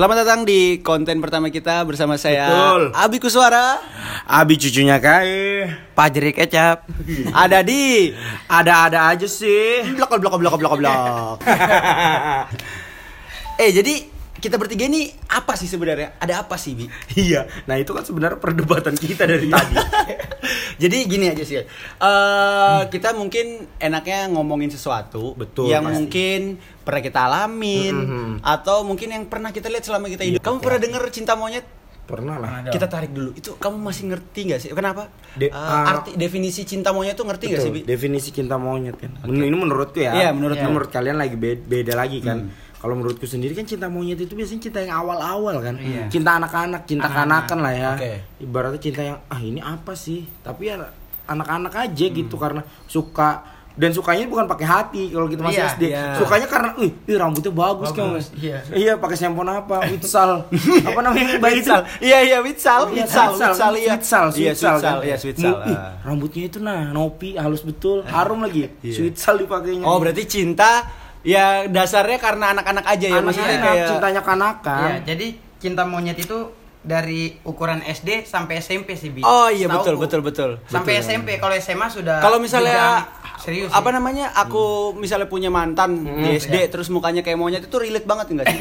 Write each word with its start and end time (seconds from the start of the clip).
Selamat 0.00 0.24
datang 0.24 0.48
di 0.48 0.80
konten 0.80 1.20
pertama 1.20 1.52
kita 1.52 1.84
bersama 1.84 2.16
saya 2.16 2.48
Betul. 2.48 2.82
Abi 2.96 3.20
Kuswara. 3.20 3.76
Abi 4.24 4.56
cucunya 4.56 4.96
Kai. 4.96 5.68
Pajri 5.92 6.32
kecap. 6.32 6.88
Ada 7.44 7.60
di 7.60 8.08
Ada-ada 8.48 9.12
aja 9.12 9.28
sih. 9.28 9.84
blok 9.92 10.16
blok 10.16 10.40
blok 10.40 10.56
blok 10.56 10.74
blok. 10.80 11.44
eh 13.60 13.76
jadi 13.76 14.08
kita 14.40 14.56
bertiga 14.56 14.88
ini 14.88 15.12
apa 15.36 15.52
sih 15.52 15.68
sebenarnya? 15.68 16.16
Ada 16.16 16.48
apa 16.48 16.56
sih 16.56 16.72
Bi? 16.72 16.88
iya. 17.20 17.44
Nah, 17.68 17.76
itu 17.76 17.92
kan 17.92 18.00
sebenarnya 18.00 18.40
perdebatan 18.40 18.96
kita 18.96 19.28
dari 19.28 19.44
tadi. 19.52 19.76
Jadi 20.80 20.96
gini 21.04 21.28
aja 21.28 21.44
sih. 21.44 21.60
eh 21.60 22.80
kita 22.88 23.12
mungkin 23.12 23.68
enaknya 23.76 24.32
ngomongin 24.32 24.72
sesuatu 24.72 25.36
Betul, 25.36 25.68
yang 25.68 25.84
pasti. 25.84 25.92
mungkin 25.92 26.40
pernah 26.90 27.02
kita 27.02 27.20
alamin 27.22 27.94
Mhm. 27.94 28.32
atau 28.42 28.82
mungkin 28.82 29.08
yang 29.08 29.24
pernah 29.24 29.48
kita 29.48 29.70
lihat 29.70 29.84
selama 29.84 30.06
kita 30.08 30.22
hidup. 30.24 30.36
Iya, 30.36 30.42
Kamu 30.42 30.56
oke. 30.56 30.64
pernah 30.66 30.80
denger 30.80 31.02
cinta 31.08 31.32
monyet? 31.34 31.62
Pernah 32.02 32.36
lah. 32.36 32.66
Kita 32.66 32.84
tarik 32.84 33.14
dulu. 33.14 33.30
Itu 33.32 33.54
kamu 33.54 33.78
masih 33.78 34.10
ngerti 34.10 34.40
nggak 34.44 34.60
sih? 34.60 34.70
Kenapa? 34.72 35.06
De- 35.32 35.46
Eh, 35.46 35.54
ah, 35.54 35.86
arti 35.88 36.18
definisi 36.18 36.66
cinta 36.66 36.90
monyet 36.90 37.14
tuh 37.14 37.22
ngerti 37.22 37.46
nggak 37.46 37.60
sih, 37.60 37.70
Bi? 37.70 37.80
Betul, 37.80 37.88
definisi 37.88 38.28
cinta 38.32 38.58
monyet 38.58 38.98
kan. 38.98 39.14
Men- 39.22 39.46
Ini 39.46 39.54
menurutku 39.56 39.94
ya. 39.96 40.10
Iya, 40.12 40.28
menurut 40.32 40.58
lu. 40.58 40.66
menurut 40.66 40.90
kalian 40.90 41.14
lagi 41.16 41.38
be- 41.38 41.54
beda 41.56 41.94
lagi 41.94 42.18
kan. 42.18 42.50
Kalau 42.74 42.96
menurutku 42.96 43.30
sendiri 43.30 43.52
kan 43.52 43.62
cinta 43.62 43.86
monyet 43.86 44.18
itu 44.18 44.34
biasanya 44.34 44.58
cinta 44.60 44.78
yang 44.80 44.98
awal-awal 44.98 45.62
kan. 45.62 45.78
Iya. 45.78 46.10
Cinta 46.10 46.34
anak-anak, 46.34 46.82
cinta 46.84 47.06
Anak-anak. 47.06 47.46
kanakan 47.46 47.58
lah 47.60 47.72
ya. 47.72 47.90
Oke. 47.94 48.12
Ibaratnya 48.40 48.80
cinta 48.80 49.00
yang 49.04 49.18
ah 49.22 49.40
ini 49.40 49.60
apa 49.60 49.92
sih? 49.94 50.26
Tapi 50.40 50.62
ya 50.66 50.82
anak-anak 51.24 51.72
aja 51.78 52.04
Hmm. 52.04 52.16
gitu 52.16 52.34
karena 52.34 52.60
suka 52.84 53.46
dan 53.78 53.94
sukanya 53.94 54.26
bukan 54.26 54.50
pakai 54.50 54.66
hati 54.66 55.02
kalau 55.08 55.30
kita 55.30 55.42
masih 55.46 55.62
Iya, 55.62 55.70
SD. 55.72 55.82
iya. 55.88 56.04
Sukanya 56.18 56.46
karena, 56.50 56.70
"Ih, 56.76 56.90
ih, 57.06 57.16
rambutnya 57.16 57.52
bagus, 57.54 57.88
kan." 57.94 58.12
Bagus, 58.12 58.26
iya. 58.36 58.58
Iya, 58.70 58.92
pakai 58.98 59.16
shampoo 59.16 59.46
apa? 59.46 59.76
Witsal. 59.86 60.30
apa 60.84 61.00
namanya? 61.00 61.32
itu? 61.38 61.42
Witsal. 61.42 61.80
Iya 62.02 62.18
iya 62.20 62.38
Witsal, 62.42 62.90
Iya, 62.90 63.06
Witsal, 63.06 63.28
Witsal, 63.30 63.50
Witsal 63.50 63.72
iya. 63.72 63.92
Witsal, 63.94 64.26
Iya, 64.34 64.50
Witsal, 64.52 64.74
Witsal, 64.74 64.96
kan. 64.98 65.06
iya 65.06 65.16
Witsal. 65.16 65.54
Ih, 65.64 65.76
ah. 65.78 65.92
rambutnya 66.02 66.42
itu 66.44 66.58
nah, 66.58 66.82
nopi 66.90 67.38
halus 67.38 67.62
betul, 67.62 68.02
harum 68.14 68.42
lagi. 68.42 68.68
Iya. 68.82 68.94
Sweetsal 68.94 69.38
dipakainya. 69.38 69.86
Oh, 69.86 69.96
berarti 69.96 70.26
cinta 70.26 70.84
ya 71.20 71.68
dasarnya 71.68 72.18
karena 72.18 72.56
anak-anak 72.56 72.84
aja 72.84 73.06
ya, 73.06 73.20
maksudnya 73.22 73.56
kayak 73.60 73.86
cintanya 73.86 74.22
kanakan. 74.24 74.80
Iya, 74.82 74.96
jadi 75.14 75.26
cinta 75.60 75.82
monyet 75.84 76.16
itu 76.16 76.48
dari 76.80 77.36
ukuran 77.44 77.84
SD 77.84 78.24
sampai 78.24 78.64
SMP 78.64 78.96
sih, 78.96 79.12
Bi. 79.12 79.20
Oh 79.20 79.52
iya 79.52 79.68
Setauku. 79.68 79.76
betul 79.84 79.94
betul 80.00 80.20
betul. 80.24 80.50
Sampai 80.64 80.96
Betul. 80.96 81.04
SMP, 81.12 81.28
kalau 81.36 81.52
SMA 81.52 81.86
sudah 81.92 82.24
Kalau 82.24 82.40
misalnya 82.40 83.04
serius. 83.40 83.70
apa 83.72 83.88
sih. 83.88 83.94
namanya? 83.96 84.26
Aku 84.36 84.92
misalnya 84.94 85.26
punya 85.26 85.50
mantan 85.50 86.04
di 86.04 86.36
SD 86.36 86.54
iya. 86.54 86.68
terus 86.68 86.92
mukanya 86.92 87.24
kayak 87.24 87.40
monyet 87.40 87.64
itu 87.66 87.76
relate 87.80 88.06
banget 88.06 88.26
enggak 88.36 88.46
sih? 88.52 88.60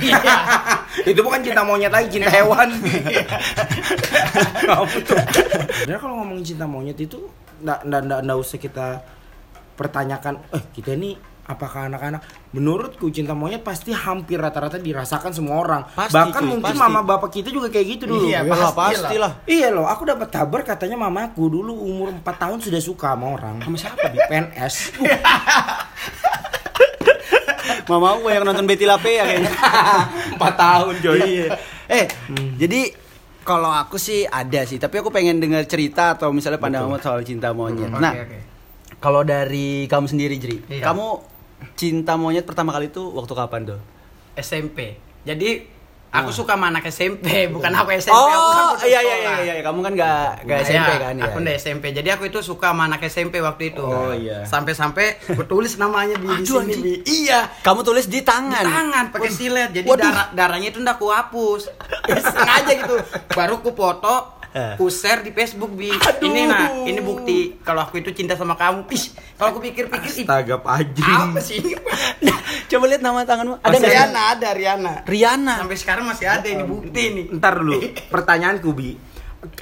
itu 1.12 1.20
bukan 1.22 1.40
cinta 1.44 1.62
monyet 1.62 1.92
lagi, 1.92 2.08
cinta 2.18 2.32
hewan. 2.32 2.70
Tuh? 5.06 5.20
Sebenarnya 5.84 6.00
kalau 6.02 6.16
ngomongin 6.24 6.46
cinta 6.56 6.66
monyet 6.66 6.98
itu 6.98 7.30
ndak 7.60 7.84
ndak 7.84 8.02
ndak 8.08 8.20
ndak 8.24 8.38
usah 8.40 8.58
kita 8.58 8.88
pertanyakan, 9.76 10.40
eh 10.56 10.64
kita 10.76 10.96
ini 10.96 11.16
apakah 11.50 11.90
anak-anak? 11.90 12.22
Menurutku 12.54 13.10
cinta 13.10 13.34
monyet 13.34 13.60
pasti 13.60 13.90
hampir 13.90 14.38
rata-rata 14.38 14.78
dirasakan 14.78 15.34
semua 15.34 15.58
orang. 15.58 15.82
Pasti, 15.90 16.14
Bahkan 16.14 16.40
cuy, 16.40 16.50
mungkin 16.54 16.76
pasti. 16.78 16.86
mama 16.86 17.02
bapak 17.02 17.30
kita 17.34 17.50
juga 17.50 17.68
kayak 17.68 17.86
gitu 17.98 18.04
dulu. 18.06 18.30
Iya, 18.30 18.46
pastilah. 18.46 18.74
pastilah. 18.78 19.32
Iya 19.50 19.68
loh, 19.74 19.84
aku 19.84 20.06
dapat 20.06 20.30
kabar 20.30 20.62
katanya 20.62 20.96
mamaku 20.96 21.50
dulu 21.50 21.74
umur 21.74 22.14
4 22.14 22.22
tahun 22.38 22.58
sudah 22.62 22.80
suka 22.80 23.18
sama 23.18 23.34
orang. 23.34 23.58
Sama 23.66 23.76
siapa, 23.76 24.06
Bi? 24.08 24.18
PNS. 24.30 24.76
Mama 27.90 28.14
aku 28.14 28.30
yang 28.30 28.46
nonton 28.46 28.70
Betty 28.70 28.86
Lape 28.86 29.10
ya 29.10 29.26
kayaknya. 29.26 29.50
4 30.38 30.46
tahun 30.54 30.94
coy. 31.02 31.20
Iya. 31.26 31.48
Eh, 31.90 32.06
jadi 32.62 32.94
kalau 33.42 33.74
aku 33.74 33.98
sih 33.98 34.30
ada 34.30 34.62
sih, 34.62 34.78
tapi 34.78 35.02
aku 35.02 35.10
pengen 35.10 35.42
dengar 35.42 35.66
cerita 35.66 36.14
atau 36.14 36.30
misalnya 36.30 36.62
pandangan 36.62 37.02
soal 37.02 37.26
cinta 37.26 37.50
monyet. 37.50 37.90
Oke, 37.90 37.98
nah, 37.98 38.14
oke. 38.14 38.38
kalau 39.02 39.26
dari 39.26 39.90
kamu 39.90 40.06
sendiri, 40.06 40.38
Jri, 40.38 40.62
Iya. 40.70 40.86
kamu 40.86 41.06
cinta 41.76 42.16
monyet 42.16 42.44
pertama 42.44 42.72
kali 42.72 42.88
itu 42.88 43.02
waktu 43.02 43.34
kapan 43.34 43.62
tuh? 43.66 43.80
SMP. 44.36 44.96
Jadi 45.24 45.78
aku 46.10 46.32
Ah. 46.32 46.34
suka 46.34 46.58
sama 46.58 46.74
anak 46.74 46.90
SMP, 46.90 47.46
bukan 47.54 47.70
aku 47.70 47.94
SMP. 47.94 48.18
oh, 48.18 48.26
aku 48.26 48.50
kan 48.82 48.90
iya 48.90 48.98
iya 48.98 49.16
iya 49.20 49.34
iya, 49.46 49.54
kamu 49.62 49.86
kan 49.86 49.94
gak, 49.94 50.42
gak 50.42 50.58
Nah, 50.58 50.66
SMP 50.66 50.90
ya, 50.90 50.98
kan 50.98 51.14
ya. 51.14 51.24
Aku 51.30 51.38
udah 51.38 51.54
SMP. 51.54 51.86
Jadi 51.94 52.10
aku 52.10 52.24
itu 52.26 52.40
suka 52.42 52.74
sama 52.74 52.90
anak 52.90 53.06
SMP 53.06 53.38
waktu 53.40 53.78
itu. 53.78 53.86
Oh, 53.86 54.10
iya. 54.10 54.42
Sampai-sampai 54.42 55.22
aku 55.30 55.46
tulis 55.46 55.78
namanya 55.78 56.18
di, 56.18 56.26
di 56.26 56.42
Aduh, 56.42 56.66
sini, 56.66 56.74
anjing. 56.74 56.82
Bi. 56.82 56.94
Iya. 57.06 57.40
Kamu 57.62 57.84
tulis 57.84 58.08
di 58.08 58.20
Di 58.20 58.26
tangan. 58.26 58.64
tangan 58.66 59.06
pakai 59.14 59.30
silet. 59.30 59.70
Jadi 59.70 59.86
Waduh. 59.86 60.02
darah 60.02 60.28
darahnya 60.34 60.74
itu 60.74 60.82
ndak 60.82 60.98
aku 60.98 61.14
hapus. 61.14 61.70
Sengaja 62.34 62.74
gitu. 62.74 62.96
Baru 63.30 63.62
ku 63.62 63.70
foto. 63.72 64.39
Ku 64.76 64.88
share 64.88 65.22
di 65.22 65.30
Facebook 65.30 65.72
bi 65.72 65.90
Aduh. 65.90 66.26
ini 66.26 66.42
nah 66.44 66.74
ini 66.80 66.98
bukti 67.00 67.38
kalau 67.60 67.82
aku 67.82 67.98
itu 67.98 68.10
cinta 68.12 68.34
sama 68.34 68.54
kamu 68.54 68.90
Ih, 68.90 69.06
kalau 69.34 69.50
aku 69.52 69.60
pikir-pikir 69.62 70.10
ih, 70.12 70.24
Astaga 70.24 70.58
Pajri. 70.58 71.06
apa 71.06 71.40
sih 71.40 71.58
ini 71.58 71.78
Nah, 72.20 72.38
coba 72.70 72.86
lihat 72.86 73.00
nama 73.00 73.22
tanganmu. 73.22 73.56
Ada 73.56 73.64
ada 73.64 73.76
nggak 73.76 73.86
sih? 73.86 73.94
Riana 73.94 74.22
ada 74.28 74.50
Riana 74.52 74.94
Riana. 75.04 75.54
sampai 75.58 75.78
sekarang 75.78 76.06
masih 76.06 76.26
ada 76.26 76.46
ini 76.46 76.64
bukti 76.64 77.02
nih 77.10 77.26
Ntar 77.32 77.54
dulu, 77.56 77.78
pertanyaanku 78.14 78.70
Bi. 78.72 78.90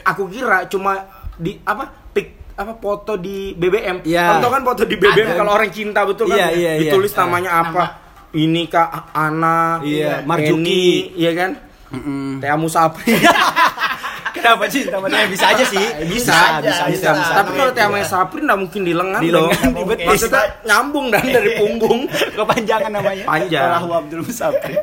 Aku 0.03 0.25
kira 0.25 0.65
cuma 0.65 1.03
di 1.35 1.59
apa 1.61 1.85
pik 2.09 2.27
apa 2.55 2.73
foto 2.75 3.13
di 3.13 3.53
BBM. 3.53 4.01
Iya. 4.01 4.33
Contoh 4.33 4.49
kan 4.49 4.61
foto 4.63 4.83
di 4.83 4.95
BBM 4.95 5.35
kalau 5.35 5.53
orang 5.53 5.69
cinta 5.69 6.01
betul 6.01 6.25
kan 6.27 6.37
Iya, 6.37 6.47
iya, 6.49 6.71
iya. 6.73 6.81
ditulis 6.81 7.13
Ah, 7.13 7.17
namanya 7.21 7.51
apa? 7.61 7.83
Ini 8.29 8.61
Kak 8.65 8.89
Ana, 9.11 9.77
Iya, 9.79 10.19
Eni, 10.19 10.25
Marjuki. 10.25 11.13
iya 11.13 11.31
kan? 11.33 11.51
Teh 12.37 12.49
Musafri. 12.55 13.13
Kenapa 14.37 14.63
cinta 14.67 14.95
monyet? 14.97 15.27
Bisa 15.27 15.45
aja 15.49 15.63
sih. 15.63 15.85
bisa, 16.05 16.37
bisa, 16.59 16.83
bisa, 16.87 17.07
bisa. 17.11 17.33
Tapi 17.35 17.49
kalau 17.53 17.71
Teh 17.71 17.85
Musafri 17.85 18.39
nggak 18.41 18.59
mungkin 18.59 18.81
di 18.81 18.93
lengan 18.93 19.19
Di 19.19 19.29
dong. 19.29 19.49
lengan. 19.49 19.97
Maksudnya 20.05 20.43
nyambung 20.63 21.05
dan 21.09 21.25
dari 21.25 21.49
punggung. 21.55 22.05
Kepanjangan 22.37 22.91
namanya. 22.91 23.23
Panjang. 23.23 23.67
Allahu 23.73 23.89
Abdul 23.95 24.21
Musafri. 24.21 24.75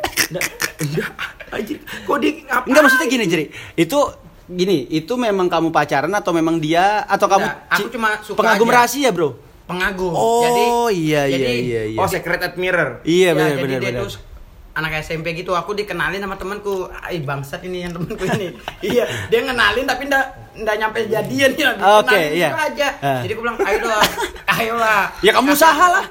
Enggak, 0.77 1.11
aja. 1.51 1.75
Kok 2.03 2.19
di 2.19 2.29
apa? 2.45 2.65
Enggak 2.65 2.83
maksudnya 2.83 3.09
gini, 3.09 3.25
Jri. 3.25 3.45
Itu 3.75 3.99
gini, 4.45 4.85
itu 4.89 5.13
memang 5.15 5.47
kamu 5.47 5.71
pacaran 5.71 6.13
atau 6.13 6.31
memang 6.31 6.59
dia 6.59 7.01
atau 7.03 7.25
kamu 7.27 7.47
Enggak, 7.47 7.73
aku 7.73 7.89
cuma 7.91 8.09
suka 8.21 8.39
pengagum 8.39 8.69
aja. 8.69 8.77
rahasia, 8.77 9.09
Bro? 9.09 9.31
pengagum 9.65 10.13
Oh, 10.13 10.45
jadi 10.45 10.63
iya 10.93 11.23
iya 11.25 11.37
jadi- 11.41 11.63
iya 11.65 11.83
iya. 11.89 11.97
Oh, 11.97 12.05
secret 12.05 12.37
admirer. 12.39 13.01
Iya, 13.01 13.25
Ya, 13.25 13.33
benar 13.33 13.57
benar 13.57 13.81
dia 13.81 13.91
benar. 13.91 14.03
tuh 14.05 14.21
anak 14.75 15.01
SMP 15.07 15.33
gitu 15.39 15.55
aku 15.55 15.73
dikenalin 15.73 16.21
sama 16.21 16.37
temanku. 16.37 16.91
Ay 16.91 17.23
bangsat 17.23 17.62
ini 17.65 17.87
yang 17.87 17.95
temanku 17.95 18.23
ini. 18.27 18.55
Iya 18.85 19.09
dia 19.33 19.41
ngenalin 19.41 19.87
tapi 19.89 20.11
ndak 20.11 20.44
ndak 20.57 20.75
nyampe 20.77 20.99
jadian 21.05 21.51
ya 21.53 21.71
Oke, 21.99 22.15
dikenalin 22.15 22.31
iya. 22.33 22.49
gitu 22.49 22.59
aja 22.63 22.89
Ah. 22.97 23.21
jadi 23.21 23.33
aku 23.33 23.43
bilang 23.43 23.59
ayo 23.61 23.81
lah 23.83 24.03
ayo 24.55 24.75
lah 24.77 25.03
Ya 25.19 25.31
kamu 25.31 25.51
usaha 25.51 25.87
lah. 25.91 26.05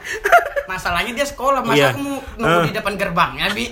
masalahnya 0.63 1.11
dia 1.11 1.23
sekolah 1.23 1.59
masa 1.59 1.75
Iya. 1.77 1.87
aku 1.89 1.99
mau 2.01 2.17
nunggu 2.35 2.57
Ah. 2.57 2.63
di 2.63 2.73
depan 2.73 2.93
gerbangnya 2.93 3.45
bi 3.51 3.65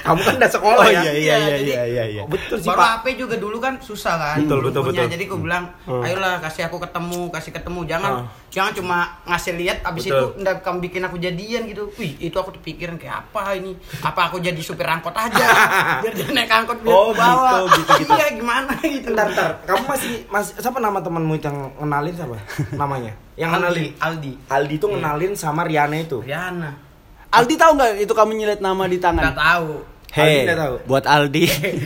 Kamu 0.00 0.16
kan 0.18 0.34
udah 0.34 0.50
sekolah 0.50 0.80
Oh, 0.80 0.88
ya? 0.88 1.00
iya, 1.00 1.12
iya, 1.12 1.34
iya, 1.36 1.36
jadi 1.50 1.64
iya, 1.66 1.82
iya, 1.84 2.04
iya. 2.10 2.22
Betul 2.24 2.56
sih, 2.56 2.66
baru 2.66 2.78
Pak. 2.78 2.88
HP 2.94 3.06
juga 3.18 3.34
dulu 3.36 3.56
kan 3.58 3.74
susah 3.78 4.14
kan 4.16 4.36
Betul, 4.40 4.58
betul, 4.62 4.82
betul. 4.86 5.06
jadi 5.06 5.24
aku 5.24 5.36
bilang 5.38 5.64
Hmm. 5.82 6.00
ayolah 6.00 6.38
kasih 6.38 6.64
aku 6.64 6.76
ketemu 6.78 7.28
kasih 7.28 7.52
ketemu 7.52 7.80
jangan 7.86 8.12
Ah. 8.14 8.24
jangan 8.48 8.72
cuma 8.72 8.98
ngasih 9.24 9.52
lihat 9.56 9.78
abis 9.82 10.02
Betul. 10.04 10.16
itu 10.16 10.26
ndak 10.40 10.54
kamu 10.60 10.78
bikin 10.82 11.02
aku 11.02 11.16
jadian 11.16 11.62
gitu 11.66 11.82
wih 11.94 12.12
itu 12.18 12.34
aku 12.34 12.50
tuh 12.50 12.62
pikiran 12.62 12.96
kayak 12.96 13.22
apa 13.22 13.54
ini 13.54 13.72
apa 14.00 14.20
aku 14.22 14.38
jadi 14.38 14.58
supir 14.58 14.84
angkot 14.84 15.12
aja 15.12 15.46
biar 16.02 16.12
dia 16.12 16.26
naik 16.28 16.50
angkot 16.50 16.78
biar 16.78 16.90
Oh, 16.90 17.12
bawa 17.12 17.66
gitu, 17.66 17.78
gitu, 17.78 17.92
gitu. 18.00 18.12
iya 18.16 18.26
gimana 18.32 18.72
gitu 18.80 19.08
Bentar, 19.10 19.49
bentar. 19.52 19.66
Kamu 19.66 19.82
masih 19.86 20.12
masih 20.26 20.52
siapa 20.56 20.78
nama 20.78 20.98
temanmu 20.98 21.32
itu 21.34 21.46
yang 21.46 21.58
ngenalin 21.76 22.14
siapa? 22.14 22.36
Namanya? 22.72 23.12
Yang 23.34 23.50
Aldi 23.50 23.58
ngenalin. 23.58 23.88
Aldi 23.98 24.32
Aldi 24.46 24.74
tuh 24.76 24.88
ngenalin 24.90 25.32
sama 25.34 25.62
Riana 25.64 25.96
itu. 25.96 26.18
Riana 26.20 26.70
Aldi 27.30 27.54
tahu 27.54 27.72
nggak 27.74 27.90
itu 28.00 28.12
kamu 28.12 28.30
nyilet 28.34 28.60
nama 28.60 28.84
di 28.84 28.96
nggak 28.96 29.06
tangan? 29.06 29.34
tahu 29.34 29.70
Aldi 30.10 30.18
Hei, 30.18 30.42
nggak 30.42 30.58
tahu. 30.58 30.74
buat 30.90 31.04
Aldi. 31.14 31.44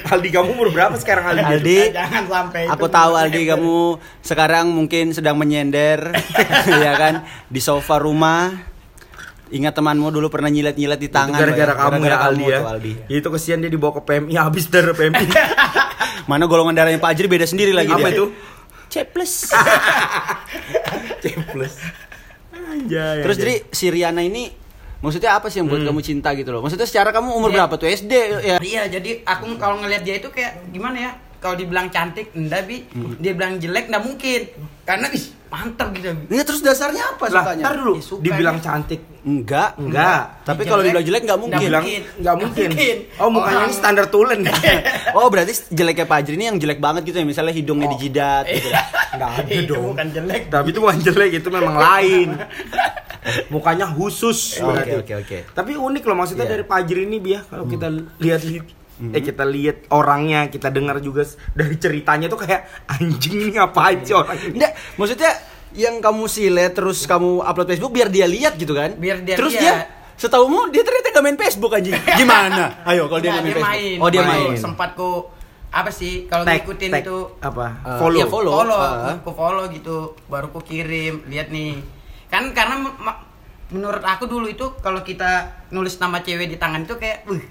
Aldi 0.08 0.28
kamu 0.32 0.48
umur 0.56 0.68
berapa 0.72 0.96
sekarang 0.96 1.24
Aldi? 1.28 1.44
Aldi, 1.44 1.78
jangan 1.92 2.24
sampai 2.24 2.60
itu 2.64 2.72
aku 2.72 2.86
tahu 2.88 3.12
Aldi 3.12 3.40
itu. 3.44 3.50
kamu 3.52 3.76
sekarang 4.24 4.66
mungkin 4.72 5.12
sedang 5.12 5.36
menyender, 5.36 6.08
ya 6.84 6.92
kan, 6.96 7.14
di 7.52 7.60
sofa 7.60 8.00
rumah. 8.00 8.72
Ingat 9.54 9.72
temanmu 9.72 10.10
dulu 10.10 10.26
pernah 10.28 10.50
nyilet-nyilet 10.50 10.98
di 10.98 11.06
tangan. 11.06 11.30
gara-gara 11.32 11.70
Boy. 11.70 11.78
kamu 11.78 11.94
ya 11.94 12.02
Gara-gara 12.04 12.16
Aldi 12.26 12.44
ya. 12.44 12.58
tuh, 12.58 12.66
Aldi. 12.68 12.92
Itu 13.08 13.28
kesian 13.30 13.58
dia 13.58 13.70
dibawa 13.70 13.92
ke 13.92 14.02
PMI 14.02 14.34
habis 14.34 14.66
darah 14.66 14.90
PMI. 14.92 15.26
Mana 16.30 16.44
golongan 16.44 16.74
darahnya 16.74 16.98
Pak 16.98 17.10
Ajri 17.10 17.26
beda 17.28 17.44
sendiri 17.44 17.70
lagi 17.70 17.88
Apa 17.88 18.02
dia. 18.04 18.16
itu? 18.16 18.24
C 18.88 19.02
plus. 19.04 19.50
Ceples. 21.22 21.74
Anjay. 22.52 23.22
Terus 23.22 23.36
anjay. 23.36 23.44
jadi 23.44 23.70
si 23.70 23.86
Riana 23.88 24.20
ini 24.20 24.50
maksudnya 25.00 25.34
apa 25.34 25.46
sih 25.46 25.60
yang 25.60 25.68
buat 25.68 25.80
Hmm. 25.80 25.88
kamu 25.88 26.00
cinta 26.00 26.32
gitu 26.32 26.50
loh? 26.50 26.60
Maksudnya 26.60 26.84
secara 26.84 27.10
kamu 27.10 27.30
umur 27.30 27.48
Iya. 27.48 27.56
berapa 27.60 27.74
tuh 27.76 27.88
SD 27.88 28.12
ya? 28.42 28.56
Iya, 28.58 28.82
jadi 28.90 29.22
aku 29.22 29.54
kalau 29.54 29.78
ngelihat 29.78 30.02
dia 30.02 30.16
itu 30.16 30.28
kayak 30.28 30.70
gimana 30.70 30.96
ya? 30.98 31.12
Kalau 31.38 31.54
dibilang 31.54 31.88
cantik, 31.88 32.32
enggak 32.32 32.64
bi. 32.64 32.88
Hmm. 32.88 33.20
Dia 33.20 33.32
bilang 33.32 33.60
jelek, 33.60 33.86
enggak 33.86 34.00
mungkin. 34.02 34.40
Karena 34.82 35.06
ih, 35.10 35.24
mantap 35.54 35.88
gitu 35.92 36.10
Iya 36.28 36.42
terus 36.42 36.60
dasarnya 36.60 37.04
apa 37.10 37.24
Lah, 37.26 37.40
sukanya? 37.40 37.62
ntar 37.62 37.74
dulu 37.76 37.92
Ya, 37.92 38.02
suka 38.02 38.20
dibilang 38.20 38.56
aja. 38.56 38.64
cantik. 38.68 39.00
Enggak. 39.24 39.70
Enggak. 39.76 40.20
Tapi 40.42 40.62
kalau 40.62 40.80
dibilang 40.80 41.00
jelek 41.02 41.22
nggak 41.22 41.38
mungkin. 41.38 41.56
Dibilang 41.56 41.82
mungkin. 41.82 42.02
nggak 42.18 42.36
mungkin. 42.36 42.68
Mungkin. 42.68 42.96
Oh, 43.16 43.28
mukanya 43.30 43.56
Orang- 43.56 43.66
ini 43.66 43.74
standar 43.74 44.06
tulen. 44.08 44.40
Oh 45.16 45.26
berarti 45.28 45.52
jeleknya 45.70 46.04
Pak 46.04 46.18
Ajri 46.18 46.34
ini 46.34 46.46
yang 46.46 46.58
jelek 46.58 46.78
banget 46.78 47.02
gitu 47.04 47.16
ya 47.16 47.24
Misalnya 47.24 47.52
hidungnya 47.52 47.86
dijidat 47.88 48.44
gitu 48.44 48.66
Enggak 49.14 49.30
ada 49.32 49.48
Itu 49.48 49.72
dong. 49.72 49.84
bukan 49.88 50.06
jelek. 50.10 50.42
Tapi 50.48 50.66
itu 50.68 50.80
bukan 50.80 50.98
jelek, 51.00 51.30
itu 51.36 51.48
memang 51.48 51.76
lain. 51.76 52.28
Mukanya 53.46 53.86
khusus 53.88 54.58
Oke, 54.58 54.66
berarti. 54.66 54.92
oke, 54.98 55.12
oke. 55.18 55.38
Tapi 55.50 55.72
unik 55.74 56.02
loh 56.04 56.16
maksudnya 56.16 56.44
Iya. 56.44 56.52
dari 56.52 56.64
Pajri 56.64 57.02
ini 57.04 57.18
Bia 57.18 57.40
kalau 57.42 57.64
kita 57.64 57.88
lihat 58.18 58.42
eh 58.94 59.20
kita 59.20 59.42
lihat 59.42 59.90
orangnya, 59.90 60.46
kita 60.46 60.68
dengar 60.68 60.98
juga 60.98 61.26
dari 61.50 61.74
ceritanya 61.74 62.26
tuh 62.26 62.38
kayak 62.38 62.62
anjing 62.86 63.36
ini 63.44 63.56
apa 63.56 63.90
aja 63.90 64.12
orang. 64.20 64.38
Enggak, 64.48 64.72
maksudnya 64.94 65.30
yang 65.72 65.98
kamu 65.98 66.24
silet 66.26 66.70
terus 66.70 67.02
kamu 67.02 67.42
upload 67.42 67.66
Facebook 67.68 67.90
biar 67.90 68.06
dia 68.06 68.24
lihat 68.24 68.54
gitu 68.54 68.70
kan 68.72 68.94
Biar 68.94 69.18
dia 69.20 69.34
Terus 69.34 69.52
lihat. 69.52 69.62
dia 69.64 69.74
Setahumu 70.14 70.70
dia 70.70 70.86
ternyata 70.86 71.10
gak 71.10 71.24
main 71.24 71.34
Facebook 71.36 71.74
anjing 71.74 71.98
Gimana? 72.22 72.86
Ayo 72.86 73.10
kalau 73.10 73.18
dia 73.18 73.34
Nah, 73.34 73.36
main 73.36 73.44
dia 73.44 73.54
Facebook 73.56 73.74
main. 73.74 73.98
Oh 73.98 74.08
dia 74.08 74.22
Main. 74.22 74.30
main 74.46 74.54
Sempat 74.54 74.94
ku 74.94 75.26
apa 75.68 75.90
sih 75.90 76.30
kalau 76.30 76.46
ngikutin 76.46 76.86
tag 76.88 77.02
itu 77.02 77.18
apa? 77.42 77.66
Eh, 77.82 77.98
follow. 77.98 78.14
iya, 78.14 78.26
follow. 78.30 78.52
follow, 78.54 78.78
Ah. 78.78 79.18
ku 79.18 79.30
follow 79.34 79.66
gitu, 79.68 79.96
baru 80.24 80.46
ku 80.48 80.62
kirim, 80.62 81.26
lihat 81.26 81.50
nih. 81.50 81.82
Kan 82.30 82.54
karena 82.54 82.78
menurut 83.66 83.98
aku 84.00 84.24
dulu 84.24 84.46
itu 84.46 84.62
kalau 84.78 85.02
kita 85.02 85.42
nulis 85.68 85.98
nama 85.98 86.20
cewek 86.20 86.46
di 86.46 86.56
tangan 86.56 86.86
itu 86.86 86.94
kayak, 86.94 87.26
"Wih, 87.26 87.42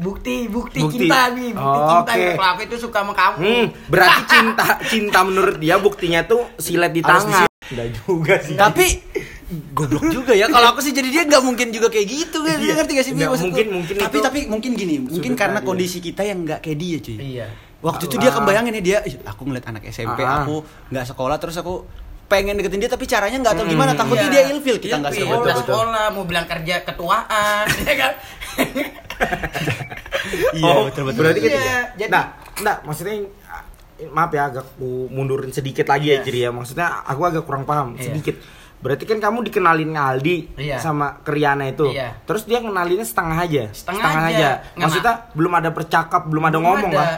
bukti, 0.00 0.48
bukti, 0.48 0.80
Bukti. 0.80 1.04
cinta 1.04 1.28
nih, 1.30 1.52
bukti 1.52 1.78
Oh, 1.78 2.00
cinta. 2.00 2.12
Kalau 2.34 2.50
aku 2.50 2.62
itu 2.64 2.76
suka 2.80 2.98
sama 2.98 3.12
kamu. 3.12 3.36
Hmm, 3.38 3.66
berarti 3.86 4.22
cinta 4.32 4.66
cinta 4.82 5.18
menurut 5.20 5.56
dia 5.56 5.76
buktinya 5.76 6.24
tuh 6.24 6.48
silet 6.56 6.88
di 6.88 7.00
Harus 7.00 7.28
tangan. 7.28 7.46
Enggak 7.68 7.88
juga 7.94 8.34
sih. 8.40 8.56
Tapi 8.56 8.86
Goblok 9.50 10.06
juga 10.08 10.30
ya 10.30 10.46
kalau 10.46 10.70
aku 10.70 10.78
sih 10.78 10.90
jadi 10.90 11.10
dia 11.10 11.22
nggak 11.24 11.42
mungkin 11.42 11.68
juga 11.68 11.86
kayak 11.86 12.06
gitu 12.06 12.38
kan 12.40 12.54
Iya. 12.56 12.74
ngerti 12.76 12.92
gak 12.92 13.02
sih 13.02 13.12
Nggak, 13.12 13.30
mungkin- 13.36 13.70
mungkin 13.72 13.94
tapi 13.98 14.14
itu 14.14 14.22
tapi 14.22 14.40
mungkin 14.46 14.70
gini 14.72 14.94
mungkin 15.00 15.10
sudut 15.26 15.34
karena 15.36 15.58
pandang. 15.58 15.74
kondisi 15.74 15.98
kita 15.98 16.22
yang 16.22 16.38
nggak 16.40 16.60
kayak 16.60 16.78
dia 16.78 16.96
cuy 17.00 17.16
Iya. 17.18 17.46
waktu 17.80 18.02
itu 18.04 18.14
Allah. 18.14 18.22
dia 18.22 18.38
kebayangin 18.38 18.72
ya 18.72 18.82
dia 18.84 18.98
"Ih, 19.02 19.18
aku 19.20 19.42
ngeliat 19.44 19.66
anak 19.66 19.82
SMP 19.84 20.22
Ah. 20.22 20.46
aku 20.46 20.62
nggak 20.86 21.02
sekolah 21.04 21.36
terus 21.36 21.56
aku 21.56 21.82
pengen 22.28 22.54
deketin 22.54 22.78
dia 22.78 22.86
tapi 22.88 23.04
caranya 23.04 23.42
nggak 23.42 23.54
tahu 23.56 23.66
Hmm. 23.66 23.74
gimana 23.74 23.92
takutnya 23.92 24.22
Iya. 24.24 24.34
dia 24.38 24.42
ilfil 24.54 24.76
kita 24.78 24.94
nggak 24.96 25.12
sekolah 25.12 25.34
nggak 25.36 25.56
betul. 25.56 25.66
sekolah, 25.66 26.04
mau 26.12 26.22
bilang 26.24 26.46
kerja 26.46 26.74
ketuaan, 26.84 27.64
ya 27.90 27.94
kan? 27.96 28.12
Iya 30.52 30.72
Oh, 30.72 30.86
betul 30.86 31.02
betul 31.06 31.20
Berarti 31.20 31.40
Iya, 31.40 31.46
ketika 31.48 31.74
jadi- 31.96 32.10
Nah, 32.10 32.24
nah 32.60 32.76
maksudnya 32.82 33.14
maaf 34.08 34.30
ya 34.30 34.42
agak 34.46 34.64
ku 34.74 35.08
mundurin 35.08 35.50
sedikit 35.50 35.84
lagi 35.86 36.08
ya 36.08 36.14
Iya. 36.14 36.24
jadi 36.24 36.38
ya. 36.40 36.50
Maksudnya 36.50 36.86
aku 37.02 37.20
agak 37.22 37.44
kurang 37.44 37.64
paham 37.64 37.94
Iya. 37.94 38.04
sedikit. 38.06 38.36
Berarti 38.80 39.04
kan 39.04 39.18
kamu 39.18 39.44
dikenalin 39.44 39.92
Aldi 39.92 40.36
Iya. 40.56 40.76
sama 40.78 41.20
Kriana 41.20 41.68
itu. 41.68 41.84
Iya. 41.86 42.16
Terus 42.22 42.44
dia 42.44 42.58
kenalinnya 42.58 43.04
setengah 43.04 43.36
aja. 43.38 43.64
Setengah 43.70 44.08
aja. 44.26 44.48
Nggak 44.70 44.80
Maksudnya 44.80 45.14
belum 45.30 45.52
ada 45.54 45.70
percakap, 45.70 46.22
belum 46.24 46.44
ada 46.44 46.56
Belum 46.56 46.64
ngomong 46.66 46.90
ada. 46.90 46.98
lah. 46.98 47.08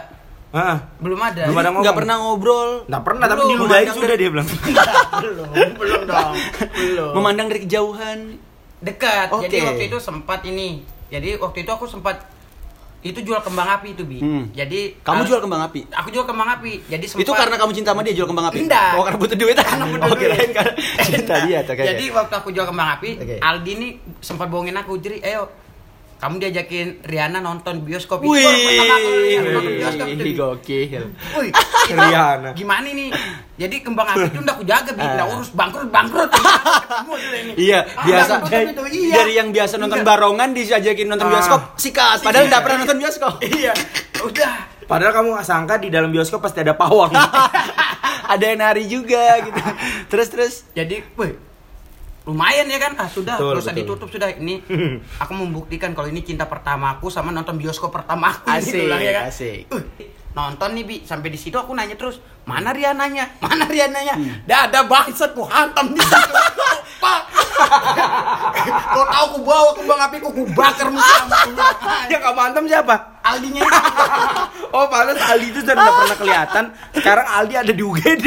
Heeh. 0.52 0.78
Belum 0.98 1.16
ada. 1.18 1.42
Belum 1.44 1.56
ada 1.56 1.68
ngomong. 1.70 1.82
nggak 1.82 1.96
pernah 1.96 2.16
ngobrol 2.18 2.70
Nggak 2.84 3.02
pernah 3.02 3.24
tapi 3.24 3.40
Belum, 3.40 3.50
diludahin 3.56 3.78
memandang 3.80 4.02
sudah 4.02 4.16
dia 4.16 4.28
bilang. 4.28 4.48
belum, 5.22 5.70
belum 5.78 6.00
dong. 6.04 6.32
Belum. 6.76 7.10
memandang 7.14 7.46
dari 7.46 7.60
kejauhan 7.62 8.18
dekat 8.82 9.30
Oke. 9.30 9.46
jadi 9.46 9.62
waktu 9.64 9.84
itu 9.86 9.96
sempat 9.96 10.42
ini 10.42 10.82
jadi 11.12 11.36
waktu 11.36 11.58
itu 11.60 11.70
aku 11.70 11.84
sempat 11.84 12.24
itu 13.00 13.18
jual 13.20 13.38
kembang 13.38 13.66
api 13.68 13.92
itu 13.92 14.02
bi 14.02 14.18
Hmm. 14.18 14.48
jadi 14.50 14.94
kamu 14.96 15.20
al- 15.20 15.26
jual 15.26 15.40
kembang 15.40 15.62
api 15.64 15.80
aku 15.90 16.08
jual 16.08 16.22
kembang 16.22 16.48
api 16.52 16.86
jadi 16.86 17.02
sempat 17.04 17.20
itu 17.20 17.32
karena 17.34 17.56
kamu 17.56 17.72
cinta 17.72 17.90
sama 17.90 18.00
dia 18.00 18.14
jual 18.14 18.24
kembang 18.24 18.46
api 18.46 18.58
Enggak. 18.62 18.94
oh 18.94 19.02
karena 19.02 19.18
butuh 19.18 19.36
duit 19.36 19.56
Karena 19.60 19.84
butuh 19.84 20.06
oke 20.08 20.16
duit. 20.16 20.30
lain 20.32 20.50
karena 20.56 20.72
cinta 21.02 21.34
dia 21.42 21.58
oke. 21.60 21.82
jadi 21.82 22.04
waktu 22.12 22.34
aku 22.36 22.48
jual 22.48 22.62
kembang 22.64 22.88
api 22.94 23.10
Oke. 23.18 23.36
Aldi 23.36 23.70
ini 23.74 23.88
sempat 24.18 24.46
bohongin 24.46 24.74
aku 24.74 24.96
jadi 24.96 25.18
ayo 25.20 25.50
kamu 26.22 26.38
diajakin 26.38 27.02
Riana 27.02 27.42
nonton 27.42 27.82
bioskop 27.82 28.22
Wih, 28.22 28.38
itu 28.38 28.46
baru 28.46 28.54
pertama 28.54 28.94
aku 28.94 29.10
lihat 29.18 29.42
nonton 29.42 29.74
bioskop 29.74 30.06
itu, 30.06 30.22
Bi. 30.22 30.32
gokil. 30.38 31.04
Wih, 31.34 31.50
Riana. 31.90 32.50
Gimana 32.54 32.86
nih? 32.86 33.10
Jadi 33.58 33.76
kembang 33.82 34.06
api 34.06 34.30
itu 34.30 34.38
udah 34.38 34.54
aku 34.54 34.62
jaga, 34.62 34.90
Bi. 34.94 35.02
Udah 35.02 35.26
Ah. 35.26 35.34
urus 35.34 35.50
bangkrut, 35.50 35.90
bangkrut. 35.90 36.30
Ini. 36.30 37.52
Iya, 37.58 37.80
Ah, 37.90 38.04
biasa 38.06 38.32
iya. 38.94 39.14
dari 39.18 39.32
yang 39.34 39.50
biasa 39.50 39.74
nonton 39.76 39.98
Iya. 39.98 40.06
barongan 40.06 40.48
diajakin 40.54 41.06
nonton 41.10 41.26
Ah. 41.26 41.32
bioskop 41.34 41.60
sikat, 41.74 42.18
padahal 42.22 42.46
nggak 42.46 42.62
pernah 42.62 42.78
nonton 42.86 42.98
bioskop. 43.02 43.34
Iya. 43.42 43.72
Udah. 44.22 44.54
Padahal 44.86 45.12
kamu 45.12 45.28
nggak 45.34 45.46
sangka 45.46 45.74
di 45.76 45.90
dalam 45.90 46.14
bioskop 46.14 46.38
pasti 46.38 46.62
ada 46.62 46.78
pawang. 46.78 47.10
Ada 48.22 48.44
yang 48.46 48.60
nari 48.62 48.86
juga 48.86 49.42
gitu. 49.42 49.60
Terus 50.10 50.28
terus. 50.30 50.54
Jadi, 50.72 51.04
wih, 51.18 51.36
lumayan 52.22 52.70
ya 52.70 52.78
kan? 52.78 52.92
Ah, 52.98 53.10
sudah, 53.10 53.34
Betul, 53.34 53.58
usah 53.58 53.74
ditutup 53.74 54.06
sudah. 54.06 54.30
Ini 54.30 54.62
aku 55.22 55.32
membuktikan 55.34 55.90
kalau 55.92 56.06
ini 56.06 56.22
cinta 56.22 56.46
pertama 56.46 56.94
aku 56.98 57.10
sama 57.10 57.34
nonton 57.34 57.58
bioskop 57.58 57.90
pertama 57.90 58.30
aku 58.30 58.46
Asik, 58.46 58.78
gitu 58.78 58.86
ya 58.86 59.12
kan? 59.12 59.24
asik. 59.28 59.66
Uh, 59.74 59.82
nonton 60.32 60.72
nih 60.72 60.84
bi 60.88 60.96
sampai 61.04 61.28
di 61.28 61.36
situ 61.36 61.60
aku 61.60 61.76
nanya 61.76 61.92
terus 61.92 62.16
mana 62.48 62.72
Riananya 62.72 63.36
mana 63.44 63.68
Riananya 63.68 64.16
dah 64.48 64.64
ada 64.64 64.88
bangsat 64.88 65.36
ku 65.36 65.44
hantam 65.44 65.92
di 65.92 66.00
situ 66.00 66.32
pak 67.04 67.20
kau 68.96 69.04
tahu 69.04 69.26
ku 69.36 69.38
bawa 69.44 69.70
kembang 69.76 70.00
api 70.08 70.16
ku 70.24 70.30
bakar 70.56 70.88
muka 70.88 71.20
Yang 72.08 72.22
kamu 72.24 72.40
antem 72.48 72.64
siapa? 72.64 72.94
Aldinya 73.22 73.62
Oh, 74.72 74.88
pantas 74.88 75.20
Aldi 75.20 75.52
itu 75.52 75.60
sudah 75.60 75.76
pernah 75.76 76.16
kelihatan. 76.16 76.64
Sekarang 76.96 77.26
Aldi 77.28 77.54
ada 77.60 77.72
di 77.76 77.82
UGD. 77.84 78.26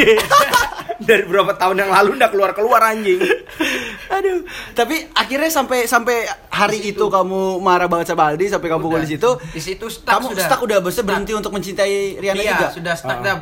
Dari 0.98 1.24
beberapa 1.24 1.52
tahun 1.52 1.76
yang 1.78 1.90
lalu 1.90 2.16
udah 2.16 2.30
keluar-keluar 2.30 2.82
anjing. 2.86 3.20
Aduh. 4.08 4.46
Tapi 4.72 5.12
akhirnya 5.12 5.48
sampai 5.48 5.84
sampai 5.84 6.24
hari 6.48 6.80
itu 6.86 7.06
kamu 7.06 7.58
marah 7.58 7.86
banget 7.86 8.10
sama 8.10 8.30
Aldi 8.30 8.48
sampai 8.48 8.68
kamu 8.68 8.86
Udah. 8.86 9.02
di 9.02 9.10
situ. 9.10 9.30
Di 9.50 9.62
situ 9.62 9.86
stuck 9.88 10.12
kamu 10.14 10.28
sudah. 10.32 10.46
stuck 10.46 10.62
udah 10.62 10.78
bisa 10.80 11.02
berhenti 11.02 11.32
untuk 11.32 11.52
mencintai 11.52 11.96
Riana 12.18 12.38
iya 12.38 12.52
juga. 12.54 12.68
sudah 12.72 12.94
stuck 12.94 13.18
Ah. 13.18 13.22
dah 13.22 13.36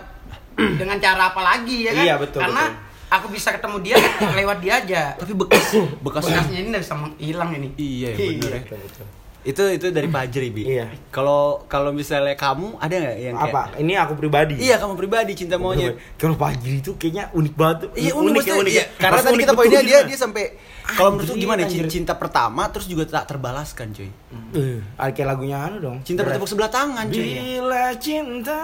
dengan 0.53 0.97
cara 0.97 1.29
apa 1.29 1.41
lagi 1.41 1.83
ya 1.83 1.91
kan 1.91 2.03
Iya, 2.03 2.15
betul, 2.15 2.39
karena 2.39 2.63
betul. 2.67 3.09
aku 3.11 3.27
bisa 3.29 3.49
ketemu 3.51 3.77
dia 3.81 3.95
lewat 4.33 4.57
dia 4.61 4.73
aja 4.79 5.03
Tapi 5.15 5.33
bekas 5.33 5.65
bekasnya 5.99 6.37
bekasnya 6.39 6.57
ini 6.59 6.67
nggak 6.69 6.83
bisa 6.83 6.93
hilang 7.17 7.49
ini 7.51 7.69
Iya, 7.73 8.09
bener 8.13 8.51
ya. 8.53 9.22
Itu 9.43 9.63
itu 9.67 9.91
dari 9.91 10.07
Pajri, 10.07 10.47
Bi. 10.55 10.63
Iya. 10.63 10.87
Kalau 11.11 11.67
kalau 11.67 11.91
misalnya 11.91 12.35
kamu 12.39 12.79
ada 12.79 12.95
nggak 12.95 13.17
yang 13.19 13.35
kayak 13.35 13.51
Apa? 13.51 13.63
Ini 13.75 13.93
aku 13.99 14.13
pribadi. 14.15 14.55
Iya, 14.55 14.79
kamu 14.79 14.95
pribadi 14.95 15.31
cinta 15.35 15.59
monyet. 15.59 15.99
Kalau 16.15 16.39
Fajri 16.39 16.79
itu 16.79 16.95
kayaknya 16.95 17.27
unik 17.35 17.53
banget. 17.59 17.77
tuh. 17.83 17.89
Iya 17.99 18.11
unik, 18.15 18.31
maksudnya, 18.39 18.63
ya, 18.63 18.71
iya. 18.71 18.85
Karena 18.95 19.19
Pas 19.19 19.23
tadi 19.27 19.35
unik 19.35 19.43
kita 19.43 19.53
poinnya 19.53 19.81
dia 19.83 19.99
dia 20.07 20.17
sampai 20.17 20.43
kalau 20.83 21.15
menurut 21.15 21.35
gimana 21.39 21.63
anjir. 21.63 21.87
cinta, 21.87 22.13
pertama 22.19 22.67
terus 22.67 22.87
juga 22.91 23.07
tak 23.07 23.31
terbalaskan 23.31 23.95
cuy. 23.95 24.11
Eh, 24.55 24.79
kayak 24.99 25.27
lagunya 25.27 25.57
anu 25.63 25.79
dong. 25.79 25.97
Cinta 26.03 26.27
bertepuk 26.27 26.47
sebelah 26.47 26.71
tangan 26.71 27.07
cuy. 27.07 27.23
Bila 27.39 27.95
cinta 27.99 28.63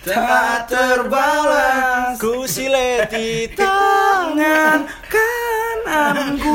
Tak 0.00 0.64
terbalas 0.72 2.16
Ku 2.16 2.48
sileti 2.48 3.52
tangan 3.52 4.88
kananku. 6.00 6.54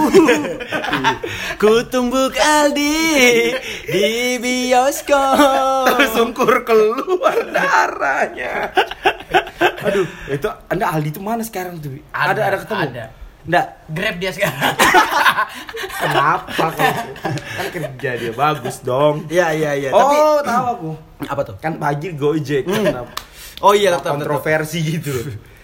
Ku 1.62 1.72
tumbuk 1.88 2.36
Aldi 2.36 3.54
Di 3.88 4.38
bioskop 4.42 5.88
Tersungkur 5.96 6.66
keluar 6.66 7.38
darahnya. 7.54 8.74
Aduh, 9.86 10.06
itu 10.28 10.48
Anda 10.68 10.86
Aldi 10.92 11.10
itu 11.14 11.22
mana 11.22 11.44
sekarang 11.46 11.78
tuh? 11.80 12.02
Ada, 12.12 12.32
ada, 12.34 12.42
ada 12.50 12.58
ketemu? 12.66 12.82
ada. 12.82 13.06
Enggak. 13.46 13.68
grab 13.94 14.16
dia 14.18 14.32
sekarang 14.34 14.58
Kenapa 16.02 16.66
kalau 16.74 16.98
kan 17.30 17.66
kerja 17.70 18.10
dia 18.18 18.34
bagus 18.34 18.82
dong. 18.82 19.30
Iya 19.30 19.54
iya 19.54 19.72
iya 19.78 19.90
Tapi 19.94 20.16
Oh, 20.18 20.42
tahu 20.42 20.66
aku. 20.74 20.90
Apa 21.30 21.42
tuh? 21.46 21.56
Kan 21.62 21.78
Fajri 21.78 22.18
Gojek. 22.18 22.66
Kenapa? 22.66 23.14
Oh 23.62 23.78
iya 23.78 23.94
tetap 23.96 24.18
kontroversi 24.18 24.82
gitu. 24.82 25.14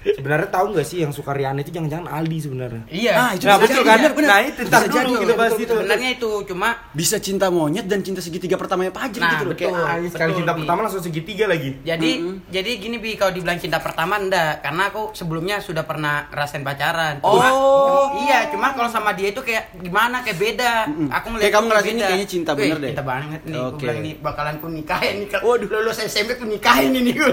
Sebenarnya 0.03 0.49
tahu 0.49 0.65
nggak 0.71 0.81
sih 0.83 0.97
yang 0.99 1.09
suka 1.09 1.29
Riana 1.29 1.59
itu 1.59 1.69
jangan-jangan 1.69 2.09
Aldi 2.09 2.37
sebenarnya. 2.41 2.83
iya 2.87 3.13
Ah, 3.13 3.29
itu 3.31 3.43
Nah, 3.43 3.55
bisa 3.55 3.69
betul 3.71 3.83
kan? 3.83 3.95
bener, 3.95 4.11
bener. 4.11 4.27
Nah, 4.27 4.39
itu 4.41 4.59
ntar 4.63 4.81
dulu 4.81 4.89
jadi, 4.91 5.05
kita 5.05 5.21
betul, 5.21 5.37
bahas 5.37 5.51
betul, 5.51 5.61
itu. 5.61 5.73
sebenarnya 5.75 6.09
itu 6.11 6.29
cuma 6.43 6.69
Bisa 6.91 7.15
cinta 7.17 7.45
monyet 7.47 7.85
dan 7.85 7.99
cinta 7.99 8.17
segitiga 8.17 8.55
pertamanya 8.55 8.89
Pajri 8.89 9.19
Nah, 9.19 9.31
gitu 9.31 9.43
loh 9.43 9.53
betul. 9.53 9.69
kayak 9.69 9.77
Ah, 9.79 9.97
sekali 10.03 10.09
betul, 10.27 10.39
cinta 10.39 10.51
Bi. 10.51 10.59
pertama 10.59 10.79
langsung 10.81 11.01
segitiga 11.01 11.45
lagi. 11.45 11.69
jadi 11.81 12.09
jadi 12.49 12.71
gini 12.75 12.97
bi 12.97 13.13
kalau 13.13 13.31
dibilang 13.31 13.57
cinta 13.57 13.77
pertama 13.77 14.17
enggak 14.17 14.59
karena 14.59 14.83
aku 14.87 15.13
sebelumnya 15.13 15.57
sudah 15.59 15.83
pernah 15.83 16.25
rasain 16.29 16.61
pacaran 16.61 17.19
Cuma- 17.19 17.51
Oh. 17.51 18.17
iya 18.19 18.47
cuma 18.47 18.71
kalau 18.71 18.87
sama 18.87 19.11
dia 19.11 19.29
itu 19.29 19.39
kayak 19.39 19.77
gimana 19.77 20.19
kayak 20.19 20.37
beda 20.37 20.71
aku 21.09 21.25
ngeliat 21.29 21.43
Kayak 21.43 21.53
kamu 21.53 21.65
ngerasain 21.67 21.91
ini 21.91 22.01
kayaknya 22.01 22.27
cinta 22.27 22.51
bener 22.53 22.77
deh. 22.79 22.89
cinta 22.89 23.03
banget 23.03 23.39
nih 23.43 23.53
aku 23.53 23.67
Oke. 23.67 23.79
bilang 23.79 23.97
ini 23.99 24.11
bakalan 24.15 24.55
ku 24.57 24.67
nikahin 24.67 25.13
nih 25.19 25.27
kalau 25.29 25.55
lulus 25.55 25.99
SMP 26.01 26.33
ku 26.33 26.43
nikahin 26.43 26.89
ini 26.91 27.11
gue. 27.11 27.29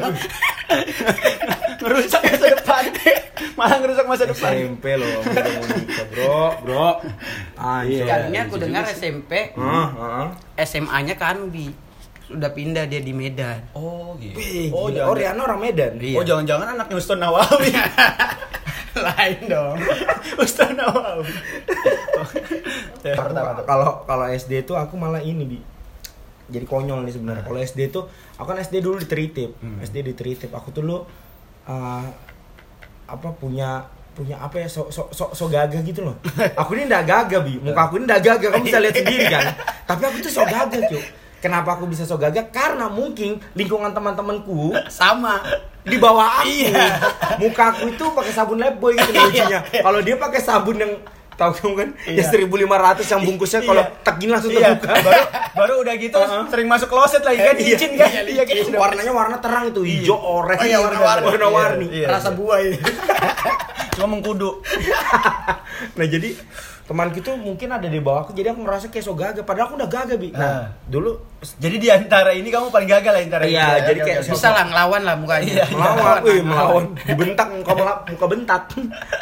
Ngerusak 1.79 2.21
masa 2.27 2.47
depan 2.51 2.68
Malah 3.59 3.77
ngerusak 3.79 4.07
masa 4.07 4.25
depan 4.25 4.51
SMP 4.51 4.85
loh, 4.95 5.09
mau 5.19 5.35
nikah, 5.67 6.07
bro, 6.09 6.43
bro. 6.63 6.89
Ah, 7.55 7.83
Iya. 7.83 8.07
Sekalinya 8.07 8.41
aku 8.45 8.57
dengar 8.57 8.83
SMP 8.87 9.33
Heeh, 9.51 9.87
heeh. 9.91 10.27
SMA-nya 10.61 11.15
kan 11.15 11.49
bi 11.49 11.71
sudah 12.23 12.53
pindah 12.53 12.85
dia 12.85 13.01
di 13.01 13.11
Medan 13.11 13.57
Oh 13.73 14.13
gitu 14.15 14.37
Oh, 14.69 14.93
oh 14.93 15.15
Riana 15.17 15.41
orang 15.41 15.59
Medan. 15.59 15.97
Iya. 15.97 16.15
Oh 16.15 16.23
jangan-jangan 16.23 16.77
anak 16.77 16.87
Houston 16.89 17.19
Nawawi 17.19 17.73
Lain 18.99 19.39
dong. 19.47 19.79
Ustaz 20.43 20.75
Nawawi. 20.75 21.31
Kalau 23.65 24.03
kalau 24.05 24.27
SD 24.27 24.67
itu 24.67 24.75
aku 24.75 24.95
malah 24.95 25.23
ini 25.23 25.45
bi. 25.47 25.59
Jadi 26.49 26.65
konyol 26.65 27.05
nih 27.05 27.15
sebenarnya. 27.15 27.45
Kalau 27.45 27.61
SD 27.61 27.81
itu 27.87 28.01
aku 28.35 28.47
kan 28.47 28.59
SD 28.59 28.81
dulu 28.81 28.99
di 28.99 29.07
Tritip. 29.07 29.55
SD 29.83 29.97
di 30.03 30.13
Tritip. 30.13 30.51
Aku 30.51 30.69
tuh 30.71 30.83
dulu 30.83 30.99
uh, 31.65 32.05
apa 33.09 33.33
punya 33.41 33.81
punya 34.13 34.37
apa 34.37 34.61
ya 34.61 34.69
so 34.69 34.93
so 34.93 35.09
so, 35.15 35.33
so 35.33 35.49
gagah 35.49 35.81
gitu 35.81 36.05
loh. 36.05 36.19
Aku 36.61 36.77
ini 36.77 36.85
ndak 36.91 37.07
gagah 37.09 37.41
bi. 37.41 37.57
Muka 37.63 37.89
aku 37.89 38.03
ini 38.03 38.05
ndak 38.11 38.21
gagah. 38.21 38.49
Kamu 38.51 38.67
bisa 38.67 38.79
lihat 38.83 38.97
sendiri 39.01 39.25
kan. 39.31 39.45
Tapi 39.87 40.03
aku 40.05 40.17
tuh 40.21 40.33
so 40.35 40.43
gagah 40.43 40.81
cuy. 40.91 41.03
Kenapa 41.39 41.79
aku 41.79 41.87
bisa 41.87 42.03
so 42.03 42.19
gagah? 42.19 42.51
Karena 42.51 42.91
mungkin 42.91 43.39
lingkungan 43.55 43.95
teman-temanku 43.95 44.75
Sama. 44.91 45.39
di 45.89 45.97
bawah 45.97 46.43
aku. 46.43 46.51
Iya. 46.51 46.85
Muka 47.41 47.73
aku 47.73 47.89
itu 47.95 48.05
pakai 48.13 48.33
sabun 48.35 48.61
Lifebuy 48.61 48.93
gitu 48.99 49.15
lucunya. 49.15 49.63
Kalau 49.65 50.01
dia 50.05 50.21
pakai 50.21 50.41
sabun 50.43 50.77
yang 50.77 50.93
tahu 51.39 51.51
kamu 51.55 51.75
kan 51.77 51.89
ya 52.05 52.25
1500 52.27 52.67
yang 53.09 53.23
bungkusnya 53.23 53.61
kalau 53.63 53.79
Iya. 53.81 54.03
tegin 54.03 54.29
langsung 54.29 54.51
Iya, 54.51 54.75
terbuka. 54.75 54.91
baru 55.07 55.23
baru 55.55 55.75
udah 55.81 55.95
gitu 55.97 56.17
Uh-huh. 56.21 56.43
sering 56.51 56.67
masuk 56.67 56.89
kloset 56.89 57.23
lagi 57.23 57.39
kan 57.39 57.55
Iya, 57.55 57.65
licin 57.71 57.93
kan. 57.95 58.11
iya, 58.11 58.23
Iya 58.27 58.43
kan. 58.43 58.55
licin. 58.57 58.75
warnanya 58.75 59.13
warna 59.13 59.37
terang 59.39 59.65
itu 59.67 59.81
hijau, 59.81 60.19
oranye, 60.19 60.59
Oh 60.59 60.67
iya, 60.67 60.79
warna-warni. 60.81 61.25
warna-warni. 61.25 61.87
Iya. 61.95 62.07
Rasa 62.11 62.31
buah 62.33 62.59
ini. 62.61 62.79
Cuma 63.95 64.07
mengkudu. 64.11 64.51
Nah 65.95 66.07
jadi 66.07 66.31
teman 66.83 67.13
gitu 67.13 67.37
mungkin 67.37 67.69
ada 67.69 67.85
di 67.85 68.01
bawah 68.01 68.25
aku 68.25 68.33
jadi 68.33 68.51
aku 68.51 68.65
merasa 68.65 68.89
kayak 68.89 69.05
so 69.05 69.13
gagah 69.13 69.45
padahal 69.45 69.69
aku 69.69 69.75
udah 69.77 69.87
gagah 69.87 70.17
bi. 70.17 70.31
Nah. 70.31 70.41
Nah, 70.41 70.63
dulu 70.85 71.21
Jadi 71.39 71.77
di 71.77 71.89
antara 71.89 72.33
ini 72.33 72.49
kamu 72.49 72.67
paling 72.69 72.89
gagal 72.89 73.13
lah 73.13 73.23
antara 73.23 73.45
Iya, 73.45 73.67
ini. 73.77 73.87
jadi 73.87 74.01
kayak 74.03 74.21
Bisa 74.27 74.49
lah 74.51 74.65
ngelawan 74.67 75.03
lah 75.03 75.15
mukanya. 75.15 75.47
Iya. 75.47 75.65
melawan, 75.71 76.17
wih 76.25 76.43
melawan, 76.43 76.85
dibentak 76.99 77.47
muka 77.53 77.73
muka 78.09 78.27
bentak, 78.27 78.63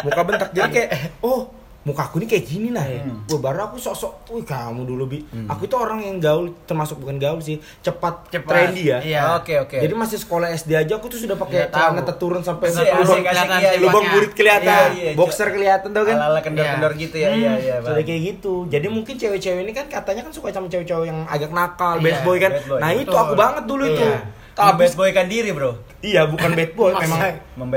muka 0.00 0.20
bentak. 0.22 0.48
Jadi 0.50 0.68
kayak, 0.70 0.88
oh 1.20 1.52
muka 1.86 2.02
aku 2.02 2.18
ini 2.18 2.26
kayak 2.26 2.44
gini 2.44 2.68
nah. 2.68 2.82
Wah, 2.82 3.38
baru 3.38 3.70
aku 3.70 3.78
sok-sok, 3.78 4.26
wih 4.28 4.42
kamu 4.42 4.82
dulu 4.82 5.06
bi. 5.06 5.22
Aku 5.46 5.64
itu 5.64 5.76
orang 5.78 6.02
yang 6.02 6.18
gaul, 6.18 6.50
termasuk 6.66 6.98
bukan 6.98 7.14
gaul 7.16 7.38
sih, 7.38 7.56
cepat, 7.78 8.26
Cepat. 8.26 8.50
trendy 8.50 8.90
ya. 8.90 8.98
Iya. 8.98 9.20
Oke, 9.38 9.54
oke. 9.56 9.78
Jadi 9.78 9.94
masih 9.94 10.18
sekolah 10.18 10.50
SD 10.50 10.74
aja 10.74 10.92
aku 10.92 11.06
tuh 11.06 11.22
sudah 11.22 11.38
pakai 11.38 11.62
Iya, 11.62 11.70
celana 11.70 12.02
turun 12.12 12.42
sampai 12.42 12.68
Asik, 12.68 12.82
lubang, 12.82 13.22
kelihatan 13.22 13.58
iya, 13.62 13.70
iya. 13.70 13.78
lubang 13.78 14.02
Iya. 14.02 14.12
burit 14.12 14.32
kelihatan, 14.34 14.66
Iya, 14.66 14.82
iya. 14.98 15.12
boxer 15.14 15.48
kelihatan 15.48 15.88
tau 15.94 16.02
kan? 16.02 16.16
Ala-ala 16.18 16.40
kendor-kendor 16.42 16.92
Iya. 16.92 17.00
gitu 17.00 17.16
ya. 17.16 17.28
Iya, 17.30 17.52
iya, 17.56 17.74
Sudah 17.78 18.02
kayak 18.02 18.22
gitu. 18.26 18.54
Jadi 18.66 18.86
mungkin 18.90 19.14
cewek-cewek 19.14 19.62
ini 19.62 19.70
kan 19.70 19.86
katanya 19.86 20.26
kan 20.26 20.32
suka 20.34 20.50
sama 20.50 20.66
cewek-cewek 20.66 21.06
yang 21.06 21.22
agak 21.24 21.54
nakal, 21.54 21.96
Iya, 21.96 22.04
bad 22.04 22.18
boy 22.20 22.36
kan. 22.36 22.50
bad 22.50 22.66
boy. 22.66 22.78
Nah, 22.82 22.90
itu 22.90 23.06
Betul. 23.06 23.22
aku 23.22 23.34
banget 23.38 23.64
dulu 23.64 23.84
itu. 23.86 24.02
Iya. 24.02 24.18
Tapi 24.56 24.66
Tapi 24.66 24.80
bad 24.82 24.94
boy 24.96 25.10
kan 25.12 25.26
diri, 25.28 25.50
Bro. 25.52 25.70
iya 26.00 26.22
bukan 26.24 26.50
bad 26.50 26.72
boy, 26.72 26.90
memang 26.96 27.20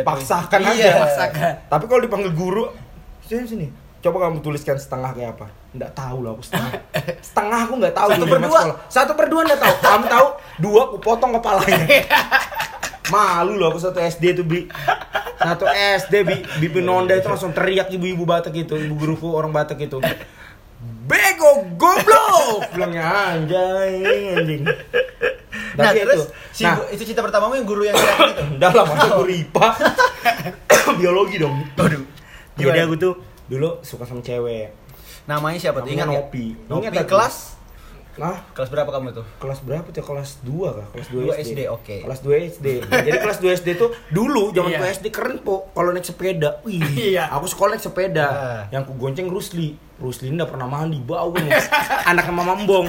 paksakan 0.02 0.60
Iya, 0.66 0.72
aja. 0.74 0.92
paksakan. 1.04 1.54
Tapi 1.68 1.84
kalau 1.86 2.02
dipanggil 2.02 2.32
guru, 2.34 2.66
sini 3.22 3.46
sini. 3.46 3.68
Coba 4.00 4.18
kamu 4.28 4.40
tuliskan 4.40 4.80
setengah 4.80 5.12
kayak 5.12 5.36
apa? 5.36 5.48
Nggak 5.76 5.92
tahu 5.92 6.18
lah 6.24 6.32
aku 6.32 6.44
setengah. 6.44 6.72
setengah 7.28 7.60
aku 7.68 7.74
nggak 7.84 7.96
tahu 7.96 8.10
Satu 8.16 8.26
per 8.26 8.40
dua. 8.40 8.60
sekolah. 8.60 8.78
Satu 8.88 9.12
per 9.16 9.28
dua 9.28 9.42
nggak 9.44 9.60
tahu. 9.60 9.74
Kamu 9.84 10.06
tahu? 10.08 10.28
Dua 10.64 10.80
aku 10.88 10.98
potong 10.98 11.32
kepalanya. 11.36 11.86
Malu 13.14 13.58
loh 13.58 13.74
aku 13.74 13.80
satu 13.82 14.00
SD 14.00 14.40
tuh 14.40 14.46
bi. 14.46 14.70
Satu 15.40 15.66
SD 15.72 16.14
bi, 16.24 16.36
bi 16.62 16.68
Pinonda 16.70 17.16
itu 17.16 17.26
langsung 17.26 17.52
teriak 17.52 17.90
ibu-ibu 17.90 18.22
Batak 18.22 18.54
itu, 18.54 18.76
ibu 18.78 18.94
guruku 18.94 19.34
orang 19.34 19.50
Batak 19.50 19.82
itu. 19.82 19.98
Bego 21.10 21.66
goblok, 21.74 22.70
bilangnya 22.72 23.04
anjay 23.34 23.98
anjing. 24.38 24.62
Nah, 25.74 25.90
Tapi 25.90 26.06
terus 26.06 26.28
itu. 26.30 26.54
si 26.54 26.64
Nah, 26.68 26.76
itu 26.92 27.02
cinta 27.02 27.24
pertamamu 27.24 27.58
yang 27.58 27.66
guru 27.66 27.82
yang 27.84 27.98
teriak 27.98 28.30
itu. 28.30 28.44
Udah 28.62 28.72
lah 28.72 28.84
masa 28.86 29.08
guru 29.16 29.32
IPA 29.32 29.68
Biologi 31.00 31.36
dong 31.40 31.56
Waduh. 31.74 32.04
Jadi 32.60 32.80
aku 32.84 32.96
tuh 33.00 33.14
dulu 33.50 33.82
suka 33.82 34.06
sama 34.06 34.22
cewek 34.22 34.72
Namanya 35.26 35.58
siapa 35.60 35.82
tuh? 35.82 35.90
Ingat? 35.90 36.06
Nopi. 36.06 36.54
Nopi 36.66 36.86
Ingat 36.88 37.06
kelas 37.06 37.38
Nah 38.16 38.36
kelas 38.52 38.68
berapa 38.68 38.90
kamu 38.90 39.16
tuh? 39.16 39.24
kelas 39.38 39.60
berapa 39.62 39.88
tuh? 39.88 40.04
Kelas 40.04 40.44
2 40.44 40.52
kah? 40.76 40.88
Kelas 40.92 41.08
2 41.08 41.24
Dua 41.24 41.34
SD. 41.34 41.46
SD, 41.48 41.60
oke. 41.68 41.96
Kelas 42.04 42.20
2 42.20 42.52
SD. 42.52 42.68
Nah, 42.84 43.00
jadi 43.00 43.18
kelas 43.18 43.38
2 43.40 43.56
SD 43.56 43.70
tuh 43.74 43.90
dulu 44.10 44.52
zaman 44.52 44.76
Iya. 44.76 44.92
SD 44.92 45.08
keren 45.08 45.40
po 45.40 45.72
kalau 45.72 45.90
naik 45.90 46.04
sepeda. 46.04 46.60
Wih, 46.62 46.84
Iya. 47.16 47.32
aku 47.32 47.48
sekolah 47.48 47.74
naik 47.74 47.82
sepeda. 47.82 48.28
Ah. 48.28 48.62
Yang 48.70 48.92
ku 48.92 49.00
gonceng 49.00 49.32
Rusli. 49.32 49.80
Rusli 49.98 50.28
udah 50.30 50.46
pernah 50.46 50.68
mandi, 50.68 51.00
bau. 51.00 51.32
Anaknya 52.04 52.34
Mama 52.34 52.54
Embong. 52.56 52.88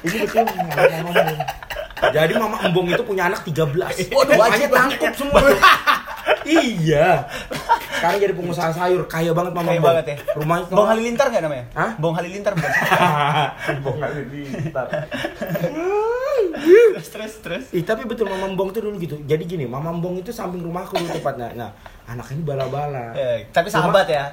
Ini 0.00 0.16
betul 0.22 0.44
Mama 0.46 0.82
Embong. 0.86 1.38
Jadi 2.10 2.32
Mama 2.32 2.56
Embong 2.62 2.86
itu 2.88 3.02
punya 3.02 3.26
anak 3.26 3.42
13. 3.42 4.06
Waduh, 4.08 4.34
Makanya 4.34 4.38
wajib 4.38 4.68
tangkup 4.70 5.12
semua. 5.18 5.40
Iya. 6.46 7.24
Sekarang 7.92 8.18
jadi 8.18 8.32
pengusaha 8.32 8.70
sayur, 8.70 9.04
kaya 9.06 9.30
banget 9.30 9.52
Mama 9.52 9.70
Embong. 9.70 9.86
banget 9.92 10.04
ya. 10.06 10.16
Rumahnya 10.34 10.64
Bong 10.68 10.88
Halilintar 10.88 11.26
nggak 11.28 11.42
namanya? 11.42 11.64
Hah? 11.72 11.90
Bong 11.96 12.14
Halilintar 12.14 12.52
bukan? 12.54 12.72
Bong 13.84 13.98
Halilintar. 13.98 14.86
terus 16.90 17.08
terus 17.08 17.34
terus. 17.40 17.64
Ih, 17.70 17.84
tapi 17.84 18.04
betul 18.04 18.26
Mama 18.26 18.48
Mbong 18.50 18.70
tuh 18.72 18.82
dulu 18.84 18.96
gitu. 18.98 19.16
Jadi 19.22 19.44
gini, 19.46 19.64
Mama 19.64 19.92
Mbong 19.92 20.20
itu 20.20 20.30
samping 20.30 20.60
rumahku 20.60 20.96
dulu 20.96 21.10
tepatnya. 21.12 21.52
Nah, 21.54 21.70
anak 22.06 22.26
ini 22.32 22.42
bala-bala. 22.42 23.12
Eh, 23.14 23.46
tapi 23.50 23.68
sahabat 23.68 24.06
ya. 24.08 24.24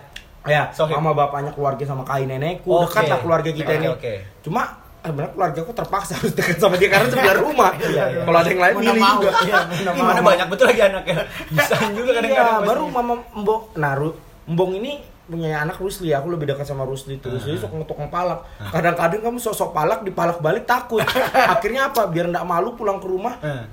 Ya, 0.47 0.71
Sohib. 0.71 0.95
mama 0.95 1.11
bapaknya 1.11 1.51
keluarga 1.51 1.83
sama 1.83 2.07
kai 2.07 2.23
nenekku. 2.23 2.71
Oke. 2.71 2.87
Dekat 2.87 3.03
lah 3.11 3.19
keluarga 3.19 3.51
kita 3.51 3.67
Oke, 3.67 3.79
ini. 3.83 3.87
oke. 3.91 4.13
Cuma 4.47 4.79
sebenarnya 5.07 5.31
keluarga 5.31 5.59
aku 5.59 5.73
terpaksa 5.73 6.13
harus 6.13 6.31
dekat 6.31 6.57
sama 6.57 6.75
dia 6.75 6.87
karena 6.87 7.07
sebelah 7.07 7.37
rumah. 7.37 7.71
Iya, 7.73 8.03
iya. 8.09 8.21
Kalau 8.21 8.37
ada 8.37 8.47
yang 8.47 8.61
lain 8.61 8.75
milih 8.77 8.93
mau. 8.97 9.15
juga. 9.17 9.31
Iya, 9.41 9.91
mana 9.93 10.21
banyak 10.21 10.47
betul 10.47 10.65
lagi 10.67 10.81
anaknya. 10.83 11.17
Bisa 11.47 11.75
juga 11.89 12.11
kadang-kadang. 12.13 12.53
Iya, 12.53 12.67
baru 12.67 12.83
mama 12.87 13.13
Mbong. 13.33 13.61
Nah, 13.73 13.91
Ru- 13.93 14.17
Mbong 14.45 14.71
ini 14.75 14.91
punya 15.23 15.59
anak 15.59 15.75
Rusli, 15.77 16.09
aku 16.09 16.27
lebih 16.29 16.47
dekat 16.47 16.63
sama 16.63 16.83
Rusli 16.83 17.17
tuh. 17.17 17.27
Rusli 17.29 17.55
suka 17.55 17.73
ngetok 17.73 17.99
palak. 18.07 18.47
Kadang-kadang 18.69 19.19
kamu 19.21 19.37
sosok 19.37 19.71
palak 19.71 19.99
dipalak 20.01 20.39
balik 20.39 20.63
takut. 20.63 21.03
Akhirnya 21.53 21.87
apa? 21.87 22.07
Biar 22.07 22.27
ndak 22.27 22.43
malu 22.43 22.73
pulang 22.73 22.97
ke 22.97 23.07
rumah, 23.07 23.35
Eh. 23.39 23.63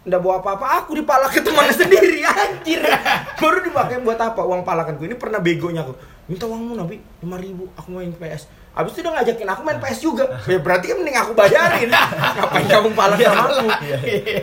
ndak 0.00 0.16
bawa 0.18 0.38
apa-apa, 0.38 0.66
aku 0.80 0.94
dipalak 0.94 1.28
ke 1.28 1.40
temannya 1.40 1.74
sendiri 1.82 2.22
anjir. 2.22 2.78
Baru 3.42 3.58
dipakai 3.60 3.98
buat 4.00 4.16
apa? 4.16 4.40
Uang 4.40 4.62
palakanku 4.62 5.02
ini 5.02 5.14
pernah 5.14 5.38
begonya 5.38 5.82
aku. 5.82 5.98
Minta 6.30 6.46
uangmu 6.46 6.78
Nabi 6.78 7.02
5000 7.18 7.42
ribu, 7.42 7.66
aku 7.74 7.88
main 7.90 8.14
PS. 8.14 8.46
Abis 8.70 8.94
itu 8.94 9.02
dia 9.02 9.10
ngajakin 9.10 9.48
aku 9.50 9.60
main 9.66 9.78
PS 9.82 9.98
juga. 9.98 10.24
Ya 10.46 10.62
berarti 10.62 10.86
kan 10.86 10.96
mending 11.02 11.18
aku 11.18 11.32
bayarin. 11.34 11.90
Ngapain 12.38 12.66
kamu 12.70 12.88
palak 12.94 13.18
sama 13.18 13.42
aku? 13.50 13.66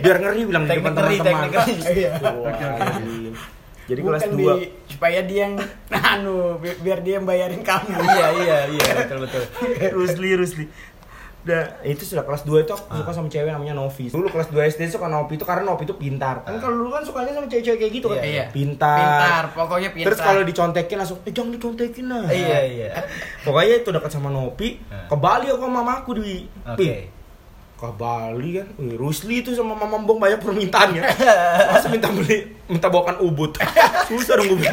Biar 0.04 0.18
ngeri 0.20 0.42
bilang 0.44 0.64
di 0.64 0.76
depan 0.76 0.92
teman-teman. 0.92 1.48
Iya. 1.88 2.12
Jadi 3.88 4.00
Bukan 4.04 4.20
kelas 4.20 4.24
di- 4.28 4.68
2 4.84 4.92
supaya 4.92 5.20
dia 5.24 5.40
yang 5.48 5.56
anu 6.12 6.60
bi- 6.60 6.76
biar 6.78 7.00
dia 7.00 7.14
yang 7.16 7.26
bayarin 7.26 7.64
kamu. 7.64 7.88
Iya 7.96 8.28
iya 8.36 8.58
iya 8.68 8.88
betul 9.00 9.18
betul. 9.24 9.44
Rusli 9.96 10.30
Rusli 10.36 10.66
Udah, 11.48 11.64
itu 11.82 12.04
sudah 12.04 12.28
kelas 12.28 12.44
2 12.44 12.68
itu 12.68 12.72
aku 12.76 12.92
suka 12.92 13.12
sama 13.16 13.32
cewek 13.32 13.48
namanya 13.48 13.72
Novi. 13.72 14.12
Dulu 14.12 14.28
kelas 14.28 14.52
2 14.52 14.68
SD 14.68 14.92
suka 14.92 15.08
Novi 15.08 15.40
itu 15.40 15.48
karena 15.48 15.64
Novi 15.64 15.88
itu 15.88 15.96
pintar. 15.96 16.44
Kan 16.44 16.60
kalau 16.60 16.76
dulu 16.76 16.92
kan 16.92 17.08
sukanya 17.08 17.32
sama 17.32 17.48
cewek-cewek 17.48 17.80
kayak 17.80 17.94
gitu 17.96 18.08
kan. 18.12 18.20
Iya. 18.20 18.46
Pintar. 18.52 19.00
Pintar, 19.00 19.44
pokoknya 19.56 19.90
pintar. 19.96 20.08
Terus 20.12 20.20
kalau 20.20 20.42
dicontekin 20.44 20.98
langsung, 21.00 21.18
eh 21.24 21.32
jangan 21.32 21.56
dicontekin 21.56 22.06
lah. 22.12 22.28
Iya 22.28 22.60
iya. 22.68 22.90
Pokoknya 23.48 23.80
itu 23.80 23.90
dekat 23.96 24.12
sama 24.12 24.28
Novi, 24.28 24.76
Nah. 24.92 25.08
ke 25.08 25.16
Bali 25.16 25.48
aku 25.48 25.64
sama 25.64 25.80
mamaku 25.80 26.12
di. 26.20 26.44
Oke. 26.68 26.76
Pih, 26.76 26.98
Ke 27.78 27.94
Bali 27.94 28.58
kan, 28.58 28.68
Wih, 28.82 28.98
Rusli 28.98 29.46
itu 29.46 29.54
sama 29.54 29.78
Mama 29.78 30.02
Mbong 30.02 30.18
banyak 30.18 30.42
permintaannya. 30.42 31.02
Masa 31.70 31.94
minta 31.94 32.10
beli, 32.10 32.50
minta 32.66 32.90
bawakan 32.90 33.22
ubud. 33.22 33.54
Susah 34.10 34.42
dong 34.42 34.58
ubud. 34.58 34.66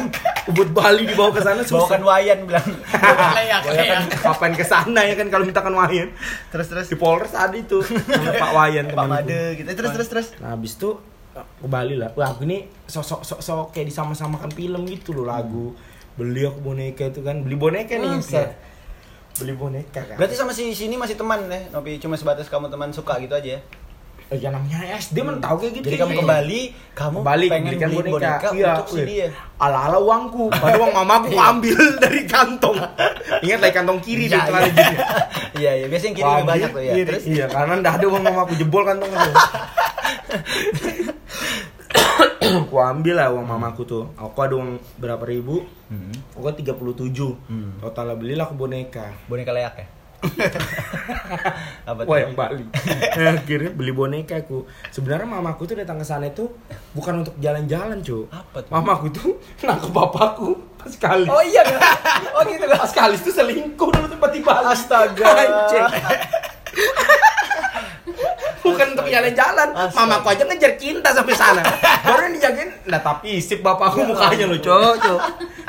Ubud 0.49 0.69
Bali 0.73 1.05
dibawa 1.05 1.29
ke 1.29 1.45
sana 1.45 1.61
susah. 1.61 1.85
Bawakan 1.85 2.01
wayan 2.01 2.49
bilang. 2.49 2.65
Ya 3.45 3.61
kan 3.61 4.09
kapan 4.09 4.51
ke 4.57 4.65
sana 4.65 5.05
ya 5.05 5.13
kan 5.13 5.29
kalau 5.29 5.45
mintakan 5.45 5.77
Wayan. 5.77 6.09
Terus 6.49 6.65
terus. 6.65 6.85
Di 6.89 6.97
Polres 6.97 7.37
ada 7.37 7.53
itu 7.53 7.85
sama 7.85 8.33
Pak 8.41 8.51
Wayan 8.57 8.85
Pak 8.89 8.97
temanku. 8.97 9.29
Made 9.29 9.41
gitu. 9.61 9.67
Terus 9.77 9.91
terus 9.93 10.07
terus. 10.09 10.27
Nah, 10.41 10.57
habis 10.57 10.73
itu 10.73 10.97
ke 11.37 11.67
Bali 11.69 12.01
lah. 12.01 12.09
Wah, 12.17 12.33
ini 12.41 12.65
sosok 12.89 13.21
sok 13.21 13.69
kayak 13.69 13.93
disama-samakan 13.93 14.49
film 14.49 14.81
gitu 14.89 15.13
loh 15.13 15.29
lagu. 15.29 15.77
Beli 16.17 16.47
aku 16.47 16.73
boneka 16.73 17.11
itu 17.11 17.21
kan, 17.21 17.43
beli 17.43 17.53
boneka 17.53 18.01
nih. 18.01 18.17
Hmm. 18.17 18.49
Beli 19.35 19.53
boneka 19.53 20.01
kan. 20.01 20.15
Berarti 20.15 20.33
sama 20.33 20.51
si 20.51 20.71
sini 20.71 20.95
masih 20.95 21.15
teman 21.15 21.43
ya, 21.45 21.59
Nopi 21.69 21.99
cuma 21.99 22.15
sebatas 22.15 22.47
kamu 22.47 22.67
teman 22.67 22.89
suka 22.89 23.19
gitu 23.19 23.33
aja 23.33 23.59
ya. 23.59 23.61
Eh, 24.25 24.41
ya 24.41 24.49
namanya 24.49 24.81
SD 24.95 25.21
men 25.21 25.37
tahu 25.37 25.61
kayak 25.61 25.73
gitu. 25.75 25.85
Jadi 25.85 25.97
kamu 26.01 26.11
Iya. 26.11 26.19
kembali, 26.19 26.59
kamu 26.97 27.17
Balik 27.21 27.49
pengen 27.51 27.73
beli 27.77 28.09
boneka, 28.09 28.49
Iya, 28.49 28.73
untuk 28.73 28.87
si 28.89 28.97
wih. 28.97 29.05
dia. 29.05 29.27
Ala-ala 29.55 30.01
uangku, 30.01 30.49
padahal 30.49 30.81
uang 30.81 30.93
mamaku 30.97 31.29
aku 31.29 31.37
ambil 31.37 31.77
dari 32.01 32.21
kantong. 32.25 32.73
Ingat 33.45 33.59
lagi 33.61 33.73
kantong 33.75 33.99
kiri 34.01 34.25
Iya, 34.25 34.33
di 34.33 34.39
celana 34.41 34.65
iya. 34.65 34.73
gini. 34.73 34.95
Iya 35.55 35.71
iya, 35.71 35.85
biasanya 35.87 36.13
kiri 36.13 36.25
lebih 36.27 36.47
banyak 36.47 36.69
tuh 36.69 36.81
ya. 36.81 36.91
Iya, 36.91 37.03
Terus 37.05 37.23
iya, 37.29 37.45
karena 37.47 37.73
ndak 37.79 37.93
ada 37.95 38.05
uang 38.09 38.23
mamaku 38.23 38.53
jebol 38.57 38.83
kantong 38.83 39.11
aku. 42.65 42.75
ambil 42.79 43.15
lah 43.17 43.27
uang 43.33 43.45
mamaku 43.45 43.81
tuh. 43.85 44.03
Aku 44.15 44.37
ada 44.41 44.55
uang 44.57 44.77
berapa 44.97 45.23
ribu? 45.25 45.65
Hmm. 45.89 46.13
Aku 46.37 46.49
37. 46.49 46.71
Hmm. 47.49 47.77
Total 47.81 48.13
belilah 48.17 48.45
aku 48.49 48.55
boneka. 48.57 49.13
boneka 49.29 49.51
leak 49.53 49.75
ya. 49.77 49.87
Apa 51.89 52.01
tuh? 52.01 52.09
Wah 52.09 52.17
yang 52.17 52.33
Bali. 52.33 52.65
Akhirnya 53.37 53.71
beli 53.73 53.93
boneka 53.93 54.41
aku. 54.41 54.65
Sebenarnya 54.89 55.27
mamaku 55.29 55.69
tuh 55.69 55.75
datang 55.77 56.01
ke 56.01 56.05
sana 56.07 56.29
itu 56.29 56.49
bukan 56.97 57.21
untuk 57.21 57.35
jalan-jalan, 57.37 58.01
cu. 58.01 58.25
Apa 58.33 58.65
tuh? 58.65 58.71
Mamaku 58.73 59.05
tuh 59.13 59.29
nangkep 59.67 59.91
bapakku 59.93 60.57
pas 60.81 60.93
kali. 60.97 61.29
Oh 61.29 61.43
iya 61.45 61.61
kan? 61.65 61.77
Oh 62.37 62.41
gitu 62.45 62.65
kan? 62.65 62.77
Pas 62.81 62.93
kali 62.93 63.15
itu 63.17 63.29
selingkuh 63.29 63.89
dulu 63.89 64.07
tempat 64.09 64.29
di 64.33 64.41
Bali. 64.41 64.65
Astaga. 64.73 65.25
Anjing. 65.25 65.85
Bukan 68.63 68.87
untuk 68.95 69.07
jalan-jalan. 69.09 69.67
Mamaku 69.91 70.27
aja 70.31 70.43
ngejar 70.45 70.73
cinta 70.79 71.09
sampai 71.11 71.35
sana. 71.35 71.63
Baru 72.05 72.29
yang 72.29 72.35
dijagain. 72.37 72.69
Nah 72.85 72.99
tapi 73.01 73.41
isip 73.41 73.65
bapakku 73.65 74.05
mukanya 74.05 74.45
lo, 74.45 74.57
cok, 74.59 74.93
cok. 75.01 75.19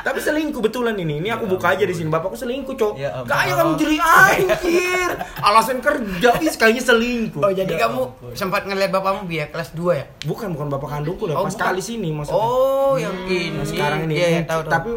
Tapi 0.05 0.19
selingkuh 0.23 0.61
betulan 0.63 0.95
ini. 0.95 1.19
Ini 1.19 1.35
aku 1.35 1.49
buka 1.49 1.75
aja 1.75 1.83
di 1.83 1.91
sini. 1.91 2.07
Bapakku 2.07 2.37
selingkuh, 2.39 2.77
cok. 2.77 2.93
Ya. 2.95 3.11
Kayak 3.27 3.55
kamu 3.59 3.73
jadi 3.75 3.97
anjir. 3.99 5.09
Alasan 5.43 5.77
kerja, 5.83 6.29
ih 6.39 6.51
sekalinya 6.51 6.83
selingkuh. 6.83 7.41
Oh 7.43 7.51
jadi 7.51 7.73
kamu 7.75 8.01
sempat 8.37 8.63
ngeliat 8.63 8.93
bapakmu 8.93 9.27
biar 9.27 9.51
kelas 9.51 9.75
2 9.75 9.99
ya? 9.99 10.05
Bukan 10.23 10.55
bukan 10.55 10.67
bapak 10.71 10.89
kandungku 10.99 11.27
lah, 11.27 11.39
Oh, 11.39 11.45
pas 11.45 11.53
kali 11.53 11.81
sini 11.83 12.09
maksudnya. 12.13 12.39
Oh 12.39 12.95
yang 12.95 13.13
ini. 13.27 13.53
Nah, 13.53 13.65
sekarang 13.67 14.07
ini. 14.07 14.13
Iya, 14.15 14.27
iya, 14.27 14.41
tahu 14.47 14.61
tahu. 14.65 14.71
Tapi 14.71 14.91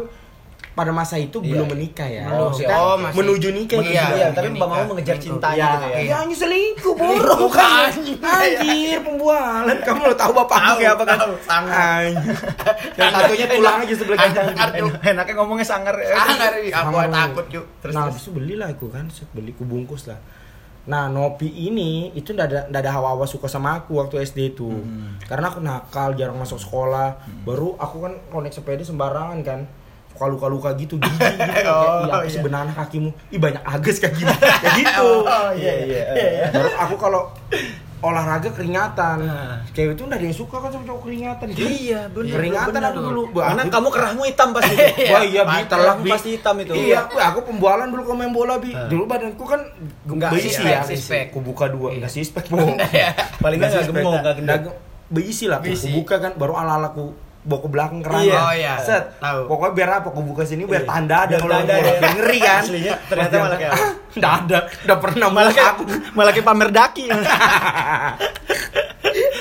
pada 0.71 0.87
masa 0.89 1.15
itu 1.15 1.37
belum 1.37 1.67
menikah 1.67 2.05
ya. 2.05 2.23
Belum. 2.25 2.47
Maksudnya 2.47 2.73
Oh, 2.73 2.95
masih- 2.95 3.17
menuju 3.17 3.47
nikah 3.49 3.77
Iya, 3.77 3.83
gitu. 3.83 4.13
Iya, 4.13 4.27
tapi. 4.31 4.47
Mbak 4.51 4.67
mau 4.67 4.83
mengejar 4.87 5.17
cintanya 5.17 5.57
Ya, 5.57 5.67
gitu 5.69 5.85
ya. 5.85 5.97
iya 6.01 6.15
hanya 6.17 6.35
selingkuh 6.37 6.93
buruk 7.01 7.37
bukan 7.41 7.89
anjir 8.21 8.97
pembualan 9.01 9.77
kamu 9.77 10.01
lo 10.01 10.15
tahu 10.15 10.31
bapak 10.33 10.57
Tahu, 10.57 10.75
kayak 10.77 10.93
apa 10.93 11.03
kan. 11.03 11.17
Anjir. 11.67 12.35
yang 12.95 13.11
satunya 13.15 13.47
pulang 13.49 13.77
aja 13.79 13.93
sebelah 13.93 14.17
kita 14.21 14.41
Sangar, 14.41 14.69
Cuk. 14.73 14.93
Enaknya 15.03 15.33
ngomongnya 15.35 15.67
sangar. 15.67 15.95
Sangar 15.99 16.51
ini, 16.55 16.69
aku 16.69 16.87
Sangar. 16.89 17.07
takut 17.09 17.45
yuk. 17.51 17.65
Terus 17.77 17.91
nah 17.91 18.01
terus. 18.01 18.13
habis 18.13 18.21
itu 18.21 18.31
belilah 18.31 18.67
aku 18.69 18.85
kan 18.87 19.05
set 19.07 19.27
beli 19.29 19.51
ku 19.51 19.63
bungkus 19.63 20.05
lah 20.05 20.19
nah 20.81 21.05
Nopi 21.05 21.45
ini 21.45 22.09
itu 22.11 22.33
ndak 22.33 22.47
ada 22.47 22.59
ndak 22.65 22.81
ada 22.81 22.91
hawa-hawa 22.91 23.21
suka 23.23 23.45
sama 23.45 23.77
aku 23.77 24.01
waktu 24.01 24.17
SD 24.19 24.39
itu 24.51 24.65
Hmm. 24.65 25.13
karena 25.21 25.45
aku 25.47 25.61
nakal 25.61 26.15
jarang 26.15 26.33
masuk 26.35 26.57
sekolah 26.57 27.15
baru 27.43 27.77
aku 27.77 28.01
kan 28.01 28.13
naik 28.35 28.49
sepeda 28.49 28.81
sembarangan 28.81 29.39
kan 29.41 29.59
suka 30.21 30.29
luka-luka 30.29 30.69
gitu 30.77 30.95
gigi 30.95 31.17
gitu 31.17 31.49
kayak 31.49 31.65
Oh, 31.65 32.05
iya 32.05 32.13
apa 32.13 32.17
iya. 32.21 32.29
sebenarnya 32.29 32.73
kakimu 32.77 33.09
ih 33.27 33.39
banyak 33.41 33.63
ages 33.65 33.97
kakimu 33.97 34.29
kayak 34.61 34.73
gitu 34.77 35.09
Oh, 35.25 35.49
iya, 35.51 35.73
iya. 35.81 36.03
baru 36.53 36.69
aku 36.77 36.95
kalau 36.95 37.21
olahraga 38.01 38.49
keringatan 38.49 39.17
Nah. 39.19 39.61
cewek 39.71 39.93
itu 39.93 40.03
ndak 40.03 40.17
ada 40.17 40.25
yang 40.25 40.33
suka 40.35 40.57
kan 40.57 40.69
sama 40.69 40.85
cowok 40.85 41.01
keringatan 41.03 41.45
Iya, 41.53 42.01
bener. 42.07 42.33
keringatan 42.33 42.73
bener. 42.75 42.89
aku 42.91 42.99
dulu 43.03 43.21
Karena 43.31 43.61
Aku- 43.63 43.71
kamu 43.71 43.87
kerahmu 43.89 44.21
hitam 44.23 44.49
pasti. 44.51 44.75
Wah 45.13 45.21
iya 45.23 45.41
bi, 45.43 45.57
telak 45.65 45.85
Kamu 45.91 46.01
bi. 46.01 46.09
pasti 46.09 46.29
hitam 46.31 46.55
itu. 46.59 46.73
Iya, 46.73 46.99
wah, 47.07 47.25
aku 47.29 47.39
pembualan 47.43 47.87
dulu 47.87 48.01
kalau 48.03 48.17
main 48.17 48.29
bola 48.31 48.57
bi. 48.57 48.73
Ah. 48.73 48.85
Dulu 48.85 49.05
badanku 49.05 49.43
kan 49.43 49.61
Enggak, 50.03 50.33
berisi 50.33 50.49
sispek, 50.51 50.65
ya. 50.67 50.81
sispek. 50.83 51.25
Aku 51.29 51.41
buka 51.41 51.65
dua, 51.67 51.89
Iya. 51.89 51.97
enggak 51.99 52.13
sispek 52.15 52.43
bu. 52.47 52.57
Paling 53.37 53.57
nggak 53.59 53.69
nggak 53.71 53.85
gemuk, 53.87 54.13
nggak 54.19 54.35
gendut. 54.35 54.61
Berisi 55.07 55.45
lah, 55.45 55.57
aku 55.59 55.73
buka 55.93 56.15
kan, 56.19 56.31
baru 56.35 56.53
ala-ala 56.55 56.89
aku 56.89 57.13
bawa 57.41 57.59
ke 57.59 57.69
belakang 57.69 57.99
kerang. 57.99 58.21
Iya. 58.21 58.37
Oh, 58.37 58.53
iya. 58.53 58.73
Set. 58.77 59.03
Tahu. 59.17 59.39
Pokoknya 59.49 59.73
biar 59.73 59.89
apa? 59.97 60.07
Aku 60.07 60.21
buka 60.21 60.43
sini 60.43 60.63
biar 60.63 60.85
Iya. 60.85 60.89
tanda 60.89 61.15
ada 61.25 61.35
kalau 61.35 61.55
ada. 61.55 61.73
Biar 61.73 62.13
ngeri 62.15 62.37
kan. 62.39 62.61
Aslinya 62.61 62.93
ternyata 63.05 63.33
malah 63.39 63.57
kayak? 63.57 63.73
Enggak 64.11 64.33
ada, 64.39 64.57
udah 64.85 64.97
pernah 64.99 65.27
Malah 65.27 65.51
kayak 65.51 65.71
aku. 65.71 65.83
malah 66.13 66.31
kayak 66.31 66.45
pamer 66.45 66.69
daki. 66.69 67.05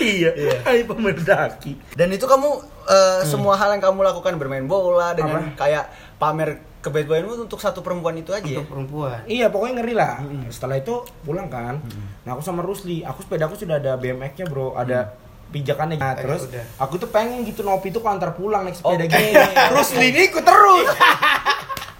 Iya, 0.00 0.32
ayo 0.64 0.82
pemerdaki. 0.88 1.76
Dan 1.92 2.08
itu 2.10 2.24
kamu 2.24 2.48
eh, 2.88 3.20
semua 3.22 3.54
hal 3.54 3.76
yang 3.76 3.82
kamu 3.82 4.00
lakukan 4.02 4.32
bermain 4.34 4.64
bola 4.64 5.12
dengan 5.12 5.44
Apa? 5.46 5.60
kayak 5.60 5.84
pamer 6.16 6.50
ke 6.80 6.88
bad 6.88 7.04
boymu 7.04 7.44
untuk 7.44 7.60
satu 7.60 7.84
perempuan 7.84 8.16
itu 8.16 8.32
aja. 8.32 8.40
ya? 8.42 8.58
Untuk 8.58 8.72
perempuan. 8.72 9.20
Iya 9.28 9.46
pokoknya 9.46 9.74
ngeri 9.78 9.94
lah. 9.94 10.24
Setelah 10.48 10.80
itu 10.80 10.94
pulang 11.20 11.46
kan. 11.46 11.84
Nah 12.24 12.30
aku 12.32 12.40
sama 12.40 12.64
Rusli, 12.64 13.04
aku 13.04 13.20
sepeda 13.20 13.44
aku 13.44 13.54
sudah 13.54 13.76
ada 13.76 13.94
BMX-nya 13.94 14.48
bro, 14.48 14.72
ada 14.72 15.12
pijakannya. 15.50 15.96
Nah, 15.96 16.14
terus 16.14 16.46
udah. 16.46 16.64
aku 16.78 16.94
tuh 16.96 17.08
pengen 17.08 17.42
gitu 17.42 17.60
Nopi 17.60 17.90
tuh 17.90 17.98
kalau 17.98 18.14
antar 18.14 18.32
pulang 18.32 18.62
naik 18.62 18.74
sepeda 18.74 19.02
Oke. 19.02 19.10
gini. 19.10 19.30
Rusli 19.74 20.06
ini 20.08 20.20
ikut 20.26 20.42
terus. 20.42 20.86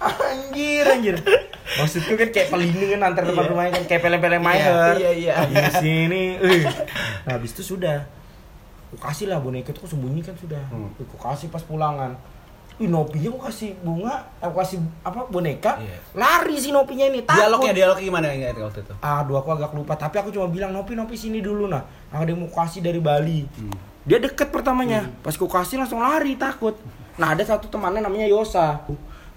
anjir 0.01 0.85
anjir. 0.87 1.15
Maksudku 1.71 2.13
kan 2.15 2.29
kayak 2.29 2.47
pelindungan 2.49 2.99
antar 3.01 3.23
depan 3.23 3.43
Iya. 3.43 3.49
rumahnya 3.49 3.71
kan 3.71 3.83
kayak 3.85 4.01
pelem-pelem 4.01 4.33
Iya, 4.33 4.43
Mayer. 4.43 4.93
iya, 4.97 5.11
iya. 5.13 5.33
Di 5.45 5.71
sini. 5.77 6.23
eh. 6.37 6.63
Nah, 7.23 7.37
habis 7.37 7.51
itu 7.51 7.63
sudah. 7.65 8.03
Aku 8.89 8.99
kasih 8.99 9.27
lah 9.27 9.39
boneka 9.39 9.71
itu 9.71 9.79
aku 9.79 9.87
sembunyikan 9.87 10.35
sudah. 10.35 10.59
Hmm. 10.67 10.91
Aku 10.97 11.15
kasih 11.15 11.47
pas 11.47 11.63
pulangan. 11.63 12.17
Wih, 12.81 12.89
Nopinya 12.89 13.29
aku 13.29 13.45
kasih 13.45 13.77
bunga, 13.85 14.25
aku 14.41 14.57
kasih 14.57 14.81
apa 15.05 15.29
boneka, 15.29 15.77
Iya. 15.77 16.01
lari 16.17 16.57
si 16.57 16.73
Nopinya 16.73 17.05
ini. 17.05 17.21
takut. 17.21 17.37
Dialognya 17.37 17.73
dialognya 17.77 18.05
gimana 18.09 18.27
ingat 18.33 18.57
waktu 18.57 18.81
itu? 18.81 18.93
Aduh 18.97 19.37
aku 19.37 19.49
agak 19.53 19.69
lupa 19.77 19.93
tapi 19.93 20.17
aku 20.17 20.33
cuma 20.33 20.49
bilang 20.49 20.73
Nopi 20.73 20.97
Nopi 20.97 21.13
sini 21.13 21.45
dulu 21.45 21.69
nah. 21.69 21.85
Ada 22.09 22.33
yang 22.33 22.41
mau 22.41 22.49
kasih 22.49 22.81
dari 22.81 22.97
Bali. 22.97 23.45
Dia 24.01 24.17
deket 24.17 24.49
pertamanya. 24.49 25.05
Pas 25.21 25.37
ku 25.37 25.45
kasih 25.45 25.77
langsung 25.77 26.01
lari 26.01 26.33
takut. 26.33 26.73
Nah 27.21 27.37
ada 27.37 27.45
satu 27.45 27.69
temannya 27.69 28.01
namanya 28.01 28.25
Yosa. 28.25 28.81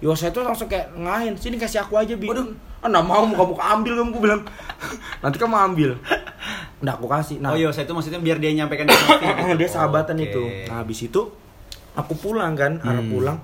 Yosa 0.01 0.33
itu 0.33 0.41
langsung 0.41 0.65
kayak 0.65 0.89
ngain 0.97 1.37
sini 1.37 1.61
kasih 1.61 1.85
aku 1.85 2.01
aja 2.01 2.17
bi. 2.17 2.25
Waduh. 2.25 2.49
ah 2.81 2.89
nggak 2.89 3.05
mau 3.05 3.25
kamu 3.29 3.53
ambil 3.61 3.93
kamu 4.01 4.09
bilang. 4.17 4.41
Nanti 5.21 5.37
kamu 5.37 5.53
ambil. 5.53 5.89
Nah 6.81 6.97
aku 6.97 7.05
kasih. 7.05 7.37
Nah. 7.37 7.53
Oh 7.53 7.61
saya 7.69 7.85
itu 7.85 7.93
maksudnya 7.93 8.17
biar 8.17 8.41
dia 8.41 8.57
nyampaikan 8.57 8.89
dia 9.61 9.69
sahabatan 9.69 10.17
Oke. 10.17 10.25
itu. 10.33 10.41
nah 10.65 10.81
habis 10.81 10.97
itu 11.05 11.21
aku 11.95 12.13
pulang 12.13 12.53
kan 12.53 12.77
arah 12.79 12.99
Hmm. 12.99 13.09
pulang 13.09 13.37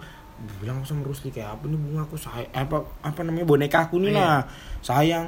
bilang 0.58 0.82
sama 0.82 1.02
Rusli 1.02 1.30
kayak 1.30 1.54
apa 1.54 1.64
nih 1.66 1.78
bunga 1.78 2.02
aku 2.02 2.16
say 2.16 2.50
apa 2.52 2.82
apa 3.00 3.20
namanya 3.22 3.46
boneka 3.46 3.86
aku 3.86 3.98
nih 3.98 4.10
Iya. 4.10 4.18
nah 4.18 4.38
sayang 4.80 5.26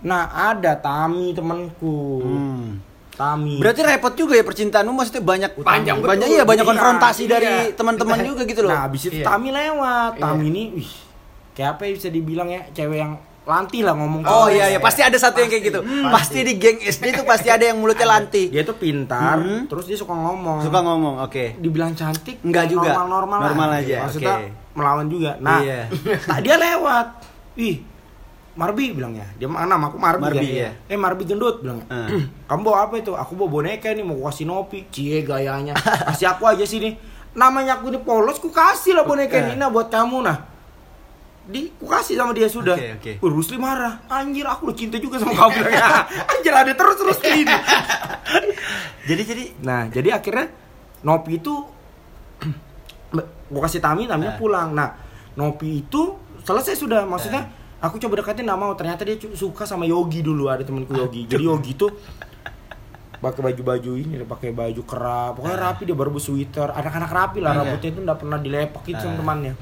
nah 0.00 0.22
ada 0.28 0.72
Tami 0.74 1.32
temanku 1.32 2.20
Hmm. 2.20 2.76
Tami 3.10 3.56
Berarti 3.56 3.80
repot 3.82 4.12
juga 4.14 4.32
ya 4.32 4.40
percintaanmu 4.42 4.92
maksudnya 4.92 5.20
banyak 5.20 5.50
Panjang, 5.58 5.98
banyak 5.98 6.24
betul. 6.24 6.34
iya 6.34 6.42
banyak 6.42 6.62
Iya, 6.62 6.70
konfrontasi 6.72 7.22
iya. 7.22 7.30
dari 7.30 7.52
teman-teman 7.70 8.18
juga 8.22 8.42
gitu 8.44 8.60
loh. 8.60 8.70
nah 8.70 8.80
habis 8.82 9.02
itu 9.02 9.16
Iya. 9.16 9.26
Tami 9.26 9.48
lewat 9.50 10.12
Iya. 10.14 10.22
Tami 10.22 10.44
ini 10.46 10.62
wih 10.74 10.90
kayak 11.50 11.70
apa 11.70 11.82
ya 11.82 11.92
bisa 11.92 12.08
dibilang 12.08 12.48
ya 12.48 12.62
cewek 12.70 12.98
yang 12.98 13.12
lanti 13.42 13.80
lah 13.80 13.92
ngomong 13.92 14.20
Oh 14.22 14.46
iya 14.46 14.68
iya 14.68 14.78
pasti 14.78 15.00
ada 15.00 15.16
satu 15.16 15.36
yang 15.36 15.48
kayak 15.48 15.64
gitu. 15.64 15.80
Pasti 16.06 16.38
di 16.40 16.54
geng 16.54 16.76
SD 16.78 17.04
itu 17.10 17.22
pasti 17.22 17.48
ada 17.48 17.62
yang 17.62 17.76
mulutnya 17.76 18.06
lanti. 18.06 18.46
dia 18.46 18.62
tuh 18.62 18.74
pintar 18.74 19.36
Hmm. 19.36 19.64
terus 19.66 19.84
dia 19.84 19.94
suka 19.94 20.12
ngomong 20.12 20.60
Suka 20.60 20.78
ngomong, 20.78 21.14
oke. 21.20 21.56
dibilang 21.56 21.90
cantik 21.92 22.38
Enggak 22.40 22.68
juga. 22.68 22.92
normal 22.92 23.06
normal 23.08 23.38
Normal 23.42 23.68
aja, 23.76 23.96
maksudnya 24.02 24.34
oke. 24.36 24.48
melawan 24.72 25.06
juga 25.06 25.30
nah 25.38 25.58
Iya. 25.58 25.88
tak 26.28 26.38
dia 26.40 26.54
lewat 26.56 27.06
ih 27.56 27.76
Marbi 28.50 28.90
bilangnya 28.90 29.24
dia 29.34 29.46
nama 29.46 29.78
aku 29.84 29.96
Marbi, 29.96 30.20
Marbi, 30.22 30.36
kan? 30.36 30.44
iya. 30.44 30.70
eh 30.84 30.98
Marbi 30.98 31.22
gendut 31.24 31.58
bilang 31.60 31.80
Ah. 31.86 32.06
kamu 32.46 32.60
bawa 32.60 32.78
apa 32.86 32.98
itu 32.98 33.12
aku 33.12 33.32
bawa 33.34 33.48
boneka 33.52 33.88
nih 33.88 34.02
mau 34.02 34.20
kasih 34.22 34.44
Nopi 34.44 34.84
cie 34.88 35.22
gayanya 35.22 35.72
kasih 36.08 36.28
aku 36.28 36.44
aja 36.44 36.62
sini 36.62 36.98
namanya 37.30 37.78
aku 37.78 37.88
ini 37.88 37.98
polos 37.98 38.36
ku 38.36 38.50
kasih 38.50 38.92
lah 38.92 39.02
boneka 39.02 39.38
ini 39.40 39.54
nah 39.54 39.66
buat 39.66 39.86
kamu 39.86 40.18
nah 40.20 40.49
di 41.50 41.74
ku 41.74 41.84
kasih 41.84 42.14
sama 42.14 42.30
dia 42.30 42.46
sudah 42.46 42.72
Oke, 42.72 42.88
oke. 42.94 43.12
Wih, 43.18 43.30
Rusli 43.32 43.56
marah 43.56 44.00
anjir 44.06 44.42
aku 44.44 44.70
udah 44.70 44.76
cinta 44.76 44.96
juga 44.96 45.18
sama 45.18 45.34
kamu 45.34 45.66
ya. 45.68 46.06
anjir 46.32 46.54
ada 46.54 46.72
terus 46.72 46.96
Rusli 46.96 47.42
ini 47.42 47.56
Jadi 49.04 49.22
jadi 49.24 49.44
Nah, 49.60 49.82
jadi 49.86 50.14
akhirnya 50.14 50.46
Nopi 51.00 51.36
itu 51.36 51.54
gua 53.50 53.60
kasih 53.62 53.80
Tami, 53.80 54.06
Tami 54.06 54.26
Ah. 54.26 54.36
pulang. 54.36 54.70
Nah, 54.70 54.94
Nopi 55.32 55.80
itu 55.80 56.14
selesai 56.40 56.76
sudah. 56.76 57.02
Maksudnya 57.02 57.48
aku 57.78 57.98
coba 57.98 58.20
deketin 58.20 58.44
nggak 58.44 58.60
mau. 58.60 58.72
Ternyata 58.72 59.02
dia 59.02 59.16
suka 59.32 59.64
sama 59.64 59.82
Yogi 59.82 60.20
dulu, 60.20 60.46
ada 60.46 60.60
temanku 60.60 60.92
Yogi. 60.92 61.26
Jadi 61.26 61.42
Yogi 61.42 61.72
itu 61.72 61.88
pakai 63.16 63.40
baju-baju 63.42 63.90
ini, 63.94 64.22
pakai 64.22 64.50
baju 64.50 64.82
kerap. 64.82 65.30
Pokoknya 65.36 65.58
rapi 65.58 65.82
dia 65.82 65.92
baru 65.92 66.14
sweater. 66.16 66.70
Anak-anak 66.70 67.10
rapi 67.10 67.38
lah, 67.38 67.50
Ah. 67.50 67.56
rambutnya 67.60 67.90
itu 67.90 68.00
nggak 68.00 68.18
pernah 68.18 68.38
dilepak 68.38 68.82
gitu 68.82 68.96
sama 68.98 69.10
Ah. 69.10 69.18
temannya. 69.18 69.52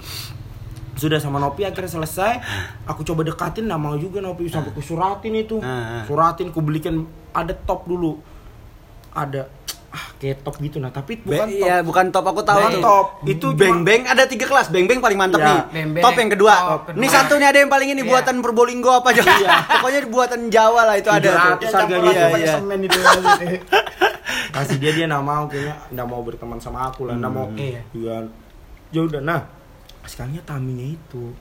Sudah 0.98 1.16
sama 1.16 1.38
Nopi 1.38 1.62
akhirnya 1.62 1.86
selesai. 1.88 2.42
Aku 2.84 3.06
coba 3.06 3.22
dekatin 3.22 3.64
nggak 3.64 3.78
mau 3.78 3.94
juga 3.94 4.18
Nopi 4.18 4.50
sampai 4.50 4.74
ku 4.74 4.82
suratin 4.82 5.32
itu. 5.32 5.62
Ah, 5.62 6.02
ah. 6.02 6.04
Suratin 6.04 6.50
ku 6.50 6.58
belikan 6.58 7.06
ada 7.30 7.54
top 7.54 7.86
dulu. 7.86 8.18
Ada 9.08 9.46
ah, 9.88 10.04
kayak 10.18 10.44
top 10.44 10.58
gitu 10.58 10.76
nah, 10.76 10.90
tapi 10.90 11.16
Be- 11.16 11.32
bukan 11.32 11.46
top. 11.48 11.64
Iya, 11.64 11.76
bukan 11.80 12.04
top 12.10 12.26
aku 12.26 12.42
tahu 12.42 12.60
tuh. 12.68 12.82
top. 12.82 13.06
Itu 13.24 13.46
beng 13.54 13.86
beng 13.86 14.04
ada 14.04 14.26
tiga 14.26 14.44
kelas. 14.44 14.68
Beng 14.68 14.84
beng 14.84 14.98
paling 14.98 15.16
mantap 15.16 15.38
Iya. 15.38 15.48
nih. 15.48 15.60
Beng 15.70 15.88
Beng. 15.94 16.04
Top 16.04 16.14
yang 16.14 16.30
kedua. 16.30 16.54
Top 16.58 16.82
kedua. 16.84 16.98
Nih 16.98 17.08
satu 17.08 17.32
nih 17.36 17.46
ada 17.46 17.58
yang 17.58 17.70
paling 17.70 17.88
ini 17.88 18.02
Iya. 18.02 18.10
buatan 18.10 18.34
Probolinggo 18.42 18.90
apa 18.92 19.08
aja. 19.10 19.22
Pokoknya 19.78 20.00
buatan 20.10 20.40
Jawa 20.50 20.82
lah 20.84 20.96
itu 20.98 21.08
ada 21.08 21.28
tuh. 21.56 21.62
700 21.62 21.78
harganya 21.78 22.10
Iya, 22.10 22.26
iya. 22.36 22.54
semen 22.58 22.78
itu. 22.82 22.98
Kasih 24.54 24.76
dia 24.76 24.90
dia 24.92 25.06
nggak 25.06 25.22
mau 25.22 25.46
kayaknya 25.46 25.74
nggak 25.88 26.06
mau 26.06 26.20
berteman 26.20 26.58
sama 26.58 26.90
aku 26.90 27.06
lah, 27.06 27.14
nggak 27.14 27.32
mau. 27.32 27.46
Iya. 27.54 27.80
Iya. 27.94 28.16
Ya 28.90 29.00
udah 29.04 29.22
nah. 29.22 29.42
Sekalinya 30.08 30.40
Taminya 30.42 30.88
itu 30.88 31.36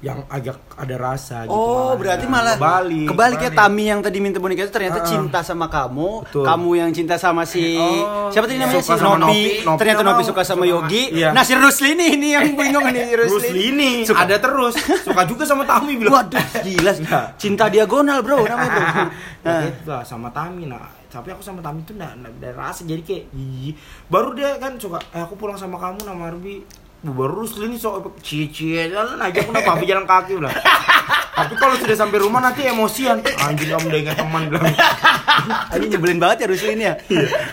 yang 0.00 0.24
agak 0.28 0.56
ada 0.74 0.96
rasa 0.96 1.44
gitu. 1.44 1.52
Oh, 1.52 1.92
berarti 1.92 2.24
malah 2.24 2.56
kebalik. 2.56 3.04
kebaliknya 3.04 3.52
Tami 3.52 3.84
yang 3.84 4.00
tadi 4.00 4.16
minta 4.16 4.40
boneka 4.40 4.64
itu 4.64 4.72
ternyata 4.72 4.96
Ah. 4.96 5.04
cinta 5.04 5.44
sama 5.44 5.68
kamu, 5.68 6.24
Betul. 6.24 6.40
kamu 6.40 6.70
yang 6.72 6.88
cinta 6.88 7.14
sama 7.14 7.44
si 7.44 7.76
Oh, 7.76 8.32
siapa 8.32 8.48
tadi 8.48 8.56
namanya 8.56 8.80
si 8.80 8.88
Nopi. 8.88 9.04
Nopi. 9.04 9.40
Nopi 9.60 9.76
Ternyata 9.76 10.00
Nopi 10.00 10.22
suka 10.24 10.40
sama 10.40 10.64
Yogi. 10.64 11.12
iya. 11.12 11.36
Nah, 11.36 11.44
si 11.44 11.52
Rusli 11.52 11.92
ini 11.92 12.16
ini 12.16 12.28
yang 12.32 12.48
bingung 12.56 12.80
nih 12.86 12.96
si 12.96 13.12
Bruce 13.12 13.28
Rusli. 13.30 13.52
Lee 13.52 13.64
ini 13.70 13.90
Suka- 14.00 14.24
ada 14.24 14.40
terus 14.40 14.72
suka 15.04 15.22
juga 15.28 15.44
sama 15.44 15.68
Tami 15.68 15.92
bilang. 15.94 16.16
Waduh, 16.16 16.44
gila. 16.64 16.92
Enggak. 16.96 17.26
Cinta 17.36 17.64
diagonal, 17.68 18.24
Bro, 18.24 18.40
namanya 18.42 18.72
tuh. 18.72 18.84
Nah, 18.88 19.08
Nah, 19.44 19.60
gitu 19.68 19.84
lah 19.86 20.00
sama 20.02 20.28
Tami 20.30 20.64
nah 20.64 20.80
tapi 21.10 21.28
aku 21.28 21.42
sama 21.42 21.60
Tami 21.60 21.82
tuh 21.82 21.92
nggak 21.92 22.12
nggak 22.14 22.32
ada 22.38 22.50
rasa 22.56 22.86
jadi 22.86 23.02
kayak 23.02 23.34
ih 23.34 23.74
baru 24.06 24.30
dia 24.30 24.56
kan 24.56 24.78
suka 24.78 24.96
eh 25.10 25.18
aku 25.18 25.34
pulang 25.34 25.58
sama 25.58 25.74
kamu 25.74 26.06
nama 26.06 26.30
Arbi 26.30 26.62
Bu, 27.00 27.16
baru 27.16 27.40
Rusli 27.40 27.64
ini 27.64 27.76
sok 27.76 28.20
cie 28.20 28.46
cie 28.46 28.86
jalan 28.86 29.16
aja 29.16 29.40
aku 29.40 29.52
papi 29.54 29.84
jalan 29.84 30.04
kaki 30.04 30.36
udah 30.36 30.52
tapi 31.32 31.56
kalau 31.56 31.72
sudah 31.74 31.96
sampai 31.96 32.18
rumah 32.18 32.38
nanti 32.38 32.60
emosian 32.62 33.24
anjing 33.38 33.68
kamu 33.68 33.88
udah 33.88 34.00
ingat 34.02 34.16
teman 34.16 34.42
bilang 34.46 34.68
ini 35.74 35.84
nyebelin 35.88 36.18
banget 36.18 36.36
ya 36.38 36.46
Rusli 36.46 36.70
ini 36.74 36.84
ya. 36.84 36.94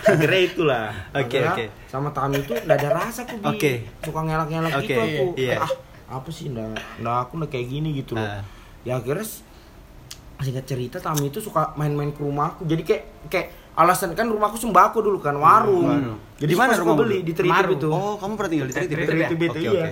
kira 0.04 0.36
itulah 0.38 0.92
Oke, 1.10 1.40
oke. 1.42 1.64
sama 1.86 2.12
Tami 2.12 2.44
tuh 2.44 2.60
nggak 2.60 2.76
ada 2.76 2.88
rasa 2.94 3.24
aku 3.24 3.34
Bi. 3.34 3.48
Oke. 3.48 3.72
suka 4.02 4.20
ngelak 4.20 4.48
ngelak 4.48 4.72
Oke, 4.74 4.84
gitu 4.84 5.00
aku 5.00 5.24
iya. 5.34 5.56
Ah 5.58 5.72
apa 6.08 6.28
sih 6.28 6.48
nggak 6.48 6.68
nggak 7.00 7.16
aku 7.18 7.32
udah 7.36 7.48
kayak 7.48 7.66
gini 7.66 7.88
gitu 7.94 8.12
loh 8.14 8.24
Ah. 8.24 8.40
ya 8.80 8.96
akhirnya 8.96 9.24
singkat 10.38 10.64
cerita 10.64 10.96
Tami 10.98 11.28
itu 11.28 11.40
suka 11.40 11.72
main-main 11.74 12.08
ke 12.10 12.20
rumahku 12.20 12.64
jadi 12.64 12.82
kayak 12.82 13.02
kayak 13.26 13.46
alasan 13.78 14.10
kan 14.12 14.26
rumahku 14.26 14.58
sembako 14.58 14.98
dulu 15.00 15.18
kan 15.18 15.34
warung 15.34 15.86
warung. 15.86 16.18
jadi 16.34 16.50
Di 16.50 16.58
mana 16.58 16.74
rumahmu 16.74 16.98
beli 16.98 17.18
di 17.22 17.30
Tritip 17.30 17.70
itu 17.72 17.88
Oh, 17.88 18.18
kamu 18.18 18.32
pernah 18.34 18.50
tinggal 18.50 18.66
di 18.66 18.74
Tritip? 18.74 18.96
ya? 18.96 19.06
Tritip 19.06 19.38
itu 19.40 19.50
Oke, 19.52 19.60
iya 19.60 19.70
oke. 19.70 19.90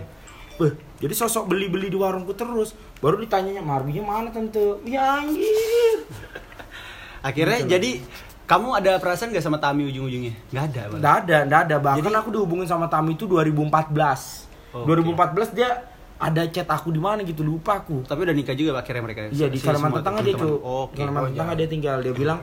Beh, 0.56 0.72
jadi 0.98 1.14
sosok 1.14 1.44
beli-beli 1.46 1.86
di 1.86 1.94
warungku 1.94 2.32
terus 2.32 2.72
baru 2.98 3.16
ditanyanya 3.16 3.60
Marbinya 3.60 4.02
mana 4.02 4.28
tante 4.28 4.58
ya 4.82 5.20
anjir 5.20 6.02
Akhirnya 7.20 7.58
Gitu. 7.58 7.70
jadi 7.70 7.90
kamu 8.44 8.68
ada 8.74 8.92
perasaan 8.96 9.30
gak 9.30 9.40
sama 9.40 9.58
Tami 9.58 9.86
ujung-ujungnya? 9.86 10.34
Gak 10.48 10.64
ada. 10.68 10.82
Bang. 10.86 10.98
Nggak 10.98 11.14
ada, 11.20 11.36
nggak 11.42 11.60
ada. 11.60 11.76
Bahkan 11.80 11.98
Jadi- 12.00 12.14
aku 12.16 12.28
dihubungin 12.32 12.62
sama 12.64 12.86
Tami 12.86 13.14
itu 13.14 13.26
2014. 13.26 14.46
Oke. 14.72 14.86
2014 14.86 15.50
dia 15.52 15.70
ada 16.16 16.42
chat 16.46 16.64
aku 16.66 16.88
di 16.88 16.98
mana 16.98 17.20
gitu 17.20 17.42
lupa 17.42 17.76
aku. 17.76 18.00
Tapi 18.02 18.22
udah 18.22 18.32
nikah 18.32 18.54
juga 18.54 18.70
akhirnya 18.76 19.02
mereka. 19.02 19.20
Iya 19.28 19.46
di 19.46 19.58
Kalimantan 19.58 20.00
Tengah 20.00 20.22
dia 20.22 20.32
teman-teman. 20.32 20.62
cuy. 20.62 20.74
Oke. 20.80 20.88
Di 20.88 20.98
Kalimantan 21.00 21.26
Oh, 21.26 21.36
Tengah 21.36 21.52
iya. 21.52 21.60
dia 21.60 21.68
tinggal. 21.68 21.96
Dia 22.00 22.14
bilang, 22.14 22.38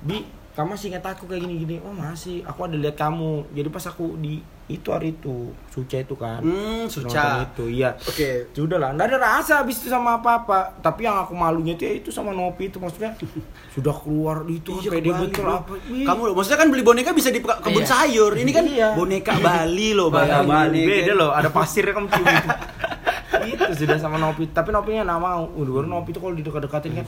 "Bi, 0.00 0.18
kamu 0.58 0.74
masih 0.74 0.86
ingat 0.90 1.06
aku 1.06 1.24
kayak 1.24 1.40
gini-gini?" 1.40 1.78
"Oh, 1.78 1.94
masih. 1.94 2.42
Aku 2.42 2.66
ada 2.66 2.74
lihat 2.74 2.98
kamu." 2.98 3.46
Jadi 3.48 3.68
pas 3.68 3.86
aku 3.86 4.18
di 4.18 4.42
itu 4.68 4.90
hari 4.90 5.14
itu, 5.14 5.48
Suca 5.66 5.96
itu 5.96 6.12
kan. 6.12 6.44
Hmm, 6.44 6.84
Suca. 6.86 7.40
itu, 7.42 7.72
iya. 7.72 7.96
Oke. 7.96 8.52
Sudah 8.52 8.76
lah, 8.76 8.92
nggak 8.92 9.06
ada 9.06 9.16
rasa 9.16 9.52
habis 9.58 9.78
itu 9.78 9.88
sama 9.88 10.18
apa-apa. 10.18 10.76
Tapi 10.78 11.02
yang 11.02 11.16
aku 11.16 11.32
malunya 11.32 11.72
itu 11.72 11.82
ya 11.82 11.94
itu 11.94 12.10
sama 12.10 12.30
Nopi 12.30 12.68
itu 12.68 12.76
maksudnya 12.76 13.16
sudah 13.74 13.94
keluar 13.94 14.44
itu 14.44 14.76
Iya, 14.76 14.90
pede 14.92 15.08
betul 15.08 15.46
apa. 15.46 15.72
Ih. 15.88 16.04
Kamu 16.04 16.20
loh, 16.22 16.34
maksudnya 16.34 16.58
kan 16.58 16.68
beli 16.68 16.82
boneka 16.82 17.10
bisa 17.12 17.30
di 17.30 17.40
pe- 17.40 17.56
kebun 17.56 17.80
Iya. 17.80 17.88
sayur. 17.88 18.32
Ini 18.34 18.50
kan 18.50 18.64
Iya. 18.66 18.88
boneka 18.92 19.32
Bali 19.46 19.96
loh, 19.96 20.10
Bali, 20.10 20.28
Bali. 20.28 20.44
Bali. 20.44 20.82
Boneka. 20.84 20.90
Beda 20.92 21.12
loh, 21.14 21.30
ada 21.32 21.48
pasirnya 21.48 21.92
kamu 21.94 22.08
cium 22.10 22.26
itu. 22.28 22.48
itu 23.56 23.64
sudah 23.78 23.96
sama 23.96 24.16
Nopi, 24.18 24.50
tapi 24.50 24.68
Nopinya 24.68 25.06
nggak 25.06 25.20
mau. 25.22 25.48
Udah 25.54 25.72
baru 25.74 25.88
Nopi 25.88 26.12
itu 26.12 26.20
kalau 26.20 26.34
didekat-dekatin 26.34 26.92
kan 26.94 27.06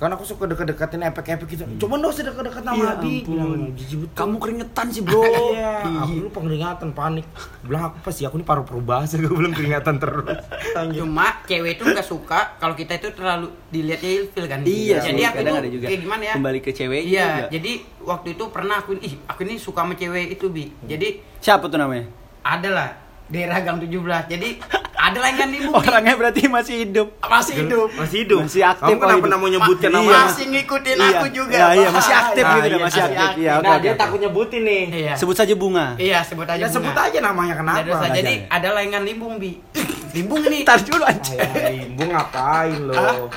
kan 0.00 0.08
aku 0.10 0.24
suka 0.24 0.48
deket-deketin 0.48 1.04
epek-epek 1.04 1.44
gitu. 1.46 1.64
Coba 1.76 1.94
dong 1.94 2.08
usah 2.08 2.24
deket-deket 2.24 2.62
sama 2.62 2.72
Iya 2.74 2.88
Abi. 2.96 3.14
ampun. 3.20 3.36
Bilang, 3.36 3.52
jijik 3.76 3.98
betul. 4.00 4.16
Kamu 4.16 4.34
keringetan 4.40 4.86
sih, 4.88 5.02
Bro. 5.02 5.20
Iya, 5.52 5.70
aku 6.00 6.12
dulu 6.16 6.28
pengeringatan 6.32 6.88
panik. 6.90 7.26
Bilang 7.60 7.82
aku 7.86 7.96
pasti 8.00 8.24
aku 8.24 8.34
ini 8.34 8.44
paru-paru 8.44 8.80
basah, 8.80 9.16
gue 9.16 9.28
belum 9.28 9.52
keringatan 9.52 9.94
terus. 9.96 10.40
Cuma 10.96 11.44
cewek 11.44 11.76
itu 11.76 11.82
nggak 11.84 12.02
suka 12.02 12.56
kalau 12.56 12.72
kita 12.72 12.96
itu 12.96 13.12
terlalu 13.12 13.52
dilihatnya 13.68 14.10
ilfil 14.18 14.44
kan. 14.46 14.60
Iya, 14.62 14.96
Jadi 15.02 15.20
sih, 15.20 15.26
aku 15.26 15.36
kadang 15.36 15.52
tuh 15.52 15.60
ada 15.60 15.70
juga. 15.70 15.86
kayak 15.86 16.00
gimana 16.00 16.22
ya? 16.24 16.34
Kembali 16.34 16.58
ke 16.58 16.70
cewek 16.72 17.02
Iya, 17.04 17.26
juga. 17.26 17.44
jadi 17.52 17.72
waktu 18.00 18.28
itu 18.32 18.44
pernah 18.48 18.76
aku 18.78 18.90
ih 18.96 19.14
aku 19.22 19.40
ini 19.42 19.54
suka 19.56 19.84
sama 19.84 19.92
cewek 19.94 20.32
itu 20.32 20.46
bi. 20.48 20.64
Jadi 20.82 21.08
Siapa 21.38 21.68
tuh 21.68 21.76
namanya? 21.76 22.08
ada 22.40 22.68
lah 22.68 22.90
daerah 23.30 23.58
gang 23.60 23.78
17. 23.78 23.94
Jadi 24.26 24.48
ada 24.92 25.16
yang 25.22 25.38
kan 25.38 25.48
ibu. 25.48 25.70
Orangnya 25.72 26.14
berarti 26.14 26.42
masih 26.46 26.74
hidup. 26.82 27.08
masih 27.24 27.54
hidup. 27.56 27.88
Masih 27.94 28.16
hidup. 28.20 28.40
Masih 28.42 28.62
aktif, 28.62 28.90
Kamu 28.90 29.00
kenapa 29.00 29.24
nggak 29.24 29.40
mau 29.40 29.48
nyebutkan 29.48 29.88
Ma- 29.88 29.96
nama? 29.96 30.10
iya. 30.10 30.20
Masih 30.26 30.44
ngikutin 30.50 30.96
Iya. 30.96 31.08
aku 31.10 31.26
juga. 31.30 31.56
Iya, 31.56 31.66
iya, 31.72 31.88
masih 31.88 32.14
aktif 32.14 32.42
Nah, 32.42 32.52
gitu, 32.52 32.66
iya, 32.66 32.76
masih 32.76 32.82
masih 32.84 33.00
aktif. 33.00 33.18
aktif. 33.22 33.40
Iya, 33.40 33.52
oke, 33.54 33.64
nah, 33.64 33.76
dia 33.78 33.92
takut 33.96 34.18
nyebutin 34.20 34.62
nih. 34.62 34.82
Iya. 34.92 35.12
Sebut 35.16 35.36
saja 35.36 35.54
bunga. 35.54 35.86
Iya, 35.96 36.18
sebut 36.20 36.44
aja. 36.44 36.58
Ya 36.58 36.68
sebut 36.68 36.90
bunga. 36.90 37.06
aja 37.06 37.18
namanya 37.20 37.54
kenapa? 37.56 37.80
dosa. 37.80 38.06
Jadi 38.10 38.34
Jangan. 38.36 38.52
ada 38.52 38.68
layangan 38.72 39.02
limbung 39.04 39.34
bi. 39.36 39.50
Limbung 40.10 40.42
ini. 40.44 40.58
Ntar 40.60 40.82
dulu. 40.82 41.04
Ayah, 41.06 41.70
ibu 41.72 42.02
ngapain 42.04 42.80
lo? 42.82 43.30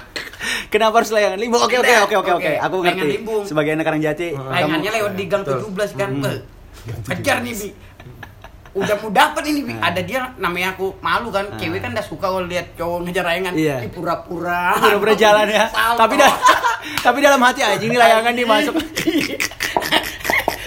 Kenapa 0.68 1.00
harus 1.00 1.12
layangan 1.12 1.38
limbung? 1.38 1.62
Oke 1.62 1.78
oke 1.78 1.94
oke 2.02 2.16
oke 2.18 2.32
oke. 2.34 2.44
oke. 2.44 2.54
Aku 2.60 2.76
ngerti. 2.82 3.08
limbung. 3.14 3.44
Sebagai 3.46 3.72
anak 3.72 3.86
Karangjati, 3.86 4.28
Layangannya 4.34 4.84
kamu- 4.84 4.98
lewat 5.00 5.14
di 5.14 5.26
gang 5.30 5.42
Betul. 5.46 5.70
17 5.70 5.92
kan. 5.94 6.10
Eh, 6.20 6.38
Kejar 7.08 7.40
nih 7.40 7.54
bi. 7.56 7.70
Udah 8.74 8.96
mau 8.98 9.10
dapet 9.14 9.44
ini 9.54 9.62
bi. 9.70 9.74
Ada 9.78 10.02
dia 10.02 10.34
namanya 10.42 10.74
aku 10.74 10.98
malu 10.98 11.30
kan. 11.30 11.46
Cewek 11.62 11.78
kan 11.78 11.94
udah 11.94 12.06
suka 12.06 12.26
kalau 12.26 12.46
lihat 12.50 12.74
cowok 12.74 13.06
ngejar 13.06 13.26
layangan. 13.26 13.54
Iya. 13.54 13.78
Ih, 13.86 13.92
pura-pura. 13.94 14.78
pura-pura 14.82 15.14
jalan 15.14 15.46
ya. 15.46 15.66
Salto. 15.70 16.00
Tapi 16.02 16.14
dah 16.18 16.34
tapi 17.06 17.18
dalam 17.22 17.40
hati 17.40 17.62
anjing 17.62 17.94
ini 17.94 17.98
layangan 18.02 18.34
nih 18.34 18.46
masuk. 18.46 18.76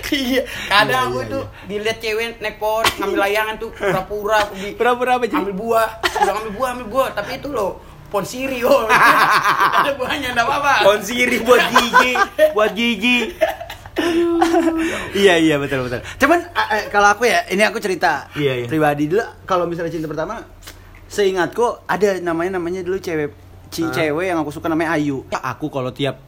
Iya, 0.06 0.46
kadang 0.70 1.10
aku 1.10 1.18
Iya, 1.18 1.26
iya, 1.26 1.34
tuh 1.34 1.44
dilihat 1.66 1.98
cewek 1.98 2.38
naik 2.38 2.56
pohon 2.62 2.86
ngambil 2.86 3.20
layangan 3.26 3.54
tuh 3.58 3.70
pura-pura 3.74 4.36
aku 4.46 4.54
Pura-pura 4.78 5.10
apa, 5.18 5.26
ambil 5.26 5.54
buah, 5.58 5.88
udah 5.98 6.32
ambil 6.40 6.52
buah, 6.54 6.68
ambil 6.78 6.86
buah, 6.94 7.08
tapi 7.10 7.30
itu 7.42 7.48
loh 7.50 7.82
pohon 8.06 8.22
siri 8.22 8.62
oh. 8.62 8.86
Ada 9.82 9.98
buahnya 9.98 10.32
enggak 10.32 10.46
apa-apa. 10.46 10.74
Konsiri 10.86 11.42
buat 11.42 11.62
gigi, 11.68 12.12
buat 12.54 12.70
gigi. 12.72 13.18
Iya 15.14 15.34
iya 15.36 15.56
betul 15.56 15.84
betul. 15.84 16.00
Cuman 16.16 16.40
eh, 16.44 16.84
kalau 16.88 17.08
aku 17.10 17.24
ya 17.24 17.48
ini 17.48 17.62
aku 17.62 17.78
cerita 17.78 18.28
Iya, 18.32 18.62
iya. 18.62 18.66
pribadi 18.66 19.06
dulu 19.06 19.24
kalau 19.42 19.64
misalnya 19.64 19.90
cinta 19.90 20.06
pertama 20.06 20.44
seingatku 21.06 21.84
ada 21.84 22.18
namanya 22.18 22.56
namanya 22.56 22.82
dulu 22.82 22.98
cewek 22.98 23.32
ci- 23.68 23.82
Ah. 23.82 23.92
cewek 23.92 24.26
yang 24.26 24.38
aku 24.38 24.50
suka 24.50 24.66
namanya 24.66 24.94
Ayu. 24.94 25.24
Ya, 25.28 25.40
aku 25.40 25.68
kalau 25.68 25.90
tiap 25.90 26.18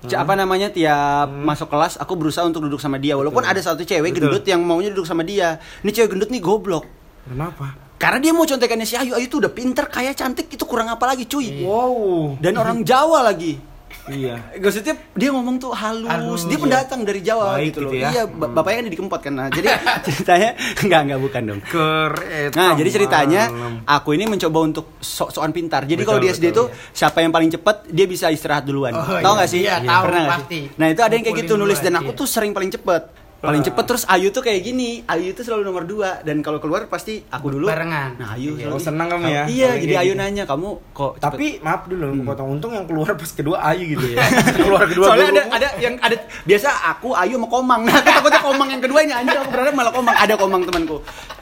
c- 0.00 0.14
apa 0.14 0.32
namanya 0.34 0.70
tiap 0.70 1.26
masuk 1.28 1.66
kelas 1.66 1.96
aku 1.96 2.14
berusaha 2.14 2.44
untuk 2.44 2.62
duduk 2.62 2.78
sama 2.78 2.96
dia 2.96 3.14
walaupun 3.14 3.40
Hmm. 3.40 3.50
Betul. 3.50 3.62
ada 3.62 3.74
satu 3.74 3.82
cewek 3.82 4.12
Betul. 4.12 4.30
gendut 4.30 4.44
yang 4.44 4.60
maunya 4.60 4.90
duduk 4.90 5.04
sama 5.04 5.22
dia. 5.22 5.58
Ini 5.80 5.90
cewek 5.90 6.10
gendut 6.10 6.30
nih 6.30 6.38
goblok. 6.38 6.84
Kenapa? 7.22 7.74
Karena 7.96 8.16
dia 8.18 8.32
mau 8.32 8.42
contekannya 8.42 8.82
si 8.82 8.96
Ayu, 8.96 9.12
Ayu 9.12 9.28
tuh 9.28 9.44
udah 9.44 9.52
pinter, 9.52 9.84
kaya, 9.84 10.16
cantik, 10.16 10.48
itu 10.48 10.64
kurang 10.64 10.88
apa 10.88 11.04
lagi 11.04 11.28
cuy. 11.28 11.60
Wow. 11.60 12.40
Dan 12.40 12.56
orang 12.56 12.80
Jawa 12.80 13.20
lagi. 13.22 13.60
Iya. 14.08 14.34
Maksudnya 14.56 14.94
dia 15.12 15.28
ngomong 15.34 15.60
tuh 15.60 15.70
halus, 15.76 16.08
Halus, 16.08 16.42
dia 16.48 16.56
iya. 16.56 16.64
pendatang 16.64 17.00
dari 17.04 17.20
Jawa 17.20 17.60
Baik 17.60 17.66
gitu 17.68 17.78
loh. 17.84 17.90
gitu 17.92 17.96
ya. 18.00 18.08
Iya, 18.10 18.22
ba- 18.30 18.50
bapaknya 18.50 18.76
kan 18.80 18.86
di 18.88 18.98
Kempot 18.98 19.20
kan. 19.20 19.32
Nah, 19.36 19.48
jadi 19.52 19.68
ceritanya 20.06 20.50
enggak 20.80 21.00
enggak 21.04 21.20
bukan 21.20 21.42
dong. 21.44 21.60
Keren. 21.68 22.48
Nah, 22.56 22.70
jadi 22.78 22.90
ceritanya 22.90 23.42
aku 23.84 24.08
ini 24.16 24.24
mencoba 24.24 24.58
untuk 24.64 24.86
sok-sokan 25.02 25.52
pintar. 25.52 25.84
Jadi 25.84 26.02
kalau 26.06 26.18
di 26.22 26.28
SD 26.32 26.50
betul, 26.50 26.72
itu 26.72 26.96
siapa 26.96 27.20
yang 27.20 27.32
paling 27.34 27.50
cepat 27.52 27.86
dia 27.90 28.06
bisa 28.08 28.32
istirahat 28.32 28.64
duluan. 28.64 28.96
Oh, 28.96 29.04
tahu 29.20 29.20
iya. 29.20 29.36
nggak 29.36 29.48
sih? 29.50 29.60
Iya, 29.60 29.76
tahu, 29.84 30.04
Pernah 30.08 30.24
pasti. 30.26 30.48
sih? 30.48 30.64
Nah, 30.80 30.86
itu 30.88 31.00
ada 31.04 31.12
yang 31.12 31.24
kayak 31.26 31.38
gitu 31.44 31.52
nulis 31.58 31.78
dan 31.82 31.92
aku 32.00 32.10
iya. 32.14 32.18
tuh 32.18 32.26
sering 32.26 32.52
paling 32.56 32.70
cepet. 32.72 33.02
Paling 33.40 33.64
cepet 33.64 33.84
terus 33.84 34.04
Ayu 34.04 34.28
tuh 34.28 34.40
kayak 34.40 34.60
gini. 34.60 35.00
Ayu 35.04 35.32
itu 35.32 35.40
selalu 35.40 35.64
nomor 35.64 35.82
dua 35.82 36.20
dan 36.20 36.38
kalau 36.38 36.56
keluar 36.56 36.84
pasti 36.86 37.24
aku 37.24 37.48
dulu. 37.50 37.66
Barengan. 37.66 38.14
Nah, 38.14 38.36
Ayu. 38.36 38.52
Iya. 38.52 38.68
selalu- 38.68 38.76
Oh, 38.76 38.82
senang 38.82 39.08
kamu 39.08 39.24
ya? 39.24 39.42
Iya, 39.42 39.64
Kalau 39.66 39.80
jadi 39.80 39.88
kayak 39.90 40.02
Ayu 40.02 40.12
gitu. 40.12 40.20
nanya 40.20 40.44
kamu 40.44 40.68
kok 40.90 41.12
cepet?" 41.14 41.24
Tapi 41.24 41.46
maaf 41.58 41.82
dulu, 41.86 42.04
potong 42.22 42.48
untung 42.50 42.72
yang 42.72 42.84
keluar 42.84 43.08
pas 43.12 43.30
kedua 43.30 43.56
Ayu 43.64 43.84
gitu 43.90 44.06
ya. 44.10 44.20
keluar 44.60 44.84
kedua 44.84 45.06
Soalnya 45.08 45.28
ada 45.30 45.42
ada 45.50 45.68
yang 45.78 45.96
ada 45.98 46.16
biasa 46.44 46.68
aku 46.90 47.08
Ayu 47.12 47.34
sama 47.34 47.48
Komang. 47.48 47.80
Nah, 47.82 47.96
aku 47.96 48.08
takutnya 48.12 48.40
Komang 48.40 48.68
yang 48.68 48.82
kedua 48.82 48.98
ini 49.00 49.12
anjir 49.14 49.34
aku 49.34 49.50
berharap 49.50 49.72
malah 49.72 49.90
Komang. 49.90 50.12
Ada 50.14 50.34
Komang 50.36 50.62
temanku. 50.62 51.00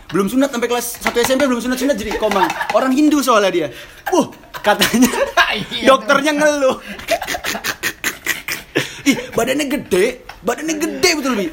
Belum 0.08 0.24
sunat 0.24 0.48
sampai 0.48 0.64
kelas 0.66 0.86
1 1.02 1.18
SMP 1.18 1.44
belum 1.44 1.60
sunat 1.60 1.76
sunat 1.76 1.92
jadi 1.94 2.14
Komang. 2.16 2.46
Orang 2.72 2.94
Hindu 2.94 3.18
soalnya 3.20 3.50
dia. 3.50 3.68
Wah, 4.08 4.30
katanya 4.56 5.10
Iya. 5.74 5.88
dokternya 5.88 6.32
ngeluh. 6.32 6.78
Ih, 9.02 9.18
badannya 9.32 9.66
gede, 9.66 10.27
badannya 10.48 10.74
gede 10.80 11.10
betul 11.20 11.32
bi. 11.36 11.46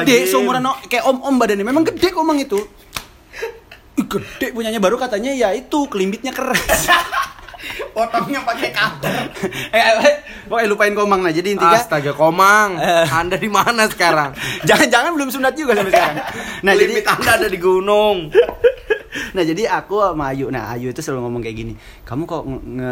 Gede 0.00 0.16
seumuran 0.24 0.64
no- 0.64 0.80
kayak 0.88 1.04
om-om 1.04 1.36
badannya. 1.36 1.64
Memang 1.68 1.84
gede 1.84 2.08
Komang 2.08 2.40
itu. 2.40 2.56
Ih, 4.00 4.06
gede 4.08 4.56
punyanya 4.56 4.80
baru 4.80 4.96
katanya 4.96 5.36
ya 5.36 5.52
itu 5.52 5.84
kelimbitnya 5.92 6.32
keras. 6.32 6.88
Potongnya 7.94 8.40
pakai 8.42 8.74
cutter. 8.74 9.14
eh, 9.70 9.78
eh, 9.78 9.94
eh, 10.02 10.14
pokoknya 10.48 10.68
lupain 10.72 10.94
Komang 10.96 11.20
nah. 11.20 11.30
Jadi 11.30 11.54
intinya 11.54 11.76
Astaga, 11.78 12.16
Komang. 12.16 12.80
Eh. 12.80 13.06
Anda 13.06 13.36
di 13.36 13.52
mana 13.52 13.86
sekarang? 13.86 14.32
Jangan-jangan 14.68 15.12
belum 15.12 15.28
sunat 15.28 15.54
juga 15.54 15.76
sampai 15.76 15.92
sekarang. 15.92 16.16
Nah, 16.64 16.72
jadi 16.72 16.88
Limit 16.88 17.04
Anda 17.06 17.30
ada 17.36 17.48
di 17.52 17.58
gunung. 17.60 18.32
nah 19.36 19.42
jadi 19.42 19.68
aku 19.70 20.00
sama 20.00 20.32
Ayu. 20.32 20.48
Nah 20.48 20.72
Ayu 20.72 20.90
itu 20.90 21.00
selalu 21.00 21.28
ngomong 21.28 21.42
kayak 21.42 21.56
gini 21.56 21.72
kamu 22.02 22.22
kok 22.24 22.42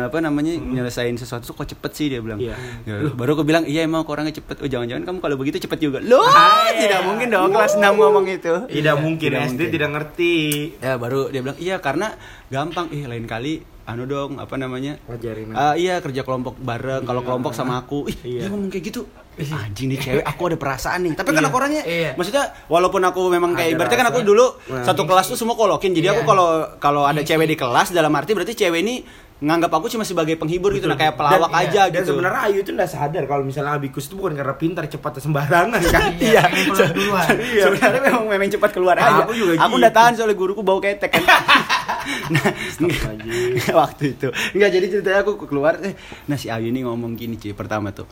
apa 0.09 0.19
namanya 0.21 0.53
nyelesain 0.55 1.17
sesuatu 1.17 1.49
tuh 1.49 1.57
kok 1.57 1.69
cepet 1.73 1.91
sih? 1.93 2.07
Dia 2.09 2.21
bilang. 2.21 2.39
Iya. 2.39 2.55
Ya, 2.85 3.09
baru 3.13 3.35
aku 3.35 3.45
bilang 3.45 3.65
iya 3.65 3.83
emang 3.83 4.05
aku 4.05 4.13
orangnya 4.13 4.37
cepet. 4.37 4.61
Oh 4.61 4.69
jangan-jangan 4.69 5.05
kamu 5.05 5.19
kalau 5.19 5.37
begitu 5.37 5.57
cepet 5.59 5.79
juga. 5.81 5.99
Loh 6.01 6.25
Hai. 6.25 6.85
tidak 6.85 7.05
mungkin 7.05 7.29
dong 7.29 7.51
kelas 7.51 7.75
6 7.77 7.85
ngomong 7.97 8.25
itu. 8.29 8.55
Tidak 8.69 8.97
mungkin 9.01 9.29
Tidak 9.33 9.43
SD 9.45 9.53
mungkin. 9.57 9.69
tidak 9.73 9.89
ngerti. 9.97 10.37
ya 10.79 10.93
baru 10.97 11.33
dia 11.33 11.41
bilang 11.41 11.59
iya 11.59 11.77
karena 11.81 12.13
gampang. 12.49 12.93
Ih 12.93 13.09
lain 13.09 13.25
kali 13.25 13.63
anu 13.91 14.05
dong 14.05 14.31
apa 14.37 14.55
namanya 14.55 14.97
Wajarin. 15.05 15.51
Ah, 15.51 15.75
iya 15.75 15.99
kerja 15.99 16.21
kelompok 16.21 16.57
bareng 16.57 17.03
kalau 17.03 17.21
kelompok 17.21 17.53
sama 17.53 17.79
aku 17.79 18.07
ih 18.07 18.17
Iya. 18.21 18.41
dia 18.41 18.49
ngomong 18.49 18.69
kayak 18.69 18.85
gitu 18.87 19.03
Ih, 19.33 19.49
anjing 19.49 19.89
nih 19.89 19.99
cewek 19.99 20.23
aku 20.23 20.43
ada 20.45 20.57
perasaan 20.57 21.01
nih 21.03 21.13
tapi 21.15 21.31
kan 21.31 21.41
Iya. 21.41 21.49
aku 21.49 21.57
orangnya 21.57 21.83
Iya. 21.83 22.11
maksudnya 22.15 22.45
walaupun 22.67 23.01
aku 23.01 23.21
memang 23.29 23.53
kayak 23.53 23.67
Ada 23.67 23.75
ibaratnya 23.75 23.99
kan 23.99 24.09
aku 24.09 24.21
dulu 24.23 24.47
Nah. 24.69 24.83
satu 24.83 25.03
kelas 25.03 25.27
tuh 25.27 25.37
semua 25.37 25.55
kolokin 25.55 25.91
jadi 25.91 26.13
aku 26.13 26.23
Iya. 26.23 26.29
kalau 26.29 26.49
kalau 26.79 27.03
ada 27.03 27.21
cewek 27.21 27.47
di 27.47 27.55
kelas 27.55 27.91
dalam 27.91 28.13
arti 28.13 28.31
berarti 28.31 28.55
cewek 28.55 28.81
ini 28.81 28.97
nganggap 29.41 29.73
aku 29.73 29.89
cuma 29.89 30.05
sebagai 30.05 30.37
penghibur 30.37 30.69
gitu 30.71 30.85
nah 30.85 30.93
kayak 30.95 31.17
pelawak 31.17 31.49
Dan- 31.49 31.61
aja 31.65 31.83
Dan 31.87 31.95
gitu 31.97 32.13
sebenarnya 32.13 32.41
Ayu 32.45 32.61
itu 32.61 32.71
nggak 32.71 32.91
sadar 32.91 33.25
kalau 33.25 33.41
misalnya 33.41 33.73
abikus 33.73 34.05
itu 34.05 34.15
bukan 34.15 34.37
karena 34.37 34.53
pintar 34.53 34.85
cepat 34.85 35.17
sembarangan 35.17 35.81
kan. 35.81 36.13
Iya. 36.21 36.45
Iya. 36.45 37.65
Sebenarnya 37.65 38.01
memang 38.05 38.29
memang 38.29 38.49
cepat 38.51 38.71
keluar 38.71 38.95
Nah, 38.95 39.09
aja. 39.11 39.23
aku 39.25 39.33
juga 39.33 39.57
Aku 39.59 39.65
gitu. 39.71 39.81
udah 39.81 39.91
tahan 39.91 40.13
soalnya 40.13 40.37
guruku 40.37 40.61
bau 40.61 40.77
ketek 40.77 41.09
kan. 41.11 41.25
nah, 42.29 42.51
waktu 43.81 44.05
itu. 44.13 44.29
Enggak 44.53 44.71
jadi 44.71 44.87
ceritanya 44.89 45.19
aku 45.23 45.37
keluar 45.43 45.79
eh 45.81 45.95
nah 46.27 46.35
si 46.35 46.47
Ayu 46.47 46.69
ini 46.69 46.83
ngomong 46.83 47.15
gini 47.15 47.37
cuy 47.37 47.53
pertama 47.53 47.91
tuh. 47.91 48.07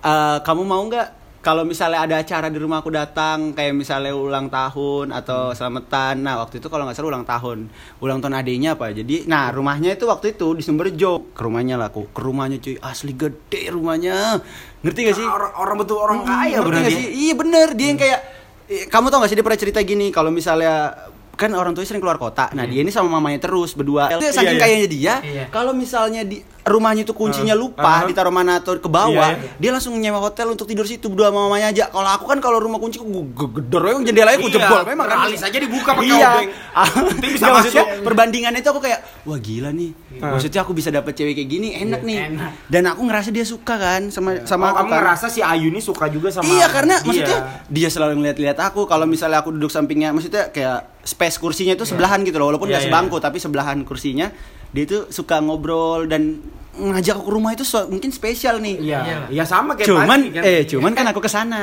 "Eh, 0.00 0.38
kamu 0.40 0.62
mau 0.62 0.82
nggak 0.82 1.08
kalau 1.38 1.60
misalnya 1.60 2.00
ada 2.00 2.16
acara 2.16 2.48
di 2.48 2.56
rumah 2.56 2.80
aku 2.80 2.88
datang 2.88 3.52
kayak 3.52 3.76
misalnya 3.76 4.16
ulang 4.16 4.48
tahun 4.48 5.12
atau 5.12 5.52
selamatan? 5.52 6.24
Nah 6.24 6.40
waktu 6.40 6.56
itu 6.56 6.66
kalau 6.66 6.88
nggak 6.88 6.96
salah 6.96 7.10
ulang 7.10 7.22
tahun. 7.22 7.68
Ulang 8.00 8.18
tahun 8.18 8.34
adiknya 8.34 8.72
apa? 8.72 8.88
Jadi 8.90 9.28
nah 9.28 9.52
rumahnya 9.52 9.92
itu 9.92 10.08
waktu 10.08 10.32
itu 10.32 10.56
di 10.56 10.64
Sumberjo 10.64 11.36
ke 11.36 11.40
rumahnya 11.44 11.76
lah 11.76 11.92
aku. 11.92 12.08
Ke 12.10 12.20
rumahnya 12.22 12.56
cuy. 12.58 12.80
Asli 12.80 13.12
gede 13.12 13.68
rumahnya. 13.68 14.40
Ngerti 14.80 15.00
gak 15.04 15.16
sih? 15.16 15.24
Orang, 15.24 15.52
orang 15.54 15.76
betul 15.78 15.96
orang 15.96 16.18
Hmm, 16.20 16.28
kaya 16.28 16.48
ngerti 16.54 16.64
berarti. 16.64 16.80
nggak 16.80 16.96
sih? 16.96 17.06
Iya 17.12 17.34
bener, 17.36 17.68
dia 17.72 17.86
yang 17.88 18.00
kayak 18.00 18.20
eh, 18.64 18.84
kamu 18.88 19.06
tau 19.08 19.18
gak 19.20 19.28
sih 19.28 19.36
dia 19.36 19.44
pernah 19.44 19.60
cerita 19.60 19.80
gini? 19.80 20.08
Kalau 20.08 20.28
misalnya 20.28 20.96
kan 21.34 21.50
orang 21.52 21.74
tuanya 21.74 21.88
sering 21.90 22.02
keluar 22.02 22.16
kota. 22.16 22.50
Nah, 22.54 22.64
dia 22.64 22.80
ini 22.82 22.90
sama 22.94 23.18
mamanya 23.18 23.42
terus 23.42 23.74
berdua. 23.74 24.06
Dia 24.16 24.30
saking 24.30 24.56
iya. 24.56 24.62
kayanya 24.62 24.88
dia, 24.88 25.14
Iya. 25.20 25.44
kalau 25.50 25.74
misalnya 25.74 26.22
di 26.22 26.40
rumahnya 26.64 27.04
itu 27.04 27.12
kuncinya 27.12 27.52
Ah, 27.52 27.60
lupa, 27.60 27.82
ah. 27.84 28.08
ditaruh 28.08 28.32
mana 28.32 28.62
atau 28.62 28.78
ke 28.78 28.88
bawah, 28.88 29.34
Iya, 29.34 29.36
iya. 29.36 29.50
dia 29.60 29.70
langsung 29.74 29.98
nyewa 29.98 30.22
hotel 30.22 30.54
untuk 30.54 30.64
tidur 30.64 30.86
situ 30.88 31.10
berdua 31.12 31.28
sama 31.28 31.50
mamanya 31.50 31.74
aja. 31.74 31.84
Kalau 31.90 32.08
aku 32.08 32.24
kan 32.30 32.38
kalau 32.40 32.62
rumah 32.62 32.80
kunci 32.80 33.02
gue 33.02 33.48
gedor 33.60 33.82
ya 33.84 33.92
jendelanya 34.00 34.38
gue 34.40 34.50
Iya, 34.50 34.56
jebol 34.62 34.80
memang 34.88 35.06
kan. 35.10 35.28
aja 35.28 35.58
dibuka 35.60 35.90
pakai 35.92 36.08
iya. 36.08 36.30
obeng. 36.38 36.50
Ah, 36.72 36.88
bisa 37.20 37.46
masuk. 37.52 37.86
perbandingannya 38.06 38.60
itu 38.62 38.70
aku 38.70 38.80
kayak 38.80 39.00
wah 39.26 39.36
gila 39.36 39.70
nih. 39.74 39.90
Ah. 40.16 40.30
Maksudnya 40.30 40.60
aku 40.60 40.72
bisa 40.72 40.88
dapet 40.88 41.12
cewek 41.12 41.34
kayak 41.34 41.48
gini 41.48 41.68
enak 41.76 42.00
Iya, 42.00 42.06
nih. 42.06 42.18
enak. 42.28 42.50
Dan 42.66 42.82
aku 42.86 43.00
ngerasa 43.02 43.28
dia 43.28 43.42
suka 43.42 43.74
kan 43.74 44.02
sama 44.08 44.42
sama 44.42 44.64
Oh, 44.64 44.70
aku 44.72 44.76
kamu 44.76 44.88
kan. 44.88 44.98
ngerasa 45.00 45.26
si 45.26 45.40
Ayu 45.40 45.68
ini 45.68 45.78
suka 45.78 46.06
juga 46.06 46.28
sama 46.28 46.46
Iya 46.46 46.66
karena 46.68 46.94
dia. 46.96 47.04
maksudnya 47.04 47.38
dia 47.66 47.88
selalu 47.88 48.12
ngeliat-liat 48.18 48.58
aku 48.58 48.84
kalau 48.84 49.04
misalnya 49.04 49.38
aku 49.38 49.50
duduk 49.50 49.68
sampingnya 49.68 50.10
maksudnya 50.10 50.48
kayak 50.48 51.02
space 51.02 51.36
kursinya 51.36 51.72
itu 51.72 51.82
sebelahan 51.82 52.20
gitu 52.20 52.36
loh 52.36 52.48
walaupun 52.48 52.66
Iya, 52.66 52.74
nggak 52.74 52.82
iya. 52.82 52.90
sebangku 52.90 53.16
tapi 53.18 53.38
sebelahan 53.38 53.78
kursinya 53.82 54.28
dia 54.68 54.82
itu 54.82 55.06
suka 55.08 55.38
ngobrol 55.38 56.04
dan 56.04 56.42
ngajak 56.74 57.14
aku 57.14 57.24
ke 57.24 57.32
rumah 57.32 57.50
itu 57.50 57.62
so- 57.62 57.86
mungkin 57.86 58.10
spesial 58.10 58.58
nih. 58.58 58.74
Iya, 58.80 58.98
Iya. 59.00 59.16
iya 59.30 59.44
sama 59.44 59.72
kayak 59.72 59.86
cuman 59.86 60.18
Pati, 60.20 60.30
kan. 60.32 60.42
eh 60.42 60.60
cuman 60.64 60.90
kan 60.92 61.06
aku 61.06 61.18
ke 61.18 61.30
sana. 61.36 61.62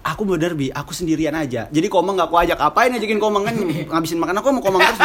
Aku 0.00 0.24
bener 0.24 0.54
bi, 0.54 0.66
aku 0.66 0.90
sendirian 0.90 1.30
aja. 1.32 1.68
Jadi 1.68 1.86
Komang 1.86 2.16
gak 2.16 2.26
aku 2.26 2.40
ajak 2.40 2.56
apain 2.56 2.88
ajakin 2.88 3.16
Komang 3.16 3.44
kan 3.44 3.52
ngabisin 3.92 4.16
makan 4.16 4.32
aku 4.34 4.48
mau 4.50 4.58
Komang 4.60 4.80
terus. 4.82 4.96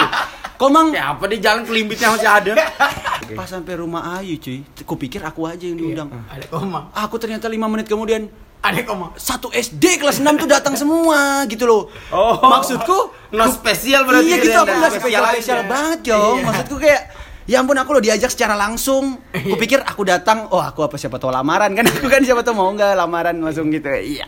Bi. 0.56 0.60
Komang 0.60 0.96
Ya 0.96 1.12
apa 1.12 1.28
di 1.28 1.38
jalan 1.38 1.68
kelimbitnya 1.68 2.16
masih 2.16 2.30
ada. 2.32 2.52
pas 3.38 3.48
sampai 3.50 3.76
rumah 3.76 4.16
Ayu 4.18 4.40
cuy, 4.40 4.64
kupikir 4.88 5.20
aku 5.20 5.44
aja 5.44 5.68
yang 5.68 5.76
diundang. 5.76 6.10
Ada 6.32 6.48
koma. 6.48 6.88
Aku 6.96 7.20
ternyata 7.20 7.52
lima 7.52 7.68
menit 7.68 7.86
kemudian 7.86 8.32
Ada 8.64 8.82
koma. 8.82 9.14
satu 9.14 9.54
SD 9.54 10.02
kelas 10.02 10.18
6 10.18 10.42
tuh 10.42 10.50
datang 10.50 10.74
semua 10.74 11.46
gitu 11.46 11.70
loh. 11.70 11.86
Oh. 12.10 12.42
Maksudku 12.42 13.14
No 13.30 13.46
spesial 13.52 14.10
berarti 14.10 14.26
Iya 14.26 14.38
gitu 14.42 14.58
aku 14.58 14.74
nggak 14.74 14.94
spesial 14.98 15.24
spesial 15.30 15.62
banget 15.70 16.00
Jong. 16.10 16.36
Iya. 16.42 16.46
Maksudku 16.50 16.76
kayak 16.82 17.02
Ya 17.46 17.62
ampun 17.62 17.78
aku 17.78 17.94
lo 17.94 18.02
diajak 18.02 18.34
secara 18.34 18.58
langsung. 18.58 19.22
Kupikir 19.30 19.78
aku 19.86 20.02
datang, 20.02 20.50
oh 20.50 20.58
aku 20.58 20.82
apa 20.82 20.98
siapa 20.98 21.22
tahu 21.22 21.30
lamaran 21.30 21.78
kan 21.78 21.86
aku 21.94 22.10
kan 22.10 22.26
siapa 22.26 22.42
tahu 22.42 22.58
mau 22.58 22.74
nggak 22.74 22.98
lamaran 22.98 23.38
langsung 23.38 23.70
gitu. 23.70 23.86
Iya. 23.86 24.26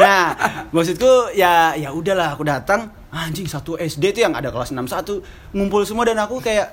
Nah, 0.00 0.32
maksudku 0.72 1.36
ya 1.36 1.76
ya 1.76 1.92
udahlah 1.92 2.32
aku 2.32 2.48
datang 2.48 2.88
anjing 3.12 3.44
satu 3.44 3.76
SD 3.76 4.16
tuh 4.16 4.22
yang 4.28 4.34
ada 4.36 4.48
kelas 4.48 4.72
61 4.72 5.56
ngumpul 5.56 5.84
semua 5.84 6.04
dan 6.08 6.20
aku 6.20 6.40
kayak 6.40 6.72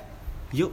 yuk 0.52 0.72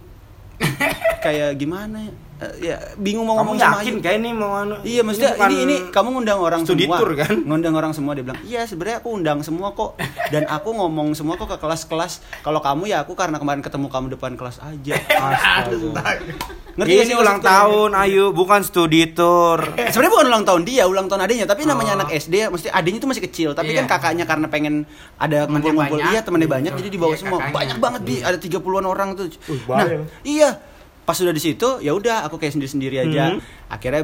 kayak 1.24 1.60
gimana 1.60 2.08
ya? 2.08 2.13
Eh, 2.41 2.73
ya 2.73 2.77
bingung 2.97 3.21
mau 3.21 3.38
Kamu 3.38 3.54
ngomong 3.54 3.62
sama 3.62 3.77
yakin 3.80 4.01
kayak 4.01 4.17
ini 4.17 4.30
mau 4.34 4.58
anu? 4.58 4.82
Iya 4.82 5.06
maksudnya 5.06 5.38
bukan 5.38 5.49
ini 5.51 5.62
ini 5.62 5.75
kamu 5.93 6.08
ngundang 6.10 6.39
orang 6.41 6.62
studi 6.65 6.89
semua 6.89 6.97
tour, 6.97 7.13
kan? 7.13 7.34
Ngundang 7.38 7.73
orang 7.77 7.91
semua 7.93 8.17
dia 8.17 8.25
bilang 8.25 8.41
Iya 8.41 8.65
sebenarnya 8.65 8.97
aku 8.97 9.10
undang 9.13 9.45
semua 9.45 9.69
kok 9.71 9.93
Dan 10.34 10.49
aku 10.49 10.73
ngomong 10.73 11.13
semua 11.13 11.38
kok 11.38 11.45
ke 11.45 11.62
kelas-kelas 11.62 12.25
Kalau 12.41 12.58
kamu 12.58 12.89
ya 12.89 13.06
aku 13.06 13.13
karena 13.13 13.38
kemarin 13.38 13.62
ketemu 13.62 13.88
kamu 13.88 14.17
depan 14.17 14.34
kelas 14.34 14.58
aja. 14.58 14.97
Ngerti 16.71 16.93
Ini 17.04 17.13
ulang 17.13 17.43
tahun 17.43 17.91
Ayu, 17.93 18.32
bukan 18.32 18.63
studi 18.63 19.12
tour. 19.12 19.62
Sebenarnya 19.75 20.10
bukan 20.10 20.25
ulang 20.25 20.45
tahun 20.47 20.62
dia, 20.63 20.84
ulang 20.88 21.06
tahun 21.06 21.21
adiknya 21.21 21.45
Tapi 21.45 21.67
namanya 21.67 21.93
Oh. 21.93 21.97
anak 21.99 22.10
SD, 22.15 22.47
mesti 22.47 22.71
adiknya 22.71 22.97
tuh 22.97 23.12
masih 23.12 23.21
kecil 23.21 23.49
Tapi 23.51 23.75
Iya. 23.75 23.84
kan 23.84 23.99
kakaknya 23.99 24.25
karena 24.25 24.47
pengen 24.47 24.88
ada 25.15 25.45
ngumpul-ngumpul 25.45 25.99
banyak. 25.99 26.10
Iya 26.10 26.19
temennya 26.23 26.49
banyak, 26.49 26.71
Iya. 26.71 26.80
jadi 26.80 26.89
dibawa 26.89 27.13
Iya, 27.13 27.19
semua 27.19 27.38
kakaknya. 27.38 27.54
Banyak 27.54 27.77
banget 27.77 28.01
Bi, 28.01 28.15
ada 28.23 28.38
30-an 28.39 28.86
orang 28.88 29.10
tuh 29.13 29.27
Nah, 29.67 29.86
iya 30.23 30.49
pas 31.02 31.18
sudah 31.18 31.34
di 31.34 31.42
situ 31.42 31.82
ya 31.82 31.92
udah 31.98 32.30
aku 32.30 32.38
kayak 32.38 32.54
sendiri-sendiri 32.56 33.02
aja. 33.02 33.36
Mhm. 33.36 33.40
akhirnya 33.72 34.04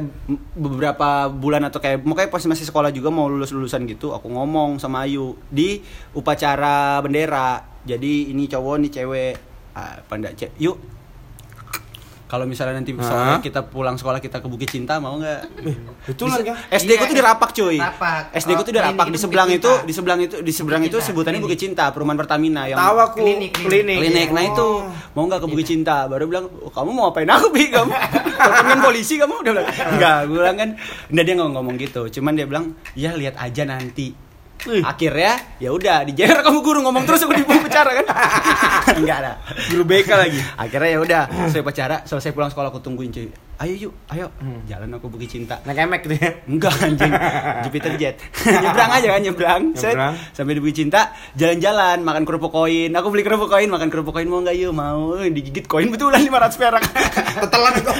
beberapa 0.56 1.28
bulan 1.28 1.60
atau 1.68 1.78
kayak 1.78 2.00
makanya 2.02 2.32
pas 2.32 2.42
masih 2.48 2.64
sekolah 2.64 2.88
juga 2.88 3.12
mau 3.12 3.28
lulus 3.28 3.52
lulusan 3.52 3.84
gitu 3.84 4.16
aku 4.16 4.32
ngomong 4.32 4.80
sama 4.80 5.04
Ayu 5.04 5.36
di 5.52 5.84
upacara 6.16 6.98
bendera 7.04 7.78
jadi 7.88 8.12
ini 8.34 8.44
cowok 8.44 8.76
nih 8.84 8.90
cewek. 8.92 9.34
Ah, 9.72 10.02
panda 10.10 10.28
yuk 10.58 10.97
kalau 12.28 12.44
misalnya 12.44 12.76
nanti 12.76 12.92
Hah? 12.92 13.40
kita 13.40 13.64
pulang 13.64 13.96
sekolah 13.96 14.20
kita 14.20 14.38
ke 14.38 14.46
Bukit 14.46 14.68
Cinta 14.68 14.96
mau 14.96 15.16
nggak? 15.16 15.40
Betul 16.04 16.28
Di- 16.30 16.44
kan? 16.44 16.56
SD 16.70 16.90
ku 16.94 17.04
tuh 17.04 17.16
di 17.16 17.24
Rapak 17.24 17.50
cuy. 17.50 17.76
Rapak. 17.76 18.36
SD 18.36 18.50
ku 18.52 18.62
tuh 18.62 18.70
di 18.70 18.76
Oh, 18.76 18.84
Rapak 18.84 19.06
di 19.06 19.10
itu 19.10 19.18
sebelah 19.18 19.44
Bukit 19.44 19.58
itu 19.58 19.70
di 19.80 19.92
sebelah 19.92 20.16
itu 20.18 20.36
di 20.38 20.52
seberang 20.52 20.82
itu 20.84 20.96
sebutannya. 20.98 21.40
Bukit 21.40 21.56
Cinta, 21.58 21.88
perumahan 21.88 22.14
Pertamina 22.16 22.64
yang 22.64 22.76
Tahu 22.76 22.96
aku 23.02 23.16
Klinik, 23.18 23.56
klinik. 23.56 23.96
klinik. 23.98 24.28
nah 24.28 24.42
Oh. 24.42 24.50
itu 24.50 24.66
mau 25.12 25.24
nggak 25.24 25.40
ke 25.40 25.46
Bukit 25.48 25.66
Cinta 25.66 26.04
baru 26.04 26.24
bilang 26.26 26.46
"Oh, 26.60 26.68
kamu 26.68 26.90
mau 26.92 27.08
apain 27.08 27.24
aku 27.26 27.48
bi 27.48 27.66
kamu 27.66 27.88
teleponin 28.38 28.80
polisi 28.80 29.16
kamu 29.16 29.34
udah 29.34 29.52
bilang 29.54 29.66
enggak 29.88 30.16
gue 30.22 30.36
bilang 30.36 30.56
kan 30.58 30.70
enggak 31.08 31.24
dia 31.24 31.34
nggak 31.34 31.50
ngomong 31.50 31.74
gitu 31.76 32.02
cuman 32.10 32.32
dia 32.34 32.44
bilang 32.44 32.64
ya 32.92 33.10
lihat 33.10 33.34
aja 33.34 33.64
nanti 33.64 34.12
Akhirnya 34.58 35.32
ya 35.56 35.70
udah 35.70 36.02
dijewer 36.02 36.40
kamu 36.40 36.58
guru 36.60 36.82
ngomong 36.82 37.02
terus 37.02 37.22
aku 37.22 37.32
di 37.32 37.42
bicara 37.42 37.90
kan? 37.94 38.06
Enggak 38.98 39.16
ada 39.20 39.32
Guru 39.68 39.84
BK 39.84 40.10
lagi. 40.10 40.40
akhirnya 40.56 40.90
ya 40.90 40.98
udah 40.98 41.22
selesai 41.46 41.62
pacara 41.62 41.96
selesai 42.02 42.30
pulang 42.32 42.48
sekolah 42.48 42.68
aku 42.68 42.80
tungguin 42.80 43.08
cuy. 43.08 43.30
Ayo 43.58 43.74
yuk 43.74 43.92
ayo. 44.10 44.30
Hmm. 44.38 44.62
jalan 44.66 44.86
aku 44.92 45.10
Bukit 45.10 45.26
Cinta. 45.28 45.58
Naik 45.62 45.82
emek 45.82 46.00
gitu 46.06 46.14
ya. 46.14 46.30
Enggak 46.46 46.74
anjing. 46.78 47.10
Jupiter 47.66 47.92
Jet. 47.96 48.16
Nyebrang 48.62 48.90
aja 48.92 49.08
kan 49.08 49.20
nyebrang. 49.20 49.62
Set. 49.74 49.94
Nyebrang. 49.94 50.14
Sampai 50.30 50.54
di 50.54 50.62
Bukit 50.62 50.76
Cinta 50.78 51.10
Jalan-jalan 51.34 52.06
Makan 52.06 52.22
kerupuk 52.22 52.50
koin. 52.50 52.90
Aku 52.92 53.10
beli 53.10 53.22
kerupuk 53.22 53.50
koin 53.50 53.66
Makan 53.66 53.90
kerupuk 53.90 54.14
koin 54.14 54.26
mau 54.26 54.38
nggak? 54.38 54.54
Yuk 54.54 54.70
Mau. 54.70 55.18
Digigit 55.20 55.66
koin 55.66 55.90
betulan 55.90 56.22
500 56.22 56.54
perak. 56.54 56.82
Tetelan 57.42 57.74
kok. 57.82 57.96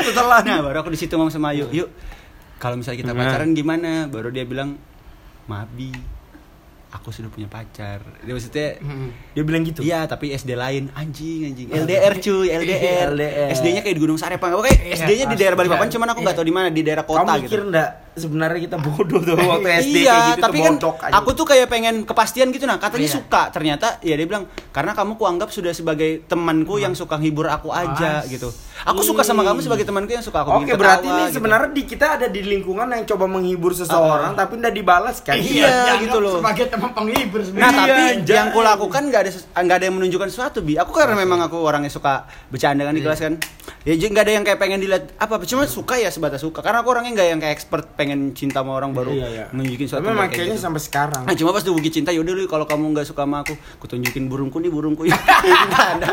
Setelah 0.00 0.38
Nah 0.42 0.58
baru 0.62 0.78
aku 0.78 0.90
di 0.90 0.98
situ 0.98 1.14
ngomong 1.14 1.30
sama 1.30 1.50
Ayu 1.50 1.66
Yuk 1.70 1.88
Kalau 2.56 2.78
misalnya 2.78 2.98
kita 3.00 3.12
Nah. 3.12 3.18
pacaran 3.20 3.50
gimana? 3.50 4.06
Baru 4.06 4.30
dia 4.30 4.46
bilang 4.46 4.78
Mabi 5.46 5.92
Aku 6.92 7.10
sudah 7.10 7.26
punya 7.26 7.46
pacar 7.46 7.98
Dia 8.18 8.30
maksudnya 8.30 8.78
Hmm. 8.78 9.10
Dia 9.34 9.42
bilang 9.42 9.62
gitu. 9.62 9.82
Iya 9.82 10.06
tapi 10.06 10.30
SD 10.30 10.54
lain 10.54 10.94
anjing 10.94 11.48
anjing 11.48 11.66
LDR 11.68 12.14
cuy 12.16 12.46
LDR 12.48 13.08
LDR. 13.10 13.48
SD-nya 13.50 13.80
kayak 13.80 13.96
di 13.96 14.02
Gunung 14.02 14.14
Sarepang 14.14 14.54
Oke 14.54 14.70
SD-nya 14.70 15.26
di 15.26 15.34
daerah 15.34 15.54
Balikpapan 15.54 15.84
Iya. 15.84 15.94
Cuman 15.94 16.08
aku 16.08 16.20
nggak 16.22 16.36
tahu 16.36 16.46
di 16.46 16.54
mana 16.54 16.68
di 16.68 16.80
daerah 16.80 17.02
kota 17.02 17.26
Kamu 17.26 17.34
gitu 17.36 17.44
mikir 17.44 17.60
enggak 17.66 17.88
sebenarnya 18.14 18.60
kita 18.62 18.76
bodoh 18.76 19.18
tuh 19.18 19.34
waktu 19.34 19.68
SD 19.84 19.96
iya, 20.00 20.08
kayak 20.08 20.28
gitu 20.30 20.42
tapi 20.42 20.56
tuh 20.56 20.64
kan 20.64 20.74
aja. 21.02 21.14
aku 21.14 21.30
tuh 21.32 21.44
kayak 21.44 21.66
pengen 21.66 21.94
kepastian 22.02 22.48
gitu 22.48 22.64
nah 22.64 22.78
katanya 22.78 23.02
Iya. 23.04 23.16
suka 23.16 23.42
ternyata 23.48 23.86
ya 24.00 24.14
dia 24.14 24.24
bilang 24.24 24.44
karena 24.70 24.92
kamu 24.92 25.14
kuanggap 25.14 25.48
sudah 25.48 25.70
sebagai 25.70 26.22
temanku 26.24 26.78
yang 26.78 26.92
suka 26.92 27.14
hibur 27.16 27.46
aku 27.46 27.68
aja 27.68 28.22
Mas. 28.22 28.30
gitu 28.30 28.48
aku 28.82 29.00
suka 29.00 29.20
sama 29.20 29.42
kamu 29.42 29.60
sebagai 29.60 29.82
temanku 29.82 30.10
yang 30.10 30.22
suka 30.22 30.40
aku 30.40 30.50
Oke 30.52 30.66
bikin 30.66 30.76
berarti 30.76 31.06
ini 31.06 31.22
gitu. 31.24 31.34
sebenarnya 31.34 31.70
di 31.70 31.82
kita 31.84 32.06
ada 32.14 32.26
di 32.26 32.40
lingkungan 32.40 32.86
yang 32.88 33.04
coba 33.04 33.24
menghibur 33.26 33.72
seseorang 33.72 34.32
Ah. 34.32 34.38
tapi 34.40 34.56
enggak 34.56 34.74
dibalas 34.74 35.16
kan. 35.20 35.34
Iya, 35.34 35.98
gitu 36.00 36.18
loh. 36.18 36.38
Sebagai 36.38 36.66
teman 36.66 36.90
penghibur 36.90 37.40
Nah 37.40 37.46
sebenarnya. 37.46 37.78
tapi 37.78 38.02
anjay. 38.18 38.34
yang 38.34 38.48
kulakukan 38.50 39.02
nggak 39.04 39.20
ada 39.20 39.30
nggak 39.56 39.76
ada 39.76 39.84
yang 39.84 39.96
menunjukkan 39.96 40.28
sesuatu 40.28 40.58
bi. 40.60 40.74
Aku 40.74 40.90
karena 40.90 41.14
memang 41.14 41.40
aku 41.40 41.56
orangnya 41.56 41.88
suka 41.88 42.24
bercanda 42.48 42.82
kan 42.82 42.92
di 42.92 43.00
kelas 43.00 43.20
kan. 43.20 43.34
Ya 43.82 43.94
jadi 43.94 44.08
nggak 44.10 44.24
ada 44.24 44.32
yang 44.32 44.44
kayak 44.44 44.58
pengen 44.58 44.78
dilihat 44.78 45.04
apa 45.16 45.32
apa 45.34 45.44
cuma 45.44 45.64
suka 45.64 45.94
ya 45.94 46.08
sebatas 46.08 46.40
suka 46.40 46.60
karena 46.60 46.80
aku 46.80 46.88
orangnya 46.90 47.12
nggak 47.14 47.28
yang 47.28 47.38
kayak 47.38 47.54
expert 47.54 47.84
pengen 48.04 48.20
cinta 48.36 48.60
sama 48.60 48.76
orang 48.76 48.92
baru 48.92 49.16
Iya, 49.16 49.26
iya. 49.32 49.44
nunjukin 49.56 49.88
suatu 49.88 50.04
memang 50.04 50.28
kayak 50.28 50.36
kayaknya 50.36 50.56
gitu. 50.60 50.64
sampai 50.68 50.80
sekarang. 50.84 51.22
Nah, 51.24 51.32
cuma 51.32 51.50
pas 51.56 51.64
udah 51.64 51.74
bukit 51.74 51.92
cinta 51.96 52.12
yaudah 52.12 52.34
lu 52.36 52.44
kalau 52.44 52.68
kamu 52.68 52.92
nggak 52.92 53.06
suka 53.08 53.24
sama 53.24 53.40
aku, 53.40 53.56
aku 53.56 53.86
tunjukin 53.88 54.28
burungku 54.28 54.60
nih 54.60 54.68
burungku. 54.68 55.02
Nggak 55.08 55.88
ada. 55.96 56.08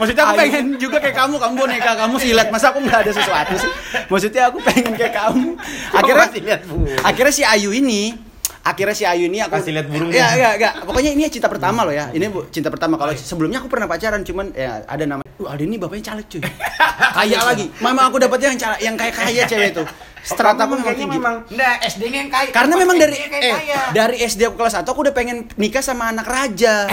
Maksudnya 0.00 0.24
aku 0.24 0.34
pengen 0.40 0.66
juga 0.80 0.96
kayak 0.96 1.16
kamu, 1.20 1.34
kamu 1.36 1.54
boneka, 1.60 1.92
kamu 2.00 2.16
silat. 2.16 2.48
Masa 2.48 2.72
aku 2.72 2.80
nggak 2.80 3.00
ada 3.04 3.12
sesuatu 3.12 3.54
sih? 3.60 3.70
Maksudnya 4.08 4.42
aku 4.48 4.58
pengen 4.64 4.92
kayak 4.96 5.12
kamu. 5.12 5.48
Akhirnya 6.00 6.26
lihat 6.40 6.60
akhirnya 7.04 7.32
si 7.34 7.42
Ayu 7.44 7.70
ini 7.76 8.30
akhirnya 8.60 8.92
si 8.96 9.04
Ayu 9.08 9.26
ini 9.28 9.40
aku 9.40 9.56
Kasih 9.56 9.72
lihat 9.72 9.88
burungnya. 9.88 10.16
Ya, 10.16 10.26
enggak, 10.36 10.52
enggak. 10.56 10.74
Pokoknya 10.84 11.10
ini 11.16 11.22
cinta 11.32 11.48
pertama 11.48 11.80
loh 11.84 11.94
ya. 11.94 12.12
Ini 12.12 12.28
bu, 12.28 12.46
cinta 12.52 12.68
pertama. 12.68 13.00
Kalau 13.00 13.12
sebelumnya 13.16 13.58
aku 13.64 13.68
pernah 13.72 13.88
pacaran 13.88 14.20
cuman 14.20 14.52
ya 14.52 14.84
ada 14.84 15.04
nama. 15.08 15.22
Uh, 15.40 15.48
Aldi 15.48 15.64
ini 15.64 15.76
bapaknya 15.80 16.12
caleg 16.12 16.26
cuy. 16.28 16.42
kaya 17.16 17.38
lagi. 17.40 17.66
Mama 17.80 18.12
aku 18.12 18.20
dapetnya 18.20 18.52
yang 18.52 18.60
caleg, 18.60 18.80
yang 18.84 18.96
kayak 19.00 19.14
kaya 19.16 19.42
cewek 19.48 19.68
itu. 19.72 19.84
Strata 20.20 20.68
aku 20.68 20.76
Kamu 20.76 20.76
memang 20.76 20.84
kayaknya 20.84 21.00
tinggi. 21.04 21.16
memang 21.18 21.34
Nggak, 21.48 21.74
SD-nya 21.88 22.18
yang 22.20 22.30
kaya. 22.30 22.50
Karena 22.52 22.74
memang 22.76 22.96
dari 23.00 23.14
eh 23.16 23.28
kaya. 23.56 23.80
dari 23.90 24.16
SD 24.20 24.40
aku 24.46 24.56
kelas 24.60 24.74
1 24.80 24.84
aku 24.84 25.00
udah 25.08 25.14
pengen 25.16 25.38
nikah 25.56 25.80
sama 25.80 26.12
anak 26.12 26.26
raja. 26.28 26.86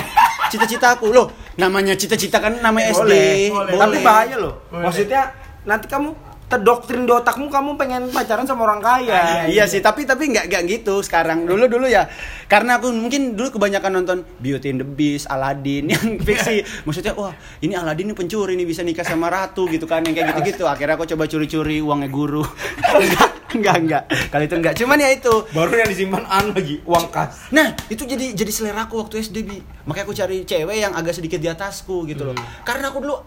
Cita-cita 0.47 0.95
aku 0.95 1.11
loh. 1.11 1.27
Namanya 1.59 1.97
cita-cita 1.99 2.39
kan 2.39 2.59
namanya 2.63 2.93
SD. 2.95 3.11
boleh, 3.51 3.75
Tapi 3.75 3.97
bahaya 3.99 4.35
loh. 4.39 4.63
Maksudnya 4.71 5.33
nanti 5.67 5.91
kamu 5.91 6.15
terdoktrin 6.47 7.03
di 7.03 7.11
otakmu 7.11 7.51
kamu 7.51 7.75
pengen 7.75 8.03
pacaran 8.07 8.47
sama 8.47 8.63
orang 8.63 8.79
kaya. 8.79 9.51
Iya 9.51 9.67
sih, 9.67 9.83
tapi 9.83 10.07
tapi 10.07 10.31
nggak 10.31 10.47
nggak 10.47 10.63
gitu 10.63 11.03
sekarang. 11.03 11.43
Dulu 11.43 11.67
dulu 11.67 11.85
ya, 11.91 12.07
karena 12.47 12.79
aku 12.79 12.87
mungkin 12.95 13.35
dulu 13.35 13.59
kebanyakan 13.59 13.99
nonton 13.99 14.17
Beauty 14.39 14.71
and 14.71 14.79
the 14.79 14.87
Beast, 14.87 15.27
Aladdin 15.27 15.89
yang 15.93 16.23
fiksi. 16.23 16.63
Maksudnya 16.87 17.19
wah 17.19 17.35
ini 17.59 17.75
Aladdin 17.75 18.07
ini 18.07 18.15
pencuri 18.15 18.55
nih 18.55 18.63
bisa 18.63 18.79
nikah 18.79 19.03
sama 19.03 19.27
ratu 19.27 19.67
gitu 19.67 19.83
kan 19.83 20.07
yang 20.07 20.15
kayak 20.15 20.39
gitu-gitu. 20.39 20.63
Akhirnya 20.63 20.95
aku 20.95 21.03
coba 21.03 21.27
curi-curi 21.27 21.83
uangnya 21.83 22.07
guru. 22.07 22.43
enggak, 23.03 23.29
enggak, 23.51 23.75
enggak. 23.83 24.03
Kali 24.31 24.43
itu 24.47 24.55
enggak. 24.55 24.73
Cuman 24.79 24.97
ya 25.03 25.09
itu. 25.11 25.33
Baru 25.51 25.75
yang 25.75 25.91
disimpan 25.91 26.23
an 26.31 26.55
lagi 26.55 26.79
uang 26.87 27.11
kas. 27.11 27.51
Nah, 27.51 27.75
itu 27.91 28.07
jadi 28.07 28.31
jadi 28.31 28.51
selera 28.55 28.87
aku 28.87 29.03
waktu 29.03 29.19
SD, 29.19 29.43
Bi. 29.43 29.59
Makanya 29.83 30.03
aku 30.07 30.15
cari 30.15 30.47
cewek 30.47 30.77
yang 30.79 30.95
agak 30.95 31.11
sedikit 31.11 31.43
di 31.43 31.51
atasku 31.51 32.07
gitu 32.07 32.31
loh. 32.31 32.35
Karena 32.63 32.95
aku 32.95 33.03
dulu 33.03 33.19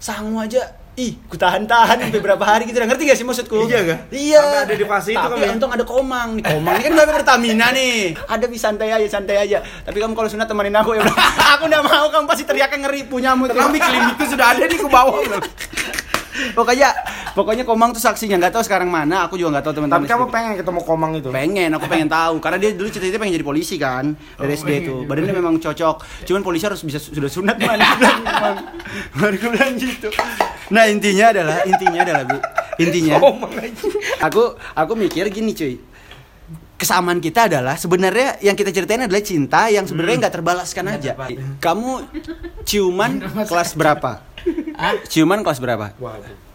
sangu 0.00 0.38
aja 0.40 0.79
Ih, 0.98 1.14
ku 1.30 1.38
tahan-tahan 1.38 2.02
sampai 2.02 2.18
berapa 2.20 2.42
hari 2.42 2.66
gitu. 2.66 2.82
Ngerti 2.82 3.06
gak 3.06 3.18
sih 3.18 3.24
maksudku? 3.24 3.70
Iya 3.70 3.78
nggak? 3.86 3.98
Iya. 4.10 4.42
Sampai 4.42 4.60
ada 4.66 4.74
di 4.74 4.86
fase 4.86 5.10
itu 5.14 5.22
Tapi 5.22 5.38
ya? 5.38 5.48
untung 5.54 5.70
ada 5.70 5.84
komang. 5.86 6.28
Nih, 6.36 6.44
komang 6.44 6.74
ini 6.76 6.82
kan 6.82 6.92
bapak 6.98 7.14
Pertamina 7.22 7.66
nih. 7.70 7.96
Ada 8.26 8.44
bi 8.50 8.58
santai 8.58 8.88
aja, 8.90 9.06
santai 9.06 9.36
aja. 9.38 9.58
Tapi 9.62 9.96
kamu 9.96 10.12
kalau 10.18 10.28
sunat 10.28 10.50
temenin 10.50 10.74
aku 10.74 10.98
ya. 10.98 11.06
aku 11.56 11.70
udah 11.70 11.80
mau, 11.86 12.06
kamu 12.10 12.26
pasti 12.26 12.42
teriaknya 12.42 12.90
ngeri 12.90 13.06
punyamu 13.06 13.46
itu. 13.46 13.54
Tenang, 13.54 13.70
Bi, 13.70 13.80
klinikku 13.80 14.24
sudah 14.26 14.46
ada 14.52 14.64
nih 14.66 14.78
ke 14.82 14.88
bawah. 14.90 15.22
pokoknya 16.56 16.88
pokoknya 17.32 17.64
komang 17.64 17.90
tuh 17.90 18.02
saksinya. 18.02 18.36
Nggak 18.40 18.52
tahu 18.58 18.64
sekarang 18.66 18.88
mana. 18.90 19.26
Aku 19.26 19.38
juga 19.38 19.58
nggak 19.58 19.64
tahu 19.70 19.74
teman-teman. 19.80 20.02
Tapi 20.02 20.10
kamu 20.10 20.24
pengen 20.30 20.52
ketemu 20.58 20.80
Komang 20.82 21.12
itu? 21.14 21.28
pengen 21.30 21.70
aku 21.76 21.86
pengen 21.86 22.08
tahu. 22.10 22.34
Karena 22.42 22.58
dia 22.58 22.70
dulu 22.74 22.88
cita-cita 22.90 23.16
pengen 23.20 23.34
jadi 23.38 23.46
polisi 23.46 23.76
kan 23.78 24.16
dari 24.34 24.52
SD 24.56 24.70
itu 24.86 24.94
badannya 25.06 25.34
memang 25.36 25.54
cocok. 25.60 26.26
Cuman 26.26 26.40
polisi 26.42 26.64
harus 26.66 26.82
bisa 26.82 26.98
sudah 26.98 27.30
sunat 27.30 27.56
man 27.62 27.78
Dia 27.78 27.94
bilang, 27.96 28.20
"Mang." 28.24 28.56
baru 29.14 29.34
gue 29.38 29.50
bilang 29.54 29.74
gitu. 29.78 30.08
Nah 30.70 30.84
intinya 30.86 31.26
adalah 31.34 31.56
intinya 31.66 32.00
adalah 32.02 32.22
bu. 32.26 32.38
Intinya 32.80 33.14
aku 34.20 34.42
aku 34.74 34.92
mikir 34.96 35.26
gini 35.30 35.52
cuy. 35.54 35.74
Kesamaan 36.80 37.20
kita 37.20 37.44
adalah 37.44 37.76
sebenarnya 37.76 38.40
yang 38.40 38.56
kita 38.56 38.72
ceritain 38.72 39.04
adalah 39.04 39.20
cinta 39.20 39.68
yang 39.68 39.84
sebenarnya 39.84 40.26
nggak 40.26 40.34
terbalaskan 40.40 40.84
aja. 40.88 41.12
kamu 41.60 42.08
ciuman 42.64 43.20
kelas 43.44 43.76
berapa? 43.76 44.24
Ciuman 45.12 45.44
kelas 45.44 45.60
berapa? 45.60 45.92
Waduh. 46.00 46.49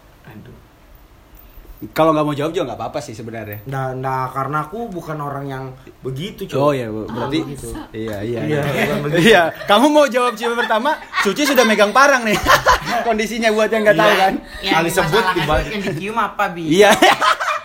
Kalau 1.92 2.10
nggak 2.10 2.24
mau 2.24 2.32
jawab 2.32 2.50
juga 2.50 2.64
nggak 2.66 2.78
apa-apa 2.78 2.98
sih 2.98 3.12
sebenarnya 3.12 3.60
Nah, 3.66 3.92
nah, 3.92 4.28
karena 4.28 4.64
aku 4.64 4.88
bukan 4.88 5.18
orang 5.18 5.44
yang 5.44 5.64
begitu, 6.00 6.46
cuy. 6.46 6.56
Oh 6.56 6.72
ya, 6.72 6.88
Bu. 6.88 7.04
berarti 7.04 7.38
gitu. 7.46 7.68
Iya, 7.90 8.16
iya. 8.22 8.40
Iya, 8.42 8.62
Iya. 8.64 8.94
Iya, 9.12 9.42
kamu 9.64 9.86
mau 9.86 10.06
jawab 10.06 10.32
ciuman 10.32 10.56
pertama, 10.56 10.94
Suci 11.20 11.44
sudah 11.44 11.62
megang 11.62 11.92
parang 11.92 12.22
nih. 12.22 12.32
Kondisinya 13.06 13.50
buat 13.50 13.68
yang 13.68 13.82
nggak 13.82 13.92
tahu 13.94 14.12
kan. 14.14 14.34
Yang 14.58 14.72
Kali 14.72 14.90
sebut 14.90 15.24
tuh 15.26 15.42
yang 15.68 15.82
dicium 15.84 16.16
apa, 16.16 16.44
Bi? 16.48 16.64
Iya. 16.72 16.90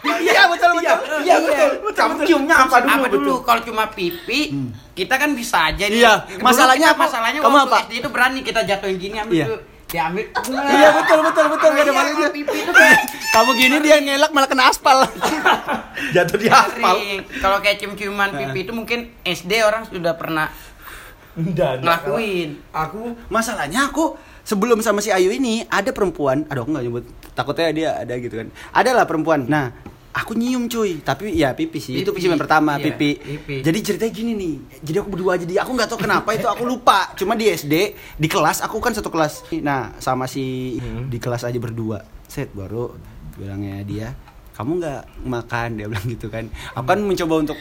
Iya, 0.02 0.50
betul 0.50 0.74
betul. 0.76 0.98
Iya, 1.22 1.36
betul. 1.40 1.70
Kamu 1.94 2.14
ciumnya 2.26 2.56
apa 2.60 2.78
dulu? 2.80 2.90
apa 2.92 3.08
dulu 3.08 3.22
betul? 3.22 3.38
kalau 3.44 3.62
cuma 3.62 3.84
pipi 3.88 4.50
kita 4.92 5.14
kan 5.16 5.30
bisa 5.32 5.70
aja 5.70 5.86
nih 5.86 6.02
Iya, 6.02 6.26
masalahnya 6.42 6.88
apa? 6.92 7.06
masalahnya 7.06 7.40
Kamu 7.40 7.54
waktu 7.56 7.70
apa? 7.70 7.78
SD 7.84 7.92
itu 8.02 8.10
berani 8.10 8.40
kita 8.42 8.66
jatuhin 8.66 8.98
gini 8.98 9.18
ambil 9.18 9.38
Iya. 9.38 9.46
Diambil. 9.92 10.26
Iya, 10.48 10.90
betul 10.96 11.20
betul 11.28 11.46
betul. 11.52 11.70
Nggak 11.76 11.86
ada 11.86 11.94
kayak 11.94 12.34
Kamu 13.36 13.52
gini 13.56 13.78
dia 13.80 13.98
ngelak 14.00 14.32
malah 14.36 14.50
kena 14.50 14.72
aspal. 14.72 15.08
Jatuh 16.16 16.38
di 16.40 16.48
aspal. 16.52 16.96
kalau 17.40 17.58
kayak 17.64 17.80
cium-ciuman 17.80 18.36
pipi 18.36 18.68
itu 18.68 18.72
mungkin 18.76 19.12
SD 19.24 19.64
orang 19.64 19.88
sudah 19.88 20.16
pernah 20.16 20.52
Dan 21.36 21.80
ngelakuin. 21.84 22.60
Aku 22.76 23.16
Masalahnya 23.32 23.88
aku 23.88 24.20
sebelum 24.44 24.84
sama 24.84 25.00
si 25.00 25.14
Ayu 25.16 25.32
ini 25.32 25.64
ada 25.72 25.96
perempuan, 25.96 26.44
aduh 26.52 26.68
aku 26.68 26.76
nggak 26.76 26.86
nyebut, 26.88 27.04
takutnya 27.32 27.72
dia 27.72 27.90
ada 27.96 28.14
gitu 28.20 28.36
kan. 28.36 28.48
Adalah 28.76 29.08
perempuan. 29.08 29.48
Nah, 29.48 29.72
aku 30.12 30.32
nyium 30.34 30.68
cuy, 30.68 31.00
tapi 31.00 31.32
ya 31.34 31.52
pipi 31.52 31.78
sih. 31.78 31.96
Itu 31.98 32.12
Pipi. 32.12 32.28
ciuman 32.28 32.38
pertama, 32.38 32.76
Iya, 32.76 32.92
pipi. 32.92 33.10
pipi. 33.16 33.56
Jadi 33.62 33.78
ceritanya 33.82 34.12
gini 34.12 34.32
nih. 34.34 34.56
Jadi 34.80 34.98
aku 34.98 35.10
berdua 35.10 35.34
jadi 35.36 35.54
aku 35.60 35.72
nggak 35.72 35.88
tahu 35.88 36.00
kenapa 36.02 36.30
itu 36.32 36.46
aku 36.46 36.64
lupa. 36.64 37.12
Cuma 37.14 37.34
di 37.34 37.48
SD 37.48 37.76
di 38.16 38.28
kelas 38.28 38.60
aku 38.60 38.78
kan 38.78 38.92
satu 38.92 39.08
kelas. 39.08 39.48
Nah, 39.60 39.96
sama 39.98 40.28
si 40.28 40.78
di 41.08 41.18
kelas 41.18 41.44
aja 41.44 41.58
berdua. 41.58 42.04
Set 42.24 42.52
baru 42.52 42.96
bilangnya 43.34 43.82
dia 43.82 44.08
kamu 44.52 44.72
nggak 44.78 45.02
makan? 45.24 45.68
Dia 45.74 45.88
bilang 45.88 46.06
gitu 46.06 46.28
kan. 46.28 46.46
Aku 46.74 46.86
kan 46.86 47.00
mencoba 47.00 47.34
untuk 47.40 47.58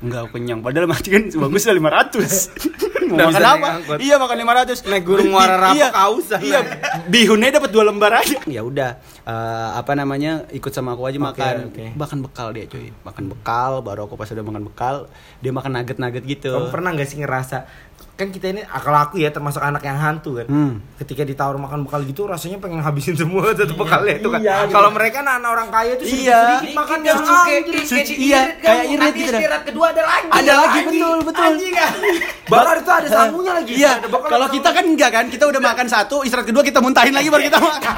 nggak 0.00 0.24
kenyang? 0.30 0.60
Padahal 0.60 0.86
mati 0.86 1.08
kan 1.08 1.24
bagus 1.28 1.62
lah 1.64 1.74
500 1.74 1.82
mau 3.02 3.18
Nggak 3.18 3.28
makan 3.28 3.44
apa? 3.44 3.94
iya 3.98 4.16
makan 4.16 4.36
500 4.40 4.88
Naik 4.88 5.04
gunung 5.04 5.28
muara 5.30 5.54
Rapak 5.58 5.76
iya, 5.76 5.88
kausan. 5.90 6.40
iya. 6.40 6.60
Bihunnya 7.04 7.50
dapat 7.52 7.68
dua 7.68 7.84
lembar 7.84 8.12
aja. 8.14 8.38
Ya 8.46 8.62
udah 8.62 8.96
eh, 9.22 9.68
apa 9.74 9.92
namanya 9.92 10.48
ikut 10.50 10.70
sama 10.70 10.94
aku 10.94 11.04
aja 11.04 11.18
Oke, 11.18 11.26
makan. 11.28 11.54
oke. 11.68 11.86
makan 11.92 12.18
bekal 12.22 12.48
dia 12.50 12.64
cuy. 12.64 12.88
Makan 13.02 13.24
bekal 13.28 13.70
baru 13.80 14.06
aku 14.06 14.16
pas 14.16 14.26
udah 14.26 14.40
makan 14.40 14.62
bekal 14.64 14.94
dia 15.38 15.52
makan 15.52 15.70
nugget 15.72 15.98
nugget 15.98 16.24
gitu. 16.24 16.50
Kamu 16.50 16.68
pernah 16.68 16.90
nggak 16.90 17.06
sih 17.06 17.18
ngerasa 17.20 17.68
kan 18.12 18.28
kita 18.28 18.46
ini 18.48 18.60
kalau 18.62 18.98
aku 19.00 19.16
ya 19.16 19.28
termasuk 19.28 19.58
anak 19.58 19.80
yang 19.80 19.96
hantu 19.96 20.36
kan 20.36 20.46
Hmm. 20.46 20.84
ketika 20.96 21.22
ditawar 21.22 21.56
makan 21.56 21.82
bekal 21.82 22.00
gitu 22.02 22.24
rasanya 22.24 22.56
pengen 22.56 22.78
habisin 22.78 23.16
semua 23.18 23.50
satu 23.50 23.72
bekalnya 23.72 24.14
itu 24.14 24.28
kan 24.28 24.38
Iya, 24.38 24.56
gitu. 24.62 24.72
kalau 24.72 24.90
mereka 24.90 25.16
anak, 25.20 25.40
orang 25.42 25.68
kaya 25.68 25.92
itu 25.96 26.04
Iya. 26.22 26.60
sedikit 26.60 26.76
makan 26.76 26.98
yang 27.00 27.16
Suci 27.18 27.32
kayak- 27.32 27.64
Suci, 27.82 28.14
iya, 28.20 28.40
kayak 28.58 28.84
irit 28.86 29.00
Nanti 29.02 29.18
gitu 29.18 29.32
istirahat 29.32 29.62
kedua 29.64 29.86
ada 29.90 30.02
lagi 30.02 30.26
ada 30.30 30.52
lagi 30.54 30.78
betul 30.84 31.16
betul 31.24 31.42
Anjing, 31.42 31.74
anjing. 31.82 32.16
Bakar 32.44 32.74
itu 32.76 32.90
ada 32.92 33.08
sangunya 33.08 33.52
lagi 33.54 33.72
Iya, 33.72 33.90
Ada 33.96 34.08
bekal 34.08 34.28
kalau 34.30 34.46
kita 34.50 34.68
kan 34.70 34.84
enggak 34.84 35.10
kan, 35.10 35.24
kita 35.26 35.44
udah 35.48 35.60
makan 35.62 35.86
satu, 35.86 36.16
istirahat 36.22 36.46
kedua 36.46 36.62
kita 36.62 36.78
muntahin 36.78 37.12
lagi 37.12 37.28
baru 37.28 37.42
kita 37.42 37.58
makan. 37.64 37.94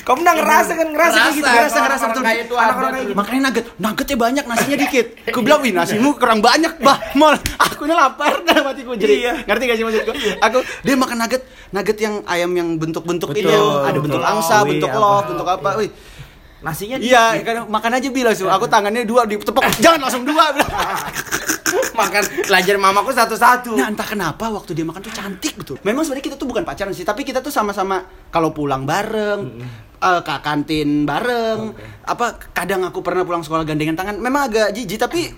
kamu 0.00 0.18
udah 0.22 0.34
ngerasa 0.36 0.72
kan 0.72 0.88
ngerasa 0.88 1.16
kayak 1.16 1.34
gitu 1.34 1.46
Ngerasa, 1.46 1.78
Ngerasa 1.82 2.04
betul. 2.06 2.22
Anak 2.22 2.34
gitu. 3.02 3.12
Makanya 3.12 3.40
nugget, 3.42 3.64
nuggetnya 3.76 4.16
banyak, 4.16 4.44
nasinya 4.46 4.78
dikit. 4.78 5.06
Aku 5.26 5.40
bilang, 5.40 5.60
wih 5.60 5.72
nasimu 5.72 6.14
kurang 6.14 6.38
banyak, 6.38 6.78
bah, 6.78 6.96
mol. 7.12 7.34
Aku 7.58 7.84
ini 7.84 7.92
lapar 7.92 8.35
dalam 8.44 8.64
hatiku 8.68 8.92
jadi. 8.98 9.14
Iya. 9.14 9.34
Ngerti 9.46 9.62
gak 9.64 9.76
sih 9.78 9.84
maksudku? 9.86 10.12
Aku 10.42 10.58
dia 10.84 10.94
makan 10.98 11.16
nugget, 11.22 11.42
nugget 11.72 11.98
yang 12.02 12.14
ayam 12.26 12.50
yang 12.52 12.68
bentuk-bentuk 12.76 13.32
ini, 13.32 13.48
Betul, 13.48 13.86
ada 13.86 13.98
bentuk 14.02 14.22
angsa, 14.22 14.56
Wih, 14.66 14.76
bentuk 14.76 14.90
apa. 14.92 14.98
love, 15.00 15.26
bentuk 15.32 15.48
apa, 15.48 15.70
wih. 15.80 15.90
nasinya 16.56 16.96
Iya, 16.98 17.46
kan 17.46 17.68
makan 17.68 17.90
aja 18.00 18.08
bilang 18.10 18.32
langsung. 18.34 18.50
Aku 18.50 18.66
tangannya 18.66 19.06
dua 19.06 19.22
ditepok, 19.28 19.62
jangan 19.78 20.08
langsung 20.08 20.24
dua. 20.26 20.50
makan 21.96 22.22
belajar 22.46 22.76
mamaku 22.78 23.10
satu-satu 23.10 23.74
Nah 23.74 23.90
entah 23.90 24.06
kenapa 24.06 24.46
waktu 24.48 24.72
dia 24.76 24.86
makan 24.86 25.02
tuh 25.02 25.14
cantik 25.14 25.58
betul. 25.58 25.76
Memang 25.82 26.06
sebenarnya 26.06 26.26
kita 26.32 26.36
tuh 26.38 26.48
bukan 26.48 26.62
pacaran 26.62 26.94
sih, 26.94 27.02
tapi 27.02 27.26
kita 27.26 27.42
tuh 27.42 27.50
sama-sama 27.50 28.06
kalau 28.30 28.54
pulang 28.54 28.86
bareng, 28.86 29.60
eh, 30.00 30.20
ke 30.22 30.34
kantin 30.44 31.04
bareng. 31.04 31.74
Apa 32.06 32.38
kadang 32.54 32.86
aku 32.86 33.02
pernah 33.02 33.26
pulang 33.26 33.42
sekolah 33.42 33.66
gandengan 33.66 33.96
tangan. 33.98 34.16
Memang 34.20 34.48
agak 34.48 34.72
jijik 34.72 35.00
tapi 35.00 35.32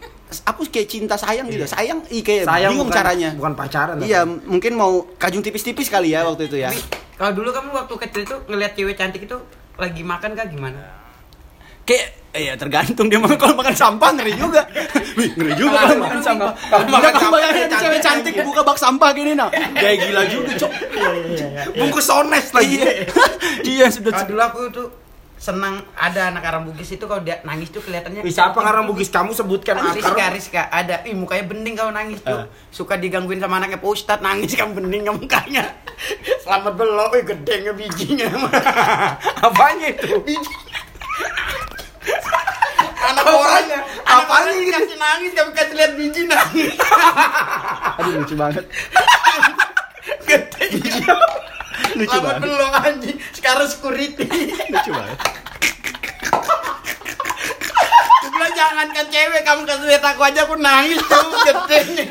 aku 0.44 0.66
kayak 0.66 0.86
cinta 0.86 1.14
sayang 1.14 1.48
gitu. 1.48 1.64
Sayang, 1.64 2.04
i 2.08 2.20
kayak 2.20 2.44
Sayang 2.44 2.72
bingung 2.72 2.86
bukan- 2.86 2.98
caranya. 2.98 3.30
bukan 3.32 3.54
pacaran. 3.54 3.96
Iya, 3.98 4.20
mungkin 4.24 4.72
mau 4.74 4.90
kajung 5.14 5.40
tipis-tipis 5.40 5.88
kali 5.88 6.12
ya 6.12 6.22
waktu 6.22 6.46
itu 6.46 6.58
ya. 6.58 6.68
Kalau 7.14 7.32
dulu 7.32 7.48
kamu 7.48 7.68
waktu 7.72 7.94
kecil 7.98 8.22
itu 8.22 8.36
ngelihat 8.44 8.72
cewek 8.72 8.94
cantik 8.94 9.22
itu 9.22 9.36
lagi 9.74 10.02
makan 10.02 10.32
kah 10.32 10.44
gimana? 10.44 10.80
Kayak 11.82 12.06
eh, 12.30 12.42
ya 12.44 12.54
tergantung 12.54 13.08
dia 13.08 13.16
makan 13.16 13.34
kalau 13.34 13.56
makan 13.56 13.72
sampah 13.72 14.12
ngeri 14.12 14.36
juga. 14.36 14.60
Wih, 15.18 15.32
ngeri 15.32 15.54
juga 15.56 15.76
kalau 15.82 15.96
makan 15.98 16.20
sampah. 16.20 16.52
Kalau 16.52 16.84
makan 16.86 17.00
kamu 17.08 17.18
sampah 17.18 17.30
bayangin 17.32 17.56
cantik 17.64 17.80
cewek 17.80 18.00
cantik 18.00 18.34
buka 18.44 18.60
bak 18.62 18.76
sampah 18.76 19.08
gini 19.10 19.32
nah. 19.32 19.48
Kayak 19.72 19.96
gila 20.04 20.22
juga, 20.26 20.50
Cok. 20.54 20.72
bungkus 21.74 22.04
sones 22.04 22.46
lagi 22.52 22.76
Iya. 22.76 22.92
Iya, 23.72 23.86
sudah 23.88 24.12
dulu 24.22 24.40
aku 24.40 24.60
tuh 24.68 24.86
senang 25.38 25.87
ada 25.94 26.35
anak 26.35 26.42
Arab 26.42 26.66
Bugis 26.66 26.90
itu 26.90 27.07
kalau 27.07 27.22
dia 27.22 27.38
nangis 27.46 27.70
tuh 27.70 27.79
kelihatannya 27.79 28.27
Ih, 28.27 28.35
siapa 28.35 28.59
karena 28.59 28.83
bugis 28.83 29.07
kamu 29.07 29.31
sebutkan 29.31 29.79
Kan 29.79 29.94
Rizka, 29.94 30.11
akar 30.11 30.31
Rizka 30.35 30.62
ada, 30.66 31.07
ih 31.07 31.14
mukanya 31.14 31.46
bening 31.46 31.79
kalau 31.79 31.94
nangis 31.94 32.18
tuh 32.27 32.42
Eh. 32.42 32.46
Suka 32.74 32.98
digangguin 32.98 33.38
sama 33.38 33.62
anaknya 33.62 33.79
Pak 33.79 33.87
Ustadz, 33.88 34.18
nangis 34.22 34.59
kan 34.59 34.74
bening 34.74 35.07
kan 35.07 35.14
mukanya 35.14 35.64
Selamat 36.42 36.74
belok, 36.74 37.14
wih 37.14 37.22
gedenya 37.22 37.72
bijinya. 37.74 38.27
Apanya 39.46 39.94
itu? 39.94 40.16
Anak 42.98 43.24
orangnya, 43.24 43.79
anak 44.05 44.28
orang 44.28 44.59
kasih 44.68 44.99
nangis, 44.99 45.30
kami 45.32 45.51
kasih 45.55 45.74
lihat 45.76 45.93
biji 45.97 46.22
nangis. 46.28 46.74
Aduh 48.01 48.12
lucu 48.20 48.34
banget. 48.36 48.64
Gede 50.28 50.66
lucu 51.97 52.18
banget. 52.18 52.41
belum 52.43 52.70
anjing. 52.74 53.18
Sekarang 53.35 53.68
security. 53.68 54.26
Lucu 54.72 54.91
banget. 54.93 55.18
Gue 58.18 58.31
bilang 58.35 58.53
jangan 58.55 58.87
kan 58.93 59.07
cewek 59.09 59.43
kamu 59.47 59.62
kasih 59.66 59.87
lihat 59.87 60.05
aku 60.05 60.20
aja. 60.26 60.41
Aku 60.47 60.55
nangis 60.59 61.01
tuh 61.03 61.26
gede 61.47 62.07